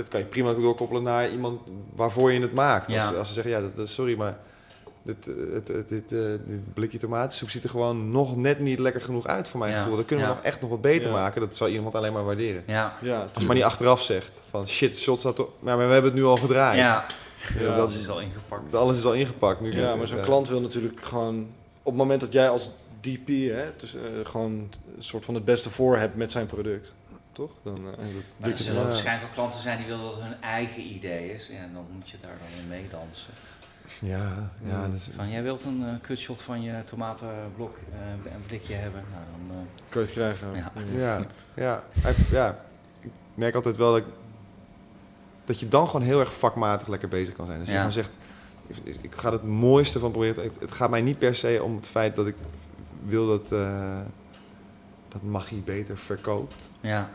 [0.00, 1.60] dat kan je prima doorkoppelen naar iemand
[1.94, 2.90] waarvoor je het maakt.
[2.90, 3.06] Ja.
[3.06, 4.38] Als, als ze zeggen, ja, dat, dat- sorry, maar
[5.02, 8.78] dit, eh, het, het, dit, eh, dit blikje tomatensoep ziet er gewoon nog net niet
[8.78, 9.78] lekker genoeg uit voor mijn Ja.
[9.82, 9.96] gevoel.
[9.96, 11.14] Dat kunnen we nog echt nog wat beter Ja.
[11.16, 11.40] maken.
[11.40, 12.62] Dat zou iemand alleen maar waarderen.
[12.66, 15.48] Ja, Ja, Als je maar niet achteraf zegt van shit, shot staat toch...
[15.58, 16.76] Maar, we hebben het nu al gedraaid.
[16.78, 17.06] ja.
[17.58, 18.74] Ja, dat, alles is al ingepakt.
[18.74, 19.60] alles is al ingepakt.
[19.60, 21.38] Nu Ja, maar zo'n klant wil natuurlijk gewoon...
[21.82, 22.70] Op het moment dat jij als
[23.00, 24.50] DP hè, dus, gewoon
[24.96, 26.94] een soort van het beste voor hebt met zijn product.
[27.40, 27.52] Toch?
[27.62, 30.22] Dan, eh, en dat Maar er zullen waarschijnlijk ook klanten zijn die willen dat het
[30.22, 31.48] hun eigen idee is.
[31.50, 33.32] En dan moet je daar dan in meedansen.
[34.00, 34.76] Ja, ja.
[34.76, 34.90] Mm.
[34.90, 39.04] Dat is, Van, jij wilt een eh kutshot van je tomatenblok, eh, een blikje hebben.
[39.12, 40.54] Nou, dan, eh, kan je het krijgen.
[40.54, 41.26] Ja.
[41.54, 42.58] ja, ja, ik- ja.
[43.00, 44.12] Ik merk altijd wel dat, ik-
[45.44, 47.58] dat je dan gewoon heel erg vakmatig lekker bezig kan zijn.
[47.58, 47.78] Dus je Ja.
[47.78, 48.18] gewoon zegt,
[48.66, 50.34] ik, ik ga het mooiste van proberen.
[50.34, 52.36] te- Het gaat mij niet per se om het feit dat ik
[53.04, 54.00] wil dat, eh,
[55.08, 56.70] dat magie beter verkoopt.
[56.80, 57.10] ja.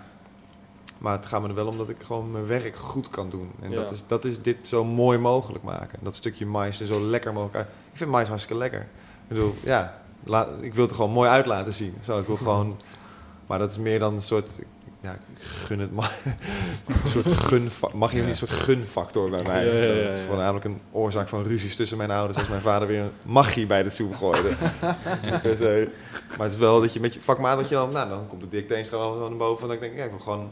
[0.98, 3.52] Maar het gaat me er wel om dat ik gewoon mijn werk goed kan doen.
[3.62, 3.76] En Ja.
[3.80, 6.00] dat, is, dat is dit zo mooi mogelijk maken.
[6.02, 7.68] Dat stukje mais er zo lekker mogelijk uit.
[7.92, 8.80] Ik vind mais hartstikke lekker.
[8.82, 11.94] Ik bedoel, ja, la- ik wil het er gewoon mooi uit laten zien.
[12.04, 12.80] Zo, ik wil gewoon...
[13.48, 14.60] Maar dat is meer dan een soort...
[15.02, 16.18] Ja, ik gun het maar.
[17.04, 17.70] een soort gun...
[17.94, 19.66] Mag je niet een soort gunfactor bij mij?
[19.66, 19.72] Ja,
[20.06, 22.38] Het is voornamelijk een oorzaak van ruzies tussen mijn ouders...
[22.40, 24.56] als mijn vader weer een magie bij de soep gooide.
[24.82, 25.90] Dat per se-
[26.30, 27.58] maar het is wel dat je met je vakmaat...
[27.58, 29.64] Dat je dan, nou, dan komt de Teenstra wel naar boven...
[29.64, 30.52] en dan denk ik, ja, ik wil gewoon,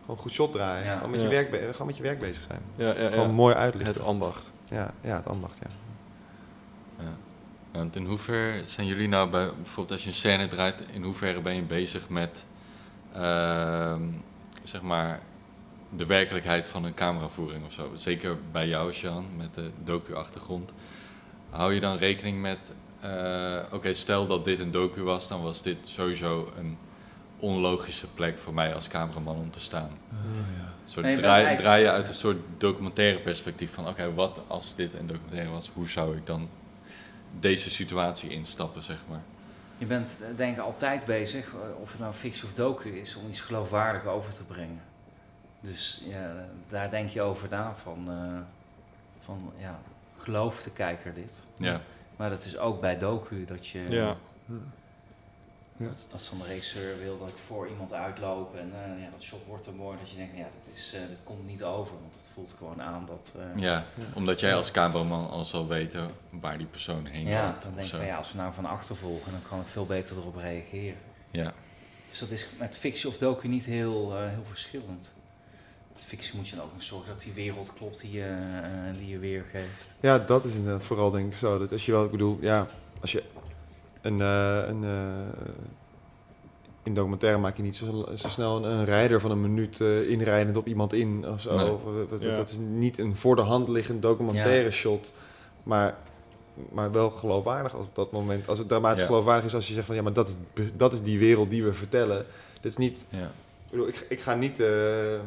[0.00, 0.84] gewoon goed shot draaien.
[0.84, 0.94] Ja.
[0.96, 1.28] Gewoon, met Ja.
[1.28, 2.60] je werk, gewoon met je werk bezig zijn.
[2.76, 3.32] Ja, ja, Gewoon ja.
[3.34, 3.94] mooi uitlichten.
[3.96, 4.52] Het ambacht.
[4.70, 5.70] Ja, ja, het ambacht, ja.
[7.04, 7.12] Ja.
[7.72, 11.40] Want in hoeverre zijn jullie nou bij, bijvoorbeeld als je een scène draait, in hoeverre
[11.40, 12.44] ben je bezig met,
[13.12, 14.02] ehm,
[14.62, 15.20] zeg maar,
[15.96, 17.90] de werkelijkheid van een cameravoering of zo?
[17.94, 20.72] Zeker bij jou, Jean, met de docu-achtergrond.
[21.50, 22.58] Hou je dan rekening met,
[23.00, 26.78] eh, oké, stel dat dit een docu was, dan was dit sowieso een
[27.40, 29.90] onlogische plek voor mij als cameraman om te staan.
[30.10, 30.18] Een
[30.84, 34.14] soort Nee, je bent draai, eigenlijk- draai je uit een soort documentaire perspectief van, oké,
[34.14, 36.48] wat als dit een documentaire was, hoe zou ik dan
[37.40, 39.20] deze situatie instappen, zeg maar.
[39.78, 43.14] Je bent eh, denk ik altijd bezig, eh, of het nou fictie of docu is,
[43.16, 44.80] om iets geloofwaardig over te brengen.
[45.60, 46.34] Dus ja,
[46.68, 48.38] daar denk je over na van, eh,
[49.20, 49.78] van ja,
[50.18, 51.32] gelooft de kijker dit?
[51.56, 51.80] Ja,
[52.16, 54.16] Maar dat is ook bij docu dat je, Ja.
[55.88, 59.22] Dat, als dan de regisseur wil dat ik voor iemand uitloop en eh, ja, dat
[59.22, 61.94] shot wordt te mooi, dat je denkt, ja, dit, is, eh, dit komt niet over,
[62.00, 63.34] want het voelt gewoon aan dat...
[63.54, 67.62] eh, ja, omdat jij als cameraman al zal weten waar die persoon heen ja, loopt.
[67.62, 69.86] dan denk ik van ja, als we nou van achter volgen, dan kan ik veel
[69.86, 70.98] beter erop reageren.
[71.30, 71.52] Ja,
[72.10, 75.12] Dus dat is met fictie of docu niet heel, eh, heel verschillend.
[75.94, 78.98] Met fictie moet je dan ook nog zorgen dat die wereld klopt die je, eh,
[78.98, 79.94] die je weergeeft.
[80.00, 81.58] Ja, dat is inderdaad vooral denk ik zo.
[81.58, 82.66] Dat als je wel, ik bedoel, ja,
[83.00, 83.22] als je
[84.00, 85.50] een, eh, een eh,
[86.82, 90.10] in documentaire maak je niet zo, zo snel een, een rijder van een minuut eh,
[90.10, 91.56] inrijdend op iemand in of zo.
[91.56, 91.72] Nee.
[91.72, 91.80] Of,
[92.10, 92.34] wat- Ja.
[92.34, 95.12] Dat is niet een voor de hand liggend documentaire shot,
[95.62, 95.96] maar,
[96.72, 98.48] maar wel geloofwaardig als op dat moment.
[98.48, 99.06] Als het dramatisch Ja.
[99.06, 101.64] geloofwaardig is als je zegt van ja, maar dat is, dat is die wereld die
[101.64, 102.26] we vertellen.
[102.60, 103.18] Dit is niet, ja.
[103.64, 104.56] ik bedoel, ik, ik ga niet.
[104.56, 105.20] ja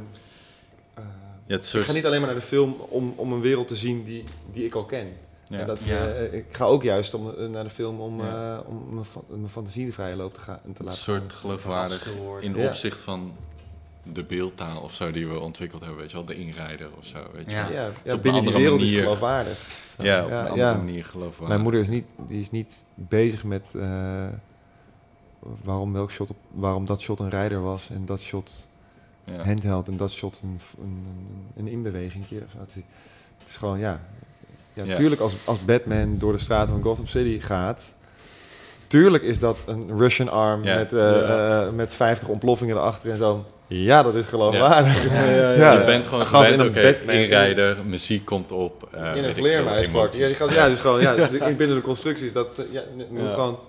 [1.47, 4.03] het ik ga niet alleen maar naar de film om, om een wereld te zien
[4.03, 5.07] die, die ik al ken.
[5.53, 5.59] Ja.
[5.59, 6.07] En dat, Ja.
[6.07, 8.53] eh, ik ga ook juist om, eh, naar de film om, Ja.
[8.59, 11.19] eh, om mijn, fa- mijn fantasie de vrije loop te, gaan, te een laten soort
[11.21, 11.31] gaan.
[11.31, 12.07] geloofwaardig
[12.39, 12.67] in Ja.
[12.67, 13.33] opzicht van
[14.03, 17.17] de beeldtaal of zo die we ontwikkeld hebben, weet je wel, de inrijder of zo,
[17.33, 17.63] weet je Ja.
[17.67, 17.73] wel.
[17.73, 19.03] Ja, een binnen die andere wereld is manier.
[19.03, 19.57] geloofwaardig.
[19.97, 20.73] Zo, Ja, op een andere ja.
[20.77, 21.47] manier geloofwaardig.
[21.47, 24.25] Mijn moeder is niet, die is niet bezig met eh,
[25.63, 28.69] waarom, welk shot op, waarom dat shot een rijder was en dat shot
[29.25, 29.43] ja.
[29.43, 31.05] handheld en dat shot een, een,
[31.55, 31.73] een, een
[32.67, 32.75] is,
[33.39, 34.01] het is gewoon, ja.
[34.73, 34.95] Ja, Ja.
[34.95, 37.95] tuurlijk als, als Batman door de straten van Gotham City gaat...
[38.87, 40.75] tuurlijk is dat een Russian arm Ja.
[40.75, 41.61] met, eh, Ja.
[41.61, 43.45] eh, met 50 ontploffingen erachter en zo.
[43.67, 45.09] Ja, dat is geloofwaardig.
[45.13, 45.51] Ja, ja, ja.
[45.51, 45.79] Ja.
[45.79, 48.87] je bent gewoon Een gast gewend, in een met- inrijder, muziek komt op.
[48.91, 50.13] eh, weet in een vleermuispak.
[50.13, 51.15] Ja, die gaat, ja, dus gewoon, ja,
[51.57, 53.33] binnen de constructies, dat eh, ja, het moet Ja.
[53.33, 53.59] gewoon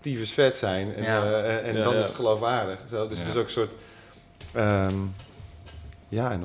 [0.00, 0.94] tyfus vet zijn.
[0.94, 1.22] En, Ja.
[1.24, 1.98] eh, en Ja, dan ja.
[2.00, 2.78] is het geloofwaardig.
[2.90, 3.24] Zo, dus Ja.
[3.24, 3.74] het is ook een soort...
[4.52, 4.94] ehm,
[6.08, 6.44] ja, en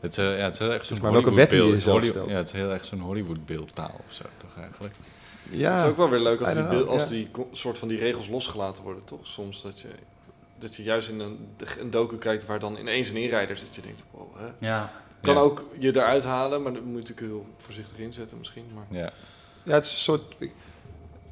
[0.00, 2.28] Het is, ja, het is heel erg zo'n welke je Hollywood- stelt.
[2.30, 4.94] Ja, het is heel erg zo'n Hollywood-beeldtaal of zo, toch eigenlijk?
[5.50, 7.08] ja, Het is ook wel weer leuk als die, know, beeld- als ja.
[7.08, 9.26] die soort van die regels losgelaten worden, toch?
[9.26, 9.88] Soms dat je,
[10.58, 11.48] dat je juist in een,
[11.78, 13.74] een docu kijkt waar dan ineens een inrijder zit.
[13.74, 14.66] Je denkt, wow, hè?
[14.66, 14.92] Ja.
[15.22, 15.40] Kan Ja.
[15.40, 18.64] ook je eruit halen, maar dan moet je natuurlijk heel voorzichtig inzetten misschien.
[18.74, 18.86] Maar...
[18.90, 19.10] Ja,
[19.62, 20.34] Ja, het is een soort.
[20.38, 20.52] ik-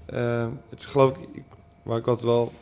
[0.06, 1.28] eh, het is geloof ik.
[1.32, 1.42] ik-
[1.82, 2.52] Waar ik altijd wel.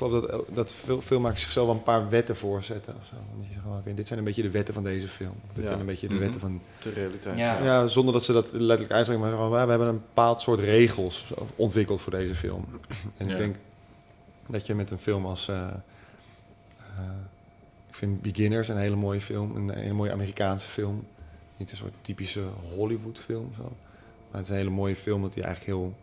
[0.00, 2.94] Ik geloof dat, dat veel filmmakers zichzelf wel een paar wetten voorzetten.
[3.00, 3.14] Of zo.
[3.14, 5.34] Want je zegt gewoon, oké, dit zijn een beetje de wetten van deze film.
[5.46, 5.66] Of dit Ja.
[5.66, 6.22] zijn een beetje de Mhm.
[6.22, 6.60] wetten van.
[6.82, 7.38] De realiteit.
[7.38, 7.62] Ja.
[7.64, 9.24] Ja, zonder dat ze dat letterlijk uitspreken.
[9.24, 12.64] Maar gewoon, we hebben een bepaald soort regels ontwikkeld voor deze film.
[13.16, 13.32] En Ja.
[13.32, 13.56] ik denk
[14.46, 15.48] dat je met een film als.
[15.48, 15.66] eh,
[16.78, 17.04] eh,
[17.88, 19.56] ik vind Beginners een hele mooie film.
[19.56, 21.06] Een hele mooie Amerikaanse film.
[21.56, 22.42] Niet een soort typische
[22.76, 23.52] Hollywood film.
[23.56, 23.62] Zo.
[23.62, 25.94] Maar het is een hele mooie film dat die eigenlijk heel...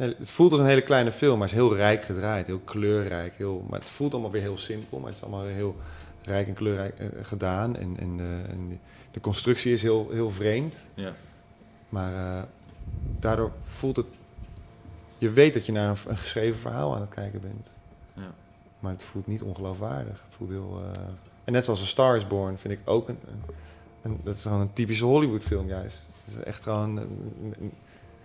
[0.00, 2.46] Het voelt als een hele kleine film, maar het is heel rijk gedraaid.
[2.46, 3.34] Heel kleurrijk.
[3.36, 4.98] Heel, maar het voelt allemaal weer heel simpel.
[4.98, 5.76] Maar het is allemaal heel
[6.22, 7.76] rijk en kleurrijk eh, gedaan.
[7.76, 8.76] En, en, eh, en de,
[9.10, 10.78] de constructie is heel, heel vreemd.
[10.94, 11.12] ja.
[11.88, 12.42] Maar eh,
[13.18, 14.06] daardoor voelt het...
[15.18, 17.70] Je weet dat je naar een, een geschreven verhaal aan het kijken bent.
[18.14, 18.32] Ja.
[18.78, 20.22] Maar het voelt niet ongeloofwaardig.
[20.24, 20.82] Het voelt heel...
[21.44, 23.18] En net zoals A Star is Born vind ik ook een...
[23.26, 23.42] een,
[24.02, 26.06] een- dat is gewoon een typische Hollywood film juist.
[26.24, 26.96] Het is echt gewoon...
[26.96, 27.72] een- een-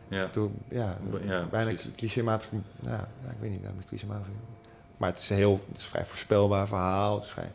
[0.08, 0.30] ja.
[0.32, 2.48] door, ja, Ja, bijna clichématig.
[2.82, 2.90] Ja,
[3.24, 4.28] ja, ik weet niet, daarom clichématig.
[4.98, 7.16] Maar het is een heel, het is een vrij voorspelbaar verhaal.
[7.16, 7.52] Het is, vrij,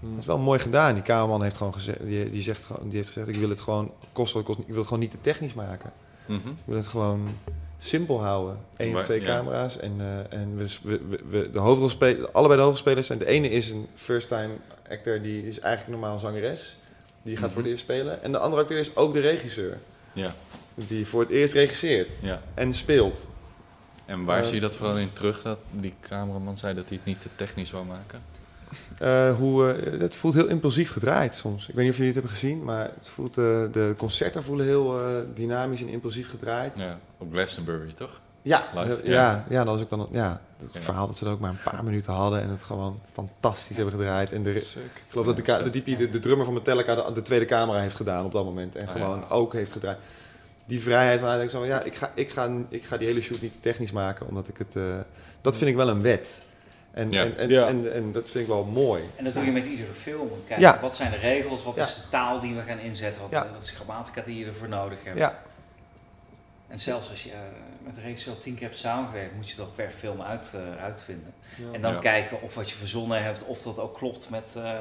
[0.00, 0.10] Hmm.
[0.10, 0.94] het is wel mooi gedaan.
[0.94, 3.60] Die kamerman heeft gewoon gezegd, die, die zegt, gewoon- die heeft gezegd, ik wil het
[3.60, 4.58] gewoon kost wat kost.
[4.58, 5.92] Ik wil het gewoon niet te technisch maken.
[6.26, 6.48] Mhm.
[6.48, 7.28] Ik wil het gewoon
[7.78, 8.58] simpel houden.
[8.76, 9.26] Eén of twee ja.
[9.26, 13.18] camera's en, eh, en we, we, de hoofdrolspelers, allebei de hoofdrolspelers zijn.
[13.18, 14.54] De ene is een first-time
[14.90, 16.76] actor, die is eigenlijk normaal een zangeres.
[17.22, 17.70] Die gaat voor het Mhm.
[17.70, 18.22] eerst spelen.
[18.22, 19.78] En de andere acteur is ook de regisseur.
[20.12, 20.34] Ja,
[20.86, 22.42] Die voor het eerst regisseert ja.
[22.54, 23.28] en speelt.
[24.06, 26.96] En waar Eh, zie je dat vooral in terug, dat die cameraman zei dat hij
[26.96, 28.22] het niet te technisch wou maken?
[28.98, 31.68] Eh, hoe, eh, het voelt heel impulsief gedraaid soms.
[31.68, 35.00] Ik weet niet of jullie het hebben gezien, maar het voelt, de concerten voelen heel
[35.00, 36.78] eh, dynamisch en impulsief gedraaid.
[36.78, 38.20] Ja, op Glastonbury, toch?
[38.42, 39.44] Ja, Live, ja, ja.
[39.48, 40.80] ja, dat is ook dan ja, het Ja.
[40.80, 43.94] verhaal dat ze er ook maar een paar minuten hadden en het gewoon fantastisch hebben
[43.94, 44.32] gedraaid.
[44.32, 47.44] En de, ik geloof dat de, de, de, de drummer van Metallica de, de tweede
[47.44, 49.34] camera heeft gedaan op dat moment en Ah, gewoon ja.
[49.34, 49.98] ook heeft gedraaid.
[50.70, 53.40] Die vrijheid van denkt zo, ja, ik ga, ik, ga, ik ga die hele shoot
[53.40, 54.98] niet te technisch maken, omdat ik het, eh,
[55.40, 56.42] dat vind ik wel een wet.
[56.90, 57.22] En, Ja.
[57.24, 57.66] en, en, Ja.
[57.66, 59.02] en, en dat vind ik wel mooi.
[59.16, 60.30] En dat doe je met iedere film.
[60.46, 60.78] Kijk, Ja.
[60.80, 61.62] wat zijn de regels?
[61.62, 61.82] Wat Ja.
[61.82, 63.22] is de taal die we gaan inzetten?
[63.22, 63.48] Wat, Ja.
[63.52, 65.18] wat is de grammatica die je ervoor nodig hebt?
[65.18, 65.42] Ja,
[66.68, 67.38] En zelfs als je eh,
[67.84, 71.32] met een regisseur tien keer hebt samengewerkt, moet je dat per film uit, eh, uitvinden.
[71.58, 71.64] Ja.
[71.72, 71.98] En dan Ja.
[71.98, 74.74] kijken of wat je verzonnen hebt, of dat ook klopt met eh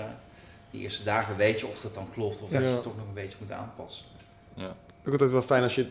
[0.72, 1.36] die eerste dagen.
[1.36, 2.58] Weet je of dat dan klopt, of Ja.
[2.60, 4.06] dat je het toch nog een beetje moet aanpassen.
[4.54, 4.76] Ja.
[5.06, 5.86] Ook altijd wel fijn als je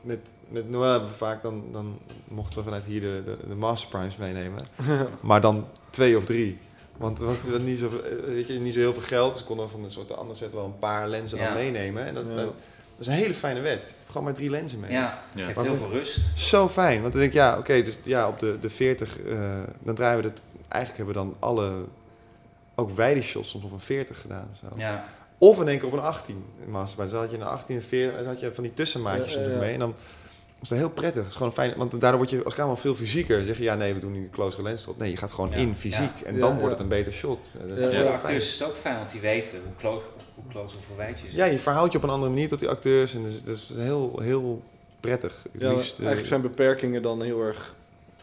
[0.00, 3.54] met, met Noël hebben we vaak dan, dan mochten we vanuit hier de, de, de
[3.54, 4.60] Master Primes meenemen.
[5.20, 6.58] maar dan twee of drie.
[6.96, 7.90] Want er was er niet zo,
[8.26, 9.32] weet je, niet zo heel veel geld.
[9.32, 11.44] Dus we konden van een soort andere set wel een paar lenzen Ja.
[11.44, 12.06] dan meenemen.
[12.06, 12.34] En dat, Ja.
[12.34, 12.52] dat
[12.98, 13.94] is een hele fijne wet.
[14.06, 14.90] Gewoon maar drie lenzen mee.
[14.92, 15.44] Ja, Ja.
[15.44, 16.20] geeft Maar heel veel rust.
[16.38, 17.00] Zo fijn.
[17.00, 19.38] Want dan denk ik, ja, oké, dus ja, op de, de 40, eh,
[19.78, 20.42] dan draaien we het.
[20.68, 21.84] Eigenlijk hebben we dan alle,
[22.74, 24.66] ook wijde shots soms op een 40 gedaan of zo.
[24.76, 25.04] Ja,
[25.42, 27.12] Of in één keer op een 18 in Masterclass.
[27.12, 29.72] Dan had je een 18 en 40, dan had je van die tussenmaatjes Ja, mee.
[29.72, 29.94] En dan
[30.60, 31.22] is dat heel prettig.
[31.22, 33.36] Het is gewoon fijn, want daardoor word je als camera veel fysieker.
[33.36, 34.98] Dan zeg je, ja nee, we doen niet een close lens shot.
[34.98, 36.18] Nee, je gaat gewoon Ja, in fysiek.
[36.18, 36.24] ja.
[36.26, 36.56] En dan ja.
[36.58, 37.38] wordt het een beter shot.
[37.52, 40.04] Ja, dat is voor de acteurs is het ook fijn, want die weten hoe close,
[40.34, 41.36] hoe close of hoe wijd je zit.
[41.36, 43.14] Ja, je verhoudt je op een andere manier tot die acteurs.
[43.14, 44.62] En dat is, dat is heel, heel
[45.00, 45.42] prettig.
[45.52, 47.74] Het Ja, maar liefst, eh, eigenlijk zijn beperkingen dan heel erg...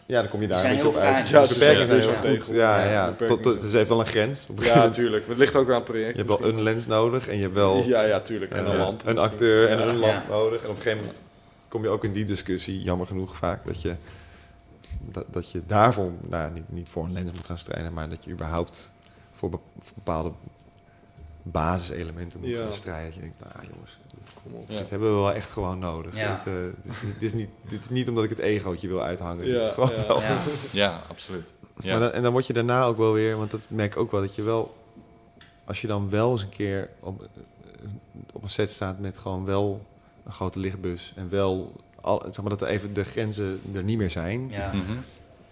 [0.08, 1.30] ja, dan kom je daar een beetje op uit.
[1.30, 2.56] Ja, de beperkingen zijn heel een goed.
[2.56, 3.14] Ja, Ja.
[3.28, 4.48] Tot, tot, het is even wel een grens.
[4.50, 5.28] Op een Ja, natuurlijk.
[5.28, 6.18] Het ligt ook aan het project.
[6.18, 8.52] Je hebt wel een lens nodig en je hebt wel Ja, ja, tuurlijk.
[8.52, 9.02] En een eh, lamp.
[9.06, 9.84] een acteur en Ja.
[9.86, 10.24] een lamp Ja.
[10.30, 10.62] nodig.
[10.64, 11.22] En op een gegeven moment
[11.68, 13.96] kom je ook in die discussie, jammer genoeg vaak, dat je,
[15.12, 18.24] dat, dat je daarvoor, nou, niet, niet voor een lens moet gaan strijden, maar dat
[18.26, 18.94] je überhaupt
[19.34, 20.32] voor, be- voor bepaalde
[21.44, 22.58] basiselementen moet Ja.
[22.64, 23.06] gaan strijden.
[23.06, 23.98] Dat je denkt, nou jongens,
[24.52, 24.66] Kom op.
[24.70, 24.78] Ja.
[24.78, 26.16] dit hebben we wel echt gewoon nodig.
[26.18, 26.42] Ja.
[26.46, 28.88] Dit, eh, dit, is niet, dit, is niet, dit is niet omdat ik het egootje
[28.88, 29.46] wil uithangen.
[29.46, 30.08] dit Ja, is gewoon ja.
[30.08, 30.38] wel Ja.
[30.72, 31.48] Ja, absoluut.
[31.82, 31.92] Ja.
[31.92, 34.12] maar dan, en dan word je daarna ook wel weer, want dat merk ik ook
[34.12, 34.76] wel, dat je wel,
[35.66, 37.28] als je dan wel eens een keer op,
[38.34, 39.82] op een set staat met gewoon wel
[40.26, 41.72] een grote lichtbus en wel,
[42.02, 44.50] al, zeg maar dat er even de grenzen er niet meer zijn.
[44.50, 44.68] Ja.
[44.74, 44.96] Mhm.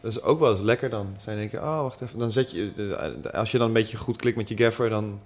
[0.02, 1.08] Dat is ook wel eens lekker dan.
[1.18, 3.98] Zijn denk je, oh wacht even, dan zet je, de- als je dan een beetje
[3.98, 5.20] goed klikt met je gaffer, dan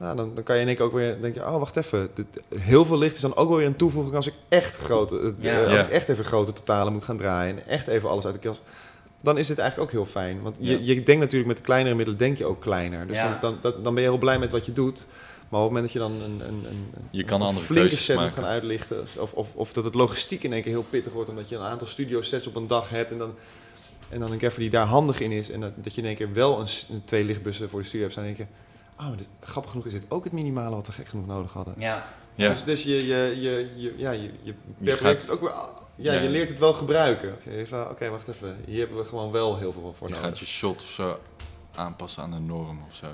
[0.00, 2.08] nou, dan, dan kan je in één keer ook weer denk je, oh wacht even,
[2.14, 5.18] dit, heel veel licht is dan ook wel weer een toevoeging als ik echt grote,
[5.20, 5.60] eh, Ja.
[5.60, 5.84] eh, als Ja.
[5.86, 8.62] ik echt even grote totalen moet gaan draaien en echt even alles uit de kast.
[9.22, 10.42] Dan is dit eigenlijk ook heel fijn.
[10.42, 10.94] Want je, Ja.
[10.94, 13.06] je denkt natuurlijk met de kleinere middelen denk je ook kleiner.
[13.06, 13.38] Dus Ja.
[13.40, 15.06] dan, dan, dan ben je heel blij met wat je doet.
[15.48, 17.86] Maar op het moment dat je dan een, een, een, Je kan een andere flinke
[17.88, 18.42] keuzes set moet maken.
[18.42, 19.06] gaan uitlichten.
[19.18, 21.28] Of, of, of dat het logistiek in één keer heel pittig wordt.
[21.30, 23.10] Omdat je een aantal studio sets op een dag hebt.
[23.12, 23.34] En dan,
[24.08, 25.50] en dan een gaffer die daar handig in is.
[25.50, 28.12] En dat, dat je in één keer wel een, twee lichtbussen voor de studio hebt
[28.18, 28.26] staan.
[28.26, 28.54] Dan denk je,
[29.00, 31.52] oh, maar dit, grappig genoeg is dit ook het minimale wat we gek genoeg nodig
[31.52, 31.74] hadden.
[31.78, 35.40] Ja, Ja, Dus, dus je, je, je, je, ja, je, je, gaat- is het ook
[35.40, 36.20] weer, ah, ja, Ja.
[36.20, 37.36] je leert het wel gebruiken.
[37.44, 38.56] Je zegt, oké, wacht even.
[38.66, 40.28] Hier hebben we gewoon wel heel veel voor je nodig.
[40.28, 41.18] gaat je shot of zo
[41.74, 43.06] aanpassen aan de norm of zo.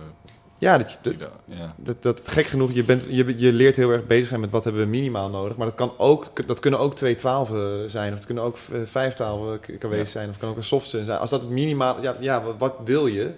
[0.58, 3.90] Ja, dat, je- dat, Ja, dat, dat gek genoeg, je, bent, je, je leert heel
[3.90, 5.56] erg bezig zijn met wat hebben we minimaal nodig.
[5.56, 9.14] Maar dat, kan ook, dat kunnen ook twee twaalfen zijn, of het kunnen ook vijf
[9.14, 10.04] twaalfen kW's Ja.
[10.04, 11.18] zijn, of het kan ook een softsun zijn.
[11.18, 13.32] Als dat het minimaal, ja, ja wat, wat wil je?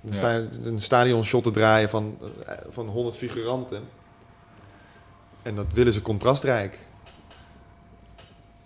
[0.00, 0.16] Dan Ja.
[0.16, 3.82] sta je een stadion shot te draaien van, eh, van 100 figuranten.
[5.42, 6.86] En dat willen ze contrastrijk.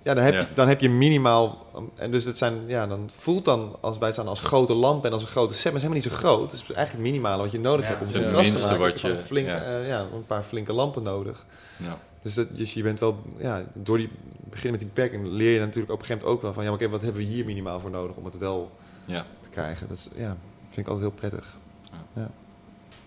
[0.03, 0.41] Ja, dan heb, Ja.
[0.41, 1.67] Je, dan heb je minimaal.
[1.95, 5.13] En dus dat zijn, ja, dan voelt dan als wij staan als grote lamp en
[5.13, 6.51] als een grote set, maar het is helemaal niet zo groot.
[6.53, 7.91] Het is eigenlijk het minimale wat je nodig Ja.
[7.91, 8.85] hebt om Het contrast te minste maken.
[8.91, 9.63] wat Je flink, ja.
[9.63, 11.47] eh, ja, een paar flinke lampen nodig.
[11.77, 11.99] ja.
[12.23, 14.11] Dus, dat, dus je bent wel, ja, door die
[14.51, 16.71] beginnen met die beperking leer je natuurlijk op een gegeven moment ook wel van, ja,
[16.71, 18.71] maar oké, wat hebben we hier minimaal voor nodig om het wel
[19.05, 19.27] ja.
[19.41, 19.89] te krijgen?
[19.89, 20.37] Dat is, ja,
[20.75, 21.57] vind ik altijd heel prettig.
[21.91, 22.23] Ja.
[22.23, 22.31] Ja.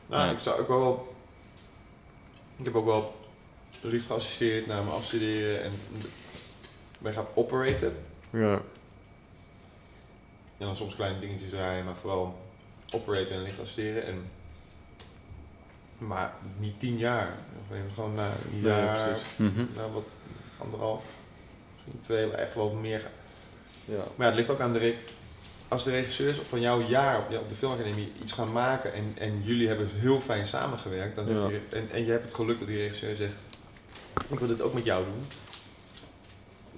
[0.07, 1.15] Nou, ik zou ook wel...
[2.57, 3.15] Ik heb ook wel
[3.81, 5.72] licht geassisteerd naar mijn afstuderen en
[6.99, 7.95] ben gaan operaten.
[8.30, 8.61] Ja.
[10.57, 12.39] En dan soms kleine dingetjes draaien, maar vooral
[12.94, 14.06] operaten en licht assisteren.
[14.06, 14.30] En,
[15.98, 17.35] maar niet tien jaar.
[17.94, 19.19] Gewoon na een jaar.
[19.35, 19.65] Mhm.
[19.76, 20.07] na wat
[20.57, 21.06] anderhalf,
[21.76, 22.99] misschien twee, echt wel meer.
[22.99, 23.11] gaan.
[23.85, 23.98] Ja.
[23.98, 24.98] Maar ja, het ligt ook aan de...
[25.68, 29.68] Als de regisseurs van jouw jaar op, de filmacademie iets gaan maken en, en jullie
[29.68, 31.49] hebben heel fijn samengewerkt, dan zeg Ja.
[31.49, 33.34] je, en, en je hebt het geluk dat die regisseur zegt,
[34.30, 35.26] ik wil dit ook met jou doen.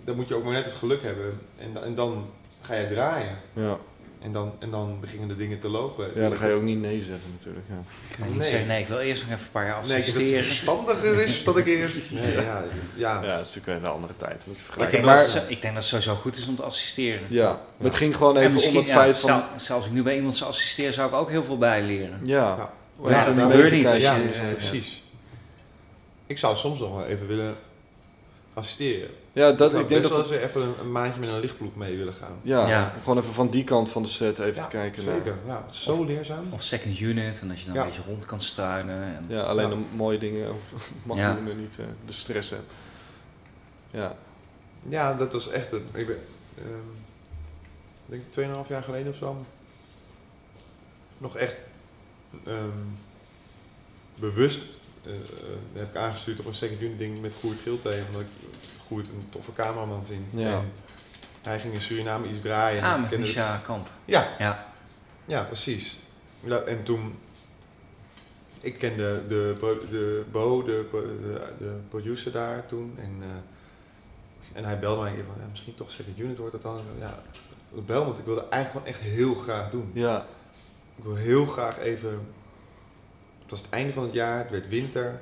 [0.04, 2.30] Dan moet je ook maar net het geluk hebben en, en dan
[2.62, 3.38] ga je draaien.
[3.54, 3.78] Ja.
[4.22, 6.08] En dan, en dan beginnen de dingen te lopen.
[6.16, 7.66] ja, dan ga je ook niet nee zeggen natuurlijk.
[7.70, 7.82] Ja.
[8.10, 8.48] ik ga niet Nee.
[8.48, 10.38] zeggen, nee, ik wil eerst nog even een paar jaar Nee, ik denk dat assisteren.
[10.38, 12.12] het verstandiger is dat ik eerst...
[12.12, 12.64] Nee, ja,
[12.96, 14.46] ja, ja, het is natuurlijk een andere tijd.
[14.48, 16.64] Dat ik, denk maar, dat het, ik denk dat het sowieso goed is om te
[16.64, 17.22] assisteren.
[17.30, 19.30] ja, maar het ging gewoon En even om het ja, feit van...
[19.30, 22.20] zel- zelfs als ik nu bij iemand zou assisteren, zou ik ook heel veel bijleren.
[22.24, 22.70] Ja,
[23.04, 23.26] Ja.
[23.26, 25.04] Dat gebeurt niet als je- precies.
[26.28, 27.56] Ik zou soms nog wel even willen
[28.54, 29.10] assisteren.
[29.40, 30.12] Ja, dat, ik denk best dat...
[30.12, 32.40] wel eens weer even een, een maandje met een lichtploeg mee willen gaan.
[32.42, 32.94] Ja, Ja.
[33.02, 35.02] gewoon even van die kant van de set even Ja, te kijken.
[35.02, 35.72] Zeker, Naar, ja.
[35.72, 36.46] Zo leerzaam.
[36.50, 37.82] Of second unit, en dat je dan Ja.
[37.82, 38.98] een beetje rond kan struinen.
[39.16, 39.76] En, ja, alleen Ja.
[39.76, 40.58] de mooie dingen of
[41.04, 42.72] mag en niet eh, de stress hebt.
[43.92, 44.16] Ja,
[44.90, 45.86] Ja, dat was echt een...
[45.94, 46.20] Ik ben,
[46.58, 46.90] ehm,
[48.06, 49.46] ik denk 2,5 jaar geleden of zo.
[51.18, 51.56] Nog echt
[52.46, 52.70] ehm,
[54.16, 54.60] bewust
[55.04, 55.20] eh, eh,
[55.74, 58.02] heb ik aangestuurd op een second unit ding met Goert Gilthee.
[58.08, 58.28] Omdat ik
[58.90, 60.26] Goert een toffe cameraman vind.
[60.34, 60.58] Ja.
[61.42, 62.84] En hij ging in Suriname iets draaien.
[62.84, 63.90] ah, met Micha Kamp.
[64.06, 64.74] Ja, Ja,
[65.26, 66.00] Ja, precies.
[66.66, 67.20] En toen...
[68.62, 72.96] Ik kende de, pro- de Bo, de, de, de producer daar toen.
[72.98, 76.54] En, eh, en hij belde mij een keer van, ja, misschien toch second unit wordt
[76.54, 76.80] het dan.
[77.00, 77.22] Ja,
[77.86, 79.92] bel, want ik wilde eigenlijk gewoon echt heel graag doen.
[79.94, 80.26] ja,
[80.96, 82.10] Ik wil heel graag even...
[83.42, 85.22] Het was het einde van het jaar, het werd winter.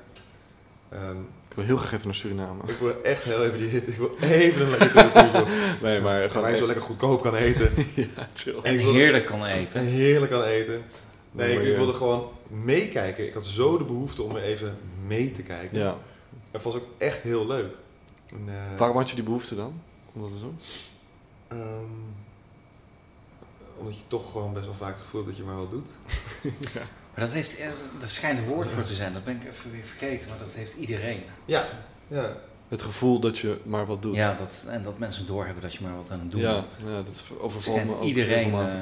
[0.89, 1.17] Ehm,
[1.57, 2.63] wil heel graag even naar Suriname.
[2.67, 3.87] ik wil echt heel even die hit.
[3.87, 5.47] Ik wil even een lekker.
[5.81, 6.49] Nee, maar Waar gewoon...
[6.49, 7.71] je zo lekker goedkoop kan eten.
[7.95, 8.55] ja, chill.
[8.63, 9.79] En heerlijk kan eten.
[9.79, 10.83] En heerlijk aan eten.
[11.31, 13.27] Nee, ik, ik wilde gewoon meekijken.
[13.27, 14.77] Ik had zo de behoefte om er even
[15.07, 15.77] mee te kijken.
[15.79, 15.97] Ja.
[16.51, 17.75] Dat was ook echt heel leuk.
[18.29, 19.81] En, eh, Waarom had je die behoefte dan?
[20.13, 20.59] Om dat te doen?
[21.47, 21.83] ehm,
[23.77, 25.89] omdat je toch gewoon best wel vaak het gevoel hebt dat je maar wat doet.
[27.17, 27.67] Maar dat, heeft, eh,
[27.99, 30.53] dat schijnt een woord voor te zijn, dat ben ik even weer vergeten, maar dat
[30.53, 31.23] heeft iedereen.
[31.45, 31.67] Ja,
[32.07, 32.35] ja.
[32.67, 34.15] Het gevoel dat je maar wat doet.
[34.15, 36.77] Ja, dat, en dat mensen doorhebben dat je maar wat aan het doen ja, bent.
[36.85, 38.53] ja, dat Dat overvalt schijnt me ook iedereen.
[38.53, 38.79] eh,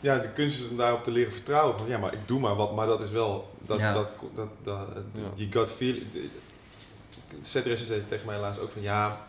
[0.00, 1.78] ja, de kunst is om daarop te leren vertrouwen.
[1.78, 3.52] Van, ja, maar ik doe maar wat, maar dat is wel...
[3.66, 3.92] Dat, Ja.
[3.92, 5.22] dat, dat, dat, Ja.
[5.34, 5.96] Die gut feel...
[7.40, 8.82] Zetrest zei tegen mij laatst ook van...
[8.82, 9.26] Ja,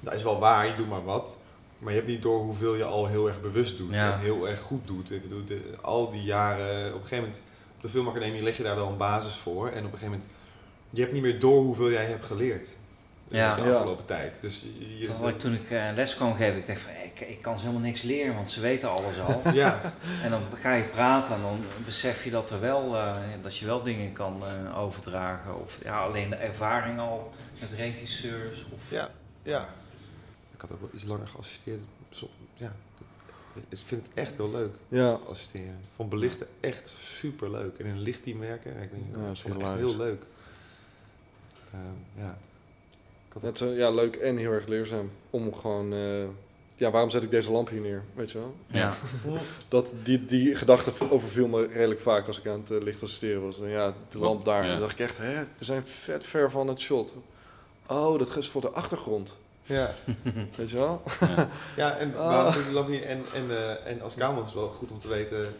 [0.00, 1.38] dat is wel waar, je doet maar wat.
[1.78, 3.90] Maar je hebt niet door hoeveel je al heel erg bewust doet.
[3.90, 4.12] Ja.
[4.12, 5.10] En heel erg goed doet.
[5.10, 6.86] Ik bedoel, de- al die jaren...
[6.88, 7.42] Op een gegeven moment...
[7.76, 9.66] Op de filmacademie leg je daar wel een basis voor.
[9.68, 10.26] En op een gegeven moment...
[10.90, 12.76] Je hebt niet meer door hoeveel jij hebt geleerd.
[13.30, 13.54] eh, Ja.
[13.54, 13.70] De Ja.
[13.70, 14.40] afgelopen tijd.
[14.40, 14.66] Dus
[14.98, 17.54] je, dat ik toen ik eh, les kwam geven, ik dacht van ik, ik kan
[17.58, 19.42] ze helemaal niks leren, want ze weten alles al.
[19.54, 19.92] ja,
[20.22, 23.66] en dan ga je praten en dan besef je dat, er wel, eh, dat je
[23.66, 25.60] wel dingen kan eh, overdragen.
[25.60, 27.30] Of ja, alleen de ervaring al
[27.60, 28.64] met regisseurs.
[28.74, 29.08] Of, Ja,
[29.42, 29.68] ja.
[30.64, 31.80] Ik had ook wel iets langer geassisteerd.
[32.54, 32.76] Ja,
[33.68, 35.66] ik vind het echt heel leuk, Ja, assisteren.
[35.66, 37.78] Ik vond belichten echt super leuk.
[37.78, 39.74] En in een lichtteam werken, ik, weet niet, Ja, ik dat is vond het echt
[39.74, 40.22] heel leuk.
[41.72, 42.36] Ehm, ja.
[43.26, 45.10] Ik had het is eh, ja, leuk en heel erg leerzaam.
[45.30, 45.92] Om gewoon...
[45.92, 46.24] eh,
[46.76, 48.02] ja, waarom zet ik deze lamp hier neer?
[48.14, 48.54] Weet je wel?
[48.66, 48.96] Ja.
[49.68, 53.42] Dat, die, die gedachte overviel me redelijk vaak als ik aan het eh, licht assisteren
[53.42, 53.60] was.
[53.60, 54.64] En ja, de lamp daar.
[54.64, 54.70] Ja.
[54.70, 57.14] Dan dacht ik echt, hè, we zijn vet ver van het shot.
[57.86, 59.38] Oh, dat is voor de achtergrond.
[59.66, 59.94] Ja,
[60.56, 61.02] Weet je wel?
[61.76, 62.56] ja en, Ah.
[62.72, 63.02] lamp niet?
[63.02, 65.54] En, en, eh, en als kamerman is het wel goed om te weten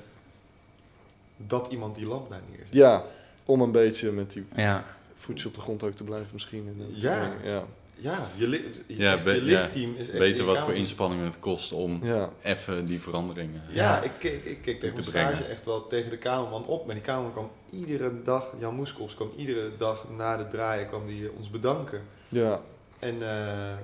[1.36, 2.74] dat iemand die lamp daar neerzet.
[2.74, 3.04] Ja,
[3.44, 4.84] om een beetje met die ja.
[5.14, 6.66] voetjes op de grond ook te blijven misschien.
[6.78, 7.32] En, eh, Ja.
[7.42, 7.64] ja.
[7.96, 9.40] Ja, je, li- je, Ja, echt, je ja.
[9.42, 10.18] lichtteam is echt...
[10.18, 12.30] Weten wat voor kamer- inspanningen het kost om Ja.
[12.42, 13.62] even die veranderingen.
[13.68, 15.50] Ja, ik keek, ik keek tegen te mijn stage brengen.
[15.50, 16.86] echt wel tegen de kamerman op.
[16.86, 21.06] Maar die kamerman kwam iedere dag, Jan Moeskops kwam iedere dag na de draaien kwam
[21.06, 22.00] die ons bedanken.
[22.28, 22.60] Ja.
[23.04, 23.76] En eh,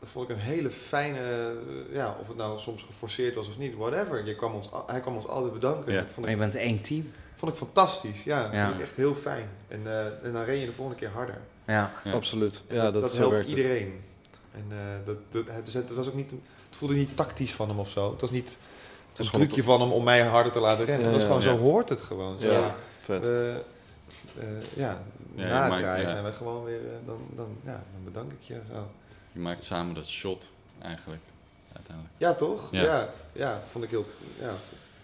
[0.00, 3.58] dat vond ik een hele fijne, eh, ja, of het nou soms geforceerd was of
[3.58, 4.26] niet, whatever.
[4.26, 5.92] Je kwam ons, hij kwam ons altijd bedanken.
[5.92, 6.00] Ja.
[6.00, 7.12] Dat vond Maar ik, je bent één team.
[7.36, 8.48] vond ik fantastisch, ja.
[8.52, 8.64] Ja.
[8.64, 9.48] Vond ik echt heel fijn.
[9.68, 11.38] En, eh, en dan ren je de volgende keer harder.
[11.66, 11.92] Ja.
[12.04, 12.12] Ja.
[12.12, 12.62] Absoluut.
[12.66, 13.48] En Ja, dat, dat, dat helpt het.
[13.48, 14.00] iedereen.
[14.52, 16.30] En eh, dat, dat, het, dus het was ook niet,
[16.68, 18.10] het voelde niet tactisch van hem of zo.
[18.10, 18.58] Het was niet
[19.16, 21.06] was een gewoon trucje van hem om mij harder te laten rennen.
[21.06, 21.56] Ja, het was gewoon ja.
[21.56, 22.38] zo hoort het gewoon.
[22.40, 22.50] Zo.
[22.50, 22.74] Ja,
[23.04, 23.28] vet.
[24.38, 25.02] Eh, ja,
[25.34, 26.08] Ja, na het draaien ja.
[26.08, 28.60] zijn we gewoon weer, eh, dan, dan, ja, dan bedank ik je.
[28.72, 28.90] Zo.
[29.32, 30.48] Je maakt samen dat shot
[30.78, 31.22] eigenlijk,
[31.72, 32.14] uiteindelijk.
[32.18, 32.70] Ja, toch?
[32.72, 32.82] Ja.
[32.82, 33.08] Ja.
[33.32, 34.06] Ja, vond ik heel,
[34.40, 34.54] ja,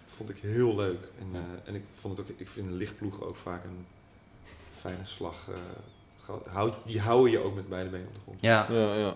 [0.05, 1.03] vond ik heel leuk.
[1.19, 1.39] En, Ja.
[1.39, 3.87] eh, en ik vond het ook, ik vind een lichtploeg ook vaak een
[4.79, 5.49] fijne slag.
[5.49, 5.55] eh,
[6.23, 6.47] gehad.
[6.47, 8.41] Hou- die houden je ook met beide benen op de grond.
[8.41, 8.67] Ja.
[8.71, 9.15] Ja, ja.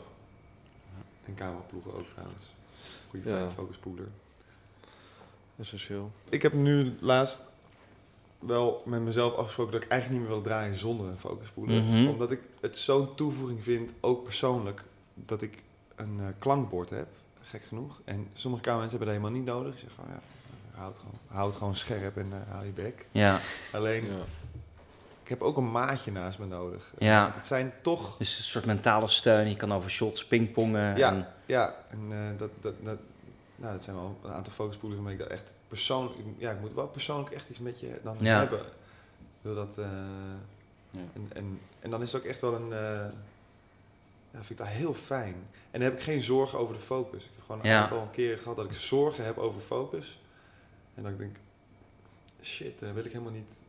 [1.24, 2.44] En cameraploegen ook trouwens.
[3.10, 3.34] Goede Ja.
[3.36, 4.06] fijne focuspoeler.
[5.58, 6.12] Essentieel.
[6.28, 7.42] Ik heb nu laatst
[8.38, 11.82] wel met mezelf afgesproken dat ik eigenlijk niet meer wil draaien zonder een focuspoeler.
[11.82, 12.06] Mhm.
[12.08, 14.84] Omdat ik het zo'n toevoeging vind, ook persoonlijk,
[15.14, 15.62] dat ik
[15.96, 17.06] een eh, klankbord heb.
[17.42, 18.00] Gek genoeg.
[18.04, 19.72] En sommige kamermensen hebben dat helemaal niet nodig.
[19.72, 20.20] Ik zeg gewoon, ja,
[20.78, 23.06] hou het gewoon, hou het gewoon scherp en eh, hou je bek.
[23.10, 23.38] Ja.
[23.72, 24.18] Alleen, Ja.
[25.22, 26.92] ik heb ook een maatje naast me nodig.
[26.98, 27.22] Ja.
[27.22, 29.48] Want het zijn toch Dus een soort mentale steun.
[29.48, 30.96] Je kan over shots pingpongen.
[30.96, 31.10] Ja.
[31.10, 32.98] En, Ja, en eh, dat, dat, dat,
[33.58, 36.18] nou, dat zijn wel een aantal focuspoelers waarmee ik dat echt persoonlijk...
[36.36, 38.38] Ja, ik moet wel persoonlijk echt iets met je dan Ja.
[38.38, 38.62] hebben.
[39.42, 39.78] Wil dat...
[39.78, 39.84] eh,
[40.90, 41.00] Ja.
[41.12, 42.72] en, en, en dan is het ook echt wel een...
[42.72, 43.06] eh,
[44.30, 45.34] ja, vind ik dat heel fijn.
[45.70, 47.24] En dan heb ik geen zorgen over de focus.
[47.24, 47.80] Ik heb gewoon een Ja.
[47.82, 50.20] aantal keren gehad dat ik zorgen heb over focus.
[50.94, 51.36] En dat ik denk,
[52.42, 53.62] shit, daar wil ik helemaal niet...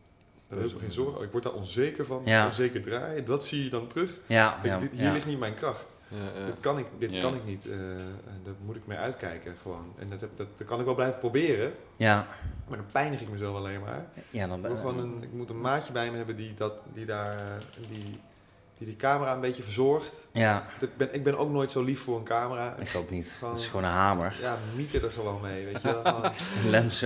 [0.50, 1.26] Daar heb ik geen zorgen over.
[1.26, 2.22] Ik word daar onzeker van.
[2.26, 2.46] Ja.
[2.46, 3.26] Onzeker draaien.
[3.26, 4.20] Dat zie je dan terug.
[4.26, 5.12] ja, Ik- ja, dit- hier ja.
[5.12, 5.98] ligt niet mijn kracht.
[6.08, 6.46] Ja, ja.
[6.46, 7.20] Dit kan ik, dit Ja.
[7.22, 7.66] kan ik niet.
[7.66, 9.94] eh, en daar moet ik mee uitkijken gewoon.
[9.98, 11.74] En dat, heb, dat, dat kan ik wel blijven proberen.
[11.96, 12.28] Ja.
[12.68, 14.06] Maar dan pijnig ik mezelf alleen maar.
[14.30, 16.54] Ja, dan Ik, moet ben gewoon een, ik moet een maatje bij me hebben die,
[16.54, 18.20] dat, die, daar, die,
[18.80, 20.28] die die camera een beetje verzorgt.
[20.32, 22.76] Ja, Ik ben, ik ben ook nooit zo lief voor een camera.
[22.78, 23.36] ik ook niet.
[23.38, 24.36] Gewoon- Het is gewoon een hamer.
[24.42, 26.24] Ja, mieten er gewoon mee, weet je wel.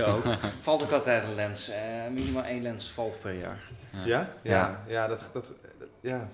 [0.14, 0.24] Ook.
[0.60, 1.68] Valt ook altijd een lens.
[1.68, 1.78] eh,
[2.12, 3.62] minimaal één lens valt per jaar.
[3.90, 4.04] Ja.
[4.04, 4.28] ja?
[4.42, 6.28] Ja, ja, dat, dat, dat- ja.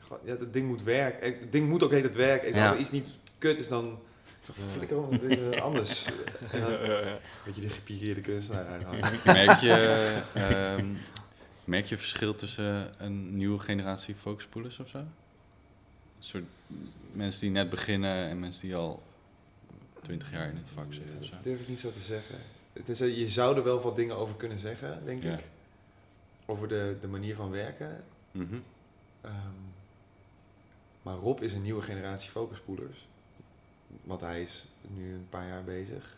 [0.00, 1.22] Gewoon, ja, dat ding moet werken.
[1.22, 2.52] Eh, Het ding moet ook heet het werken.
[2.54, 3.98] Als er iets niet kut is, dan
[4.68, 4.98] flikker
[5.54, 6.06] eh, anders.
[6.50, 7.18] En dan, Ja, ja.
[7.44, 9.10] Weet je, die gepiekeerde kunstenaar uithangen.
[9.24, 9.72] Merk je,
[10.34, 10.86] ehm,
[11.72, 14.98] merk je verschil tussen een nieuwe generatie focuspoolers of zo?
[14.98, 15.06] Een
[16.18, 16.44] soort
[17.12, 19.02] mensen die net beginnen en mensen die al
[20.02, 21.30] twintig jaar in het vak zitten of zo.
[21.34, 22.38] Dat durf ik niet zo te zeggen.
[22.72, 25.32] Het is, eh, je zou er wel wat dingen over kunnen zeggen, denk Ja.
[25.32, 25.48] ik.
[26.46, 28.04] Over de, de manier van werken.
[28.30, 28.54] Mhm.
[29.20, 29.34] Ehm,
[31.02, 33.06] maar Rob is een nieuwe generatie focuspoelers.
[34.04, 34.64] Want hij is
[34.96, 36.16] nu een paar jaar bezig.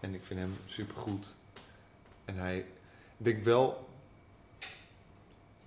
[0.00, 1.36] En ik vind hem supergoed.
[2.24, 2.64] En hij, ik
[3.16, 3.88] denk wel,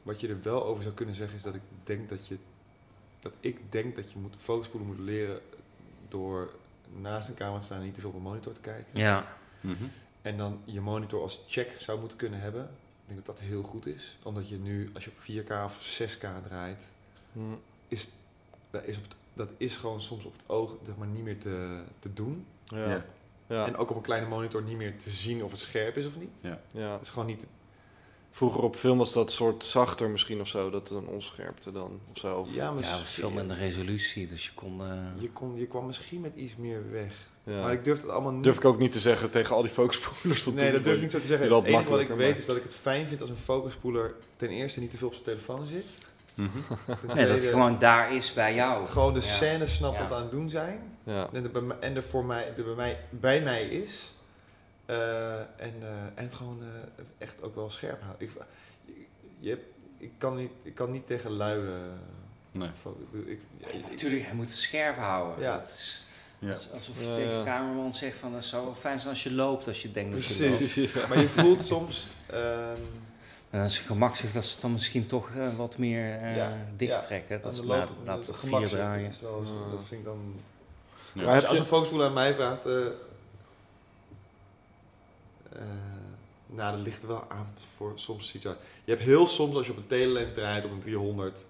[0.06, 2.38] wat je er wel over zou kunnen zeggen is dat ik denk dat je,
[3.20, 5.40] dat ik denk dat je moet focuspoelen moet leren
[6.08, 6.54] door
[7.02, 9.00] naast een camera te staan en niet te veel op een monitor te kijken.
[9.00, 9.84] Ja, Mhm.
[10.22, 12.64] En dan je monitor als check zou moeten kunnen hebben.
[12.64, 14.18] Ik denk dat dat heel goed is.
[14.24, 16.92] Omdat je nu, als je op 4K of 6K draait,
[17.34, 17.40] Hm.
[17.88, 18.10] is,
[18.70, 21.40] dat, is op het, dat is gewoon soms op het oog zeg maar, niet meer
[21.40, 22.46] te, te doen.
[22.64, 22.90] Ja.
[22.90, 23.06] Ja.
[23.48, 23.66] Ja.
[23.66, 26.18] En ook op een kleine monitor niet meer te zien of het scherp is of
[26.20, 26.42] niet.
[26.42, 26.62] Ja.
[26.74, 26.92] ja.
[26.94, 27.46] Het is gewoon niet...
[28.36, 32.18] Vroeger op film was dat soort zachter misschien of zo, dat een onscherpte dan of
[32.18, 32.48] zo.
[32.50, 34.28] Ja, maar ja veel minder resolutie.
[34.28, 34.82] Dus je kon...
[34.82, 37.14] eh, je, kon, je kwam misschien met iets meer weg.
[37.44, 37.62] Ja.
[37.62, 38.44] Maar ik durf het allemaal niet...
[38.44, 41.02] durf ik ook niet te zeggen tegen al die focuspoelers van Nee, dat durf ik
[41.02, 41.46] niet zo te zeggen.
[41.48, 42.38] Het dat enige wat ik weet maakt.
[42.40, 45.14] is dat ik het fijn vind als een focuspoeler ten eerste niet te veel op
[45.14, 45.86] zijn telefoon zit.
[46.34, 46.50] Mhm.
[46.86, 48.88] Ten nee, dat het gewoon daar is bij jou.
[48.88, 49.26] gewoon de Ja.
[49.26, 50.00] scène snapt Ja.
[50.00, 50.82] wat we aan het doen zijn.
[51.04, 51.30] Ja.
[51.34, 54.14] En er, en er voor mij, er bij, mij, bij mij is.
[54.86, 55.48] Eh, en,
[55.82, 58.28] eh, en het gewoon eh, echt ook wel scherp houden.
[58.28, 58.34] Ik,
[59.40, 59.58] je,
[59.98, 61.62] ik, kan, niet, ik kan niet tegen lui.
[62.52, 62.70] Nee.
[63.26, 65.44] ik, ja, Natuurlijk, hij moet het scherp houden.
[65.44, 65.58] Ja.
[65.58, 66.04] Dat is,
[66.40, 66.52] Ja.
[66.52, 67.38] Als- Alsof je Ja, tegen ja.
[67.40, 70.12] de cameraman zegt van het zou wel fijn zijn als je loopt als je denkt
[70.12, 70.58] dat je loopt.
[70.58, 70.94] Precies.
[71.08, 72.08] Maar je voelt soms...
[72.28, 72.42] ehm,
[73.50, 76.58] En dan is het gemakzucht dat ze het dan misschien toch wat meer eh Ja,
[76.78, 77.00] dicht ja.
[77.00, 77.42] trekken.
[77.42, 77.88] Dat ze vier
[78.34, 79.04] gemakzucht, draaien.
[79.04, 79.72] Dat, is wel, zo- Ja.
[79.76, 80.34] dat vind ik dan...
[81.14, 81.26] Ja.
[81.26, 82.66] Maar als, je, een focuspoeler aan mij vraagt...
[82.66, 82.74] eh,
[85.56, 85.66] eh,
[86.46, 88.62] nou, dat ligt er wel aan voor soms situatie.
[88.84, 91.46] Je hebt heel soms als je op een telelens draait op een 300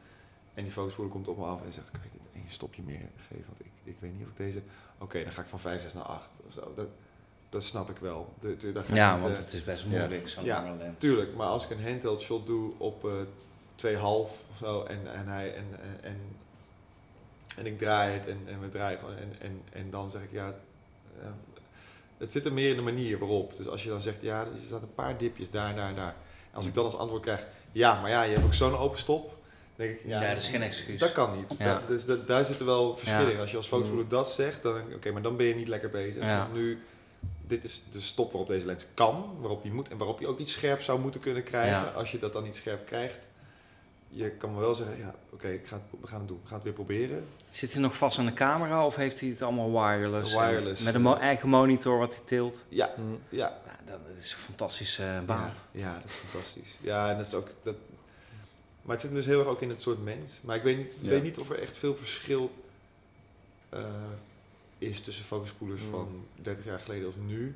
[0.53, 3.09] en die focuspoeler komt op me af en zegt: Kan je niet één stopje meer
[3.27, 3.45] geven?
[3.47, 4.61] Want ik, ik weet niet of ik deze.
[4.97, 6.73] Oké, dan ga ik van 5, 6 naar 8 of zo.
[6.75, 6.87] Dat,
[7.49, 8.33] dat snap ik wel.
[8.39, 8.55] De,
[8.93, 10.97] Ja, niet, want eh, het is best moeilijk, zo'n Ja, lens.
[10.97, 13.11] Tuurlijk, maar als ik een handheld shot doe op eh
[13.75, 16.17] 2,5 of zo en, en, hij, en, en, en,
[17.57, 20.31] en ik draai het en, en we draaien gewoon en, en, en dan zeg ik
[20.31, 20.53] ja,
[22.17, 23.57] het zit er meer in de manier waarop.
[23.57, 26.15] Dus als je dan zegt ja, er staat een paar dipjes daar, daar, daar.
[26.51, 28.97] En als ik dan als antwoord krijg ja, maar ja, je hebt ook zo'n open
[28.99, 29.37] stop,
[29.75, 30.99] denk ik Ja, ja, dat is geen excuus.
[30.99, 31.55] dat kan niet.
[31.59, 31.73] Ja.
[31.73, 33.39] Dat- dus dat, daar zitten wel verschillen in.
[33.39, 36.23] Als je als fotospoeler dat zegt, dan oké, maar dan ben je niet lekker bezig.
[36.53, 36.83] Nu,
[37.47, 40.39] dit is de stop waarop deze lens kan, waarop die moet en waarop je ook
[40.39, 41.93] iets scherp zou moeten kunnen krijgen.
[41.95, 43.27] Als je dat dan niet scherp krijgt,
[44.17, 46.39] je kan me wel zeggen, ja, oké, ik ga het, we gaan het doen.
[46.41, 47.25] We gaan het weer proberen.
[47.49, 50.33] Zit hij nog vast aan de camera of heeft hij het allemaal wireless?
[50.35, 50.81] Wireless.
[50.83, 52.63] Met een mo- eigen monitor wat hij tilt?
[52.69, 53.01] Ja, Hm.
[53.35, 55.53] ja, Nou, dat is een fantastische eh, baan.
[55.71, 56.77] ja, ja, dat is fantastisch.
[56.81, 57.75] Ja, en dat is ook dat.
[58.81, 60.31] Maar het zit dus heel erg ook in het soort mens.
[60.41, 61.09] Maar ik weet niet, Ja.
[61.09, 62.51] weet niet of er echt veel verschil
[63.69, 63.79] eh,
[64.77, 65.91] is tussen focuspoelers Hmm.
[65.91, 67.55] van 30 jaar geleden als nu.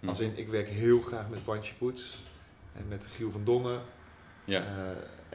[0.00, 0.08] Hm.
[0.08, 2.22] Als in, ik werk heel graag met Bandje Poets
[2.76, 3.80] en met Giel van Dongen.
[4.44, 4.60] Ja.
[4.60, 4.88] Eh,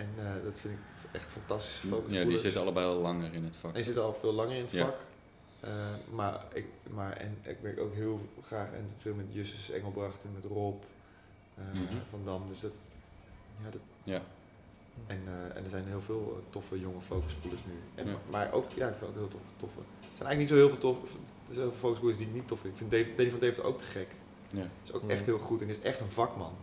[0.04, 0.80] en eh, dat vind ik
[1.12, 2.30] echt fantastische ja, focuspoelers.
[2.30, 3.70] die zitten allebei al langer in het vak.
[3.70, 4.86] En die zitten al veel langer in het Ja.
[4.86, 4.98] vak.
[5.60, 10.24] Eh, maar, ik, maar en ik werk ook heel graag en veel met Justus Engelbracht
[10.24, 10.82] en met Rob
[11.56, 11.98] eh, Mhm.
[12.10, 12.48] van Dam.
[12.48, 12.72] Dus dat,
[13.64, 14.22] ja, dat, Ja.
[15.08, 17.74] en, eh, en er zijn heel veel toffe jonge focuspoelers nu.
[17.96, 18.18] En, Ja.
[18.32, 19.80] Maar ook, ja, ik vind ook heel tof, toffe.
[19.80, 19.86] Er
[20.18, 22.48] zijn eigenlijk niet zo heel veel tof, er zijn heel veel focuspoelers die ik niet
[22.48, 22.74] tof vind.
[22.74, 24.08] Ik vind Dave, Danny van Deventer ook te gek.
[24.50, 24.68] Ja.
[24.84, 25.10] Is ook Ja.
[25.10, 26.54] echt heel goed en is echt een vakman.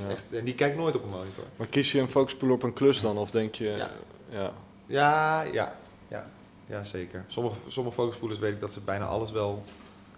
[0.00, 0.08] Ja.
[0.08, 1.44] Echt, en die kijkt nooit op een monitor.
[1.56, 3.18] Maar kies je een focuspoeler op een klus dan?
[3.18, 3.64] Of denk je...
[3.64, 3.90] Ja.
[4.30, 4.52] ja.
[4.86, 5.76] Ja, ja,
[6.08, 6.30] ja,
[6.66, 7.24] ja zeker.
[7.28, 9.62] Sommige, sommige focuspoelers weet ik dat ze bijna alles wel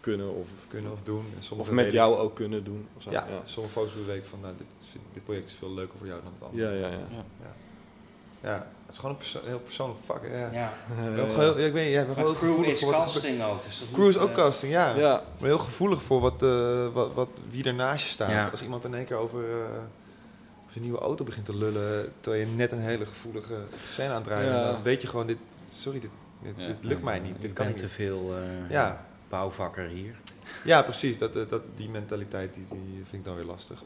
[0.00, 1.24] Kunnen of, kunnen of doen.
[1.36, 2.88] En sommige of met jou ook kunnen doen.
[2.96, 3.10] Of zo.
[3.10, 3.40] Ja, ja.
[3.44, 4.66] sommige focuspoelers weet ik van, nou, dit,
[5.12, 6.78] dit project is veel leuker voor jou dan het andere.
[6.78, 6.98] Ja, ja, ja.
[7.40, 7.54] Ja,
[8.40, 10.22] het is gewoon een perso- heel persoonlijk vak.
[10.30, 10.50] Ja.
[10.52, 10.72] Ja.
[11.08, 12.48] Ik ben ook heel, ja, ik weet niet, ja, ik ben Maar gewoon heel crew
[12.50, 13.64] gevoelig is voor wat casting ook.
[13.64, 13.88] Dus dat.
[13.92, 14.94] Crew is ook eh, casting, ja.
[14.96, 15.22] Ja.
[15.38, 18.30] Ben heel gevoelig voor wat, eh, wat, wat, wie er naast je staat.
[18.30, 18.48] Ja.
[18.50, 19.66] Als iemand in één keer over eh,
[20.70, 23.54] zijn nieuwe auto begint te lullen, terwijl je net een hele gevoelige
[23.84, 24.72] scène aan het draaien Ja.
[24.72, 25.38] dan weet je gewoon, dit,
[25.68, 26.10] sorry, dit,
[26.42, 26.66] dit, Ja.
[26.66, 27.34] dit lukt mij niet.
[27.34, 27.92] Ik Dit kan ben ik te niet.
[27.94, 29.06] veel eh, Ja.
[29.28, 30.14] bouwvakker hier.
[30.64, 31.18] ja, precies.
[31.18, 33.82] Dat, eh, dat, die mentaliteit die, die vind ik dan weer lastig.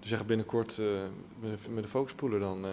[0.00, 0.84] Dus gaat binnenkort eh,
[1.40, 2.66] met, met de focuspoeler dan...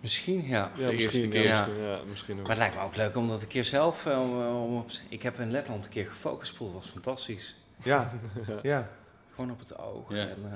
[0.00, 0.70] eh, Misschien, ja.
[0.76, 1.66] ja, De misschien, eerste ja, keer.
[1.66, 2.40] misschien, ja, misschien ook.
[2.40, 4.06] Maar het lijkt me ook leuk om dat een keer zelf...
[4.06, 6.72] eh, om, om op- ik heb in Letland een keer gefocuspoeld.
[6.72, 7.56] Dat was fantastisch.
[7.82, 8.12] Ja,
[8.62, 8.88] ja.
[9.34, 10.10] Gewoon op het oog.
[10.14, 10.16] Ja.
[10.28, 10.52] En, eh,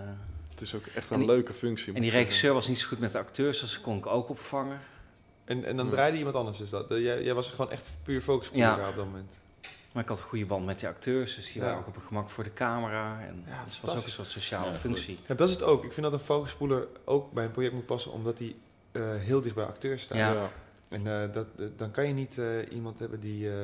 [0.50, 1.86] Het is ook echt En een die- leuke functie.
[1.86, 2.24] en die ik zeggen.
[2.26, 4.80] regisseur was niet zo goed met de acteurs, dus dat kon ik ook opvangen.
[5.44, 5.90] En, en dan Ja.
[5.92, 6.88] draaide iemand anders dus dat.
[6.88, 8.76] Jij, jij was gewoon echt puur focus Ja.
[8.76, 9.38] daar op dat moment.
[9.92, 11.60] Maar ik had een goede band met die acteurs, dus die Ja.
[11.66, 13.20] waren ook op een gemak voor de camera.
[13.20, 15.18] En Ja, het was ook een soort sociale Ja, functie.
[15.26, 15.84] Ja, dat is het ook.
[15.84, 18.54] Ik vind dat een focusspoeler ook bij een project moet passen, omdat hij
[18.94, 20.18] eh, heel dicht bij acteurs staat.
[20.18, 20.50] Ja.
[20.88, 23.54] En eh, dat, eh, dan kan je niet eh, iemand hebben die eh,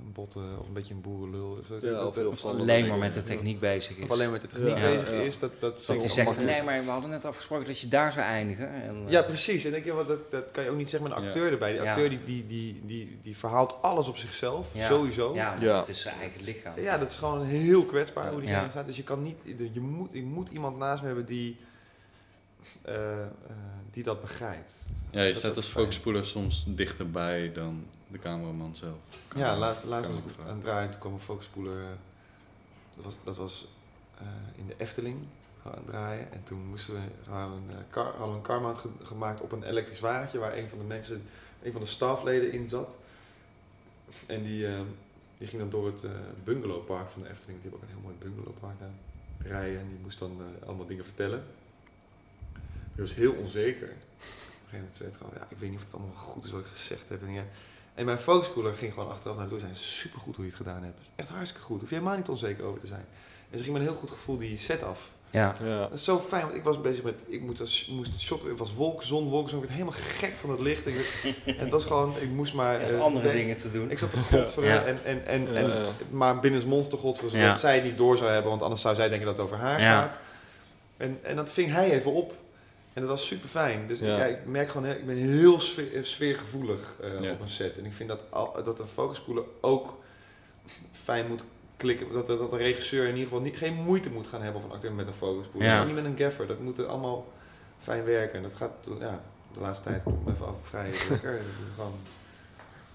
[0.00, 1.82] een botte of een beetje een boerenlul is.
[1.82, 4.02] Ja, Dat- of dat- Of alleen maar met de techniek bezig is.
[4.04, 4.80] of alleen met de techniek Ja.
[4.90, 5.16] bezig Ja.
[5.16, 5.38] is.
[5.38, 8.12] Dat, dat dat ik zegt van nee, maar we hadden net afgesproken dat je daar
[8.12, 8.68] zou eindigen.
[8.68, 9.64] En, Ja, precies.
[9.64, 11.30] En denk je, want dat, dat kan je ook niet zeggen met een Ja.
[11.30, 11.72] acteur erbij.
[11.72, 11.88] Die Ja.
[11.90, 14.86] acteur die, die, die, die, die verhaalt alles op zichzelf, Ja.
[14.86, 15.34] sowieso.
[15.34, 16.72] Ja, het is zijn eigen lichaam.
[16.80, 18.46] Ja, dat is gewoon heel kwetsbaar hoe Ja.
[18.46, 18.86] diegene staat.
[18.86, 19.38] Dus je kan niet,
[19.72, 21.56] je moet, je moet iemand naast me hebben die,
[22.82, 23.28] eh, eh,
[23.90, 24.74] die dat begrijpt.
[25.10, 28.96] Ja, je Dat is staat als focuspoeler soms dichterbij dan de cameraman zelf.
[29.36, 31.84] Ja, laatst, laatst was ik aan het draaien, toen kwam een focuspoeler.
[32.96, 33.66] Dat was, dat was
[34.18, 34.26] eh,
[34.56, 35.16] in de Efteling
[35.62, 36.32] aan het draaien.
[36.32, 39.62] En toen moesten we, hadden we een, car, hadden we een ge- gemaakt op een
[39.62, 41.22] elektrisch wagentje waar een van de mensen,
[41.62, 42.96] een van de stafleden in zat.
[44.26, 44.66] En die,
[45.38, 46.04] die ging dan door het
[46.44, 47.60] bungalowpark van de Efteling.
[47.60, 48.90] Die hebben ook een heel mooi bungalowpark daar
[49.52, 49.80] rijden.
[49.80, 51.44] En die moest dan allemaal dingen vertellen.
[52.94, 53.88] Die was heel onzeker.
[53.88, 54.18] Op een
[54.64, 56.60] gegeven moment zei het gewoon, ja, ik weet niet of het allemaal goed is wat
[56.60, 57.22] ik gezegd heb.
[57.22, 57.44] En, ja.
[57.94, 59.58] en mijn focuspoeler ging gewoon achteraf naar toe.
[59.58, 60.98] Zei, supergoed hoe je het gedaan hebt.
[61.16, 61.80] Echt hartstikke goed.
[61.80, 63.04] Hoef je helemaal niet onzeker over te zijn.
[63.50, 65.10] En ze ging met een heel goed gevoel die set af.
[65.30, 65.52] Ja.
[65.62, 65.78] Ja.
[65.78, 68.58] Dat is zo fijn, want ik was bezig met, ik moest, als- moest shot, het
[68.58, 69.54] was wolk, zon, wolk, zo.
[69.54, 70.86] Ik werd helemaal gek van het licht.
[71.46, 72.80] En het was gewoon, ik moest maar...
[72.80, 73.90] Echt eh, andere ben- dingen te doen.
[73.90, 74.84] Ik zat te godveren Ja.
[74.84, 75.88] en, en, en, Ja, en, ja.
[76.10, 77.54] maar binnen het monster godveren, zodat Ja.
[77.54, 79.80] zij het niet door zou hebben, want anders zou zij denken dat het over haar
[79.80, 80.00] Ja.
[80.00, 80.18] gaat.
[80.96, 82.34] En, en dat ving hij even op.
[82.92, 83.86] En dat was super fijn.
[83.86, 84.24] Dus Ja.
[84.24, 87.32] ik merk gewoon, hè, ik ben heel sfeer, eh, sfeergevoelig eh, Ja.
[87.32, 87.78] op een set.
[87.78, 89.98] En ik vind dat, al, dat een focuspoeler ook
[90.92, 91.42] fijn moet
[91.76, 92.12] klikken.
[92.12, 94.74] Dat, dat een regisseur in ieder geval niet, geen moeite moet gaan hebben of een
[94.74, 95.68] acteur met een focuspoeler.
[95.68, 95.84] Ja.
[95.84, 96.46] Niet met een gaffer.
[96.46, 97.32] Dat moet allemaal
[97.78, 98.36] fijn werken.
[98.36, 101.40] En dat gaat, ja, de laatste tijd komt even af vrij lekker.
[101.74, 101.94] Gewoon,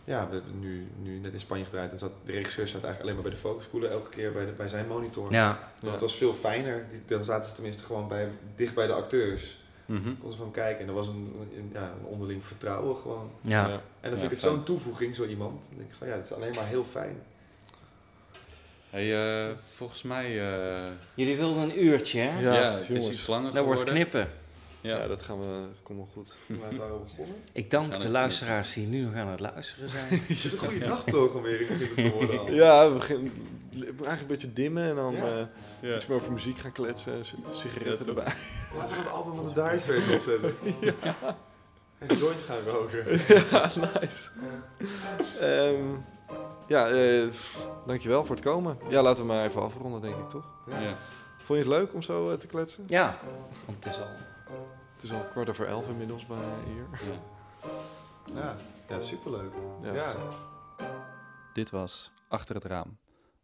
[0.03, 1.91] ja, we hebben nu, nu net in Spanje gedraaid.
[1.91, 3.89] En zat, de regisseur zat eigenlijk alleen maar bij de focuspoeler.
[3.91, 5.31] Elke keer bij, de, bij zijn monitor.
[5.31, 6.85] Ja, Dus het was veel fijner.
[6.89, 9.65] Die, dan zaten ze tenminste gewoon bij, dicht bij de acteurs.
[9.87, 10.03] Mhm.
[10.03, 10.81] Konden ze gewoon kijken.
[10.81, 13.29] En er was een, een- ja, een onderling vertrouwen gewoon.
[13.41, 13.63] ja.
[13.63, 13.69] En
[14.01, 15.65] dan Ja, vind ik het zo'n toevoeging, zo iemand.
[15.67, 17.21] Dan denk ik van ja, dat is alleen maar heel fijn.
[18.89, 20.25] Hey, eh, volgens mij...
[20.51, 22.39] eh, Jullie wilden een uurtje, hè?
[22.39, 24.29] Ja, ja, het is iets langer Dat wordt knippen.
[24.81, 25.07] Ja, Ja.
[25.07, 26.35] dat gaan we, komt wel goed.
[26.67, 27.35] Het waren we begonnen.
[27.51, 30.07] Ik dank de luisteraars die nu nog aan het luisteren zijn.
[30.27, 32.51] Het is een goede nachtprogrammering begint het te worden al.
[32.51, 33.31] Ja, we beginnen
[33.79, 35.37] eigenlijk een beetje dimmen en dan Ja.
[35.39, 35.45] eh,
[35.79, 35.95] Ja.
[35.95, 37.13] iets meer over muziek gaan kletsen,
[37.51, 38.33] sigaretten Ja, erbij.
[38.77, 40.55] Laten we het album van de Dire Straits opzetten.
[41.97, 43.19] En joints gaan roken.
[43.51, 44.29] ja, nice.
[45.39, 45.83] Ehm,
[46.67, 48.77] ja, eh, pff, dankjewel voor het komen.
[48.89, 50.45] Ja, laten we maar even afronden, denk ik, toch?
[50.69, 50.75] Ja.
[51.37, 52.83] Vond je het leuk om zo eh, te kletsen?
[52.87, 53.17] Ja,
[53.65, 54.07] want het is al...
[54.97, 56.87] Het is al kwart over elf inmiddels bij hier.
[58.33, 58.41] Ja.
[58.41, 58.55] Ja,
[58.89, 59.51] ja superleuk.
[59.81, 59.93] Ja.
[59.93, 60.15] Ja.
[61.53, 62.97] Dit was Achter het Raam.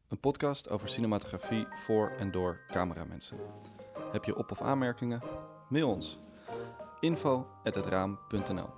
[0.07, 3.37] Een podcast over cinematografie voor en door cameramensen.
[4.11, 5.21] Heb je op- of aanmerkingen?
[5.69, 6.19] Mail ons.
[6.99, 8.69] info@hetraam.nl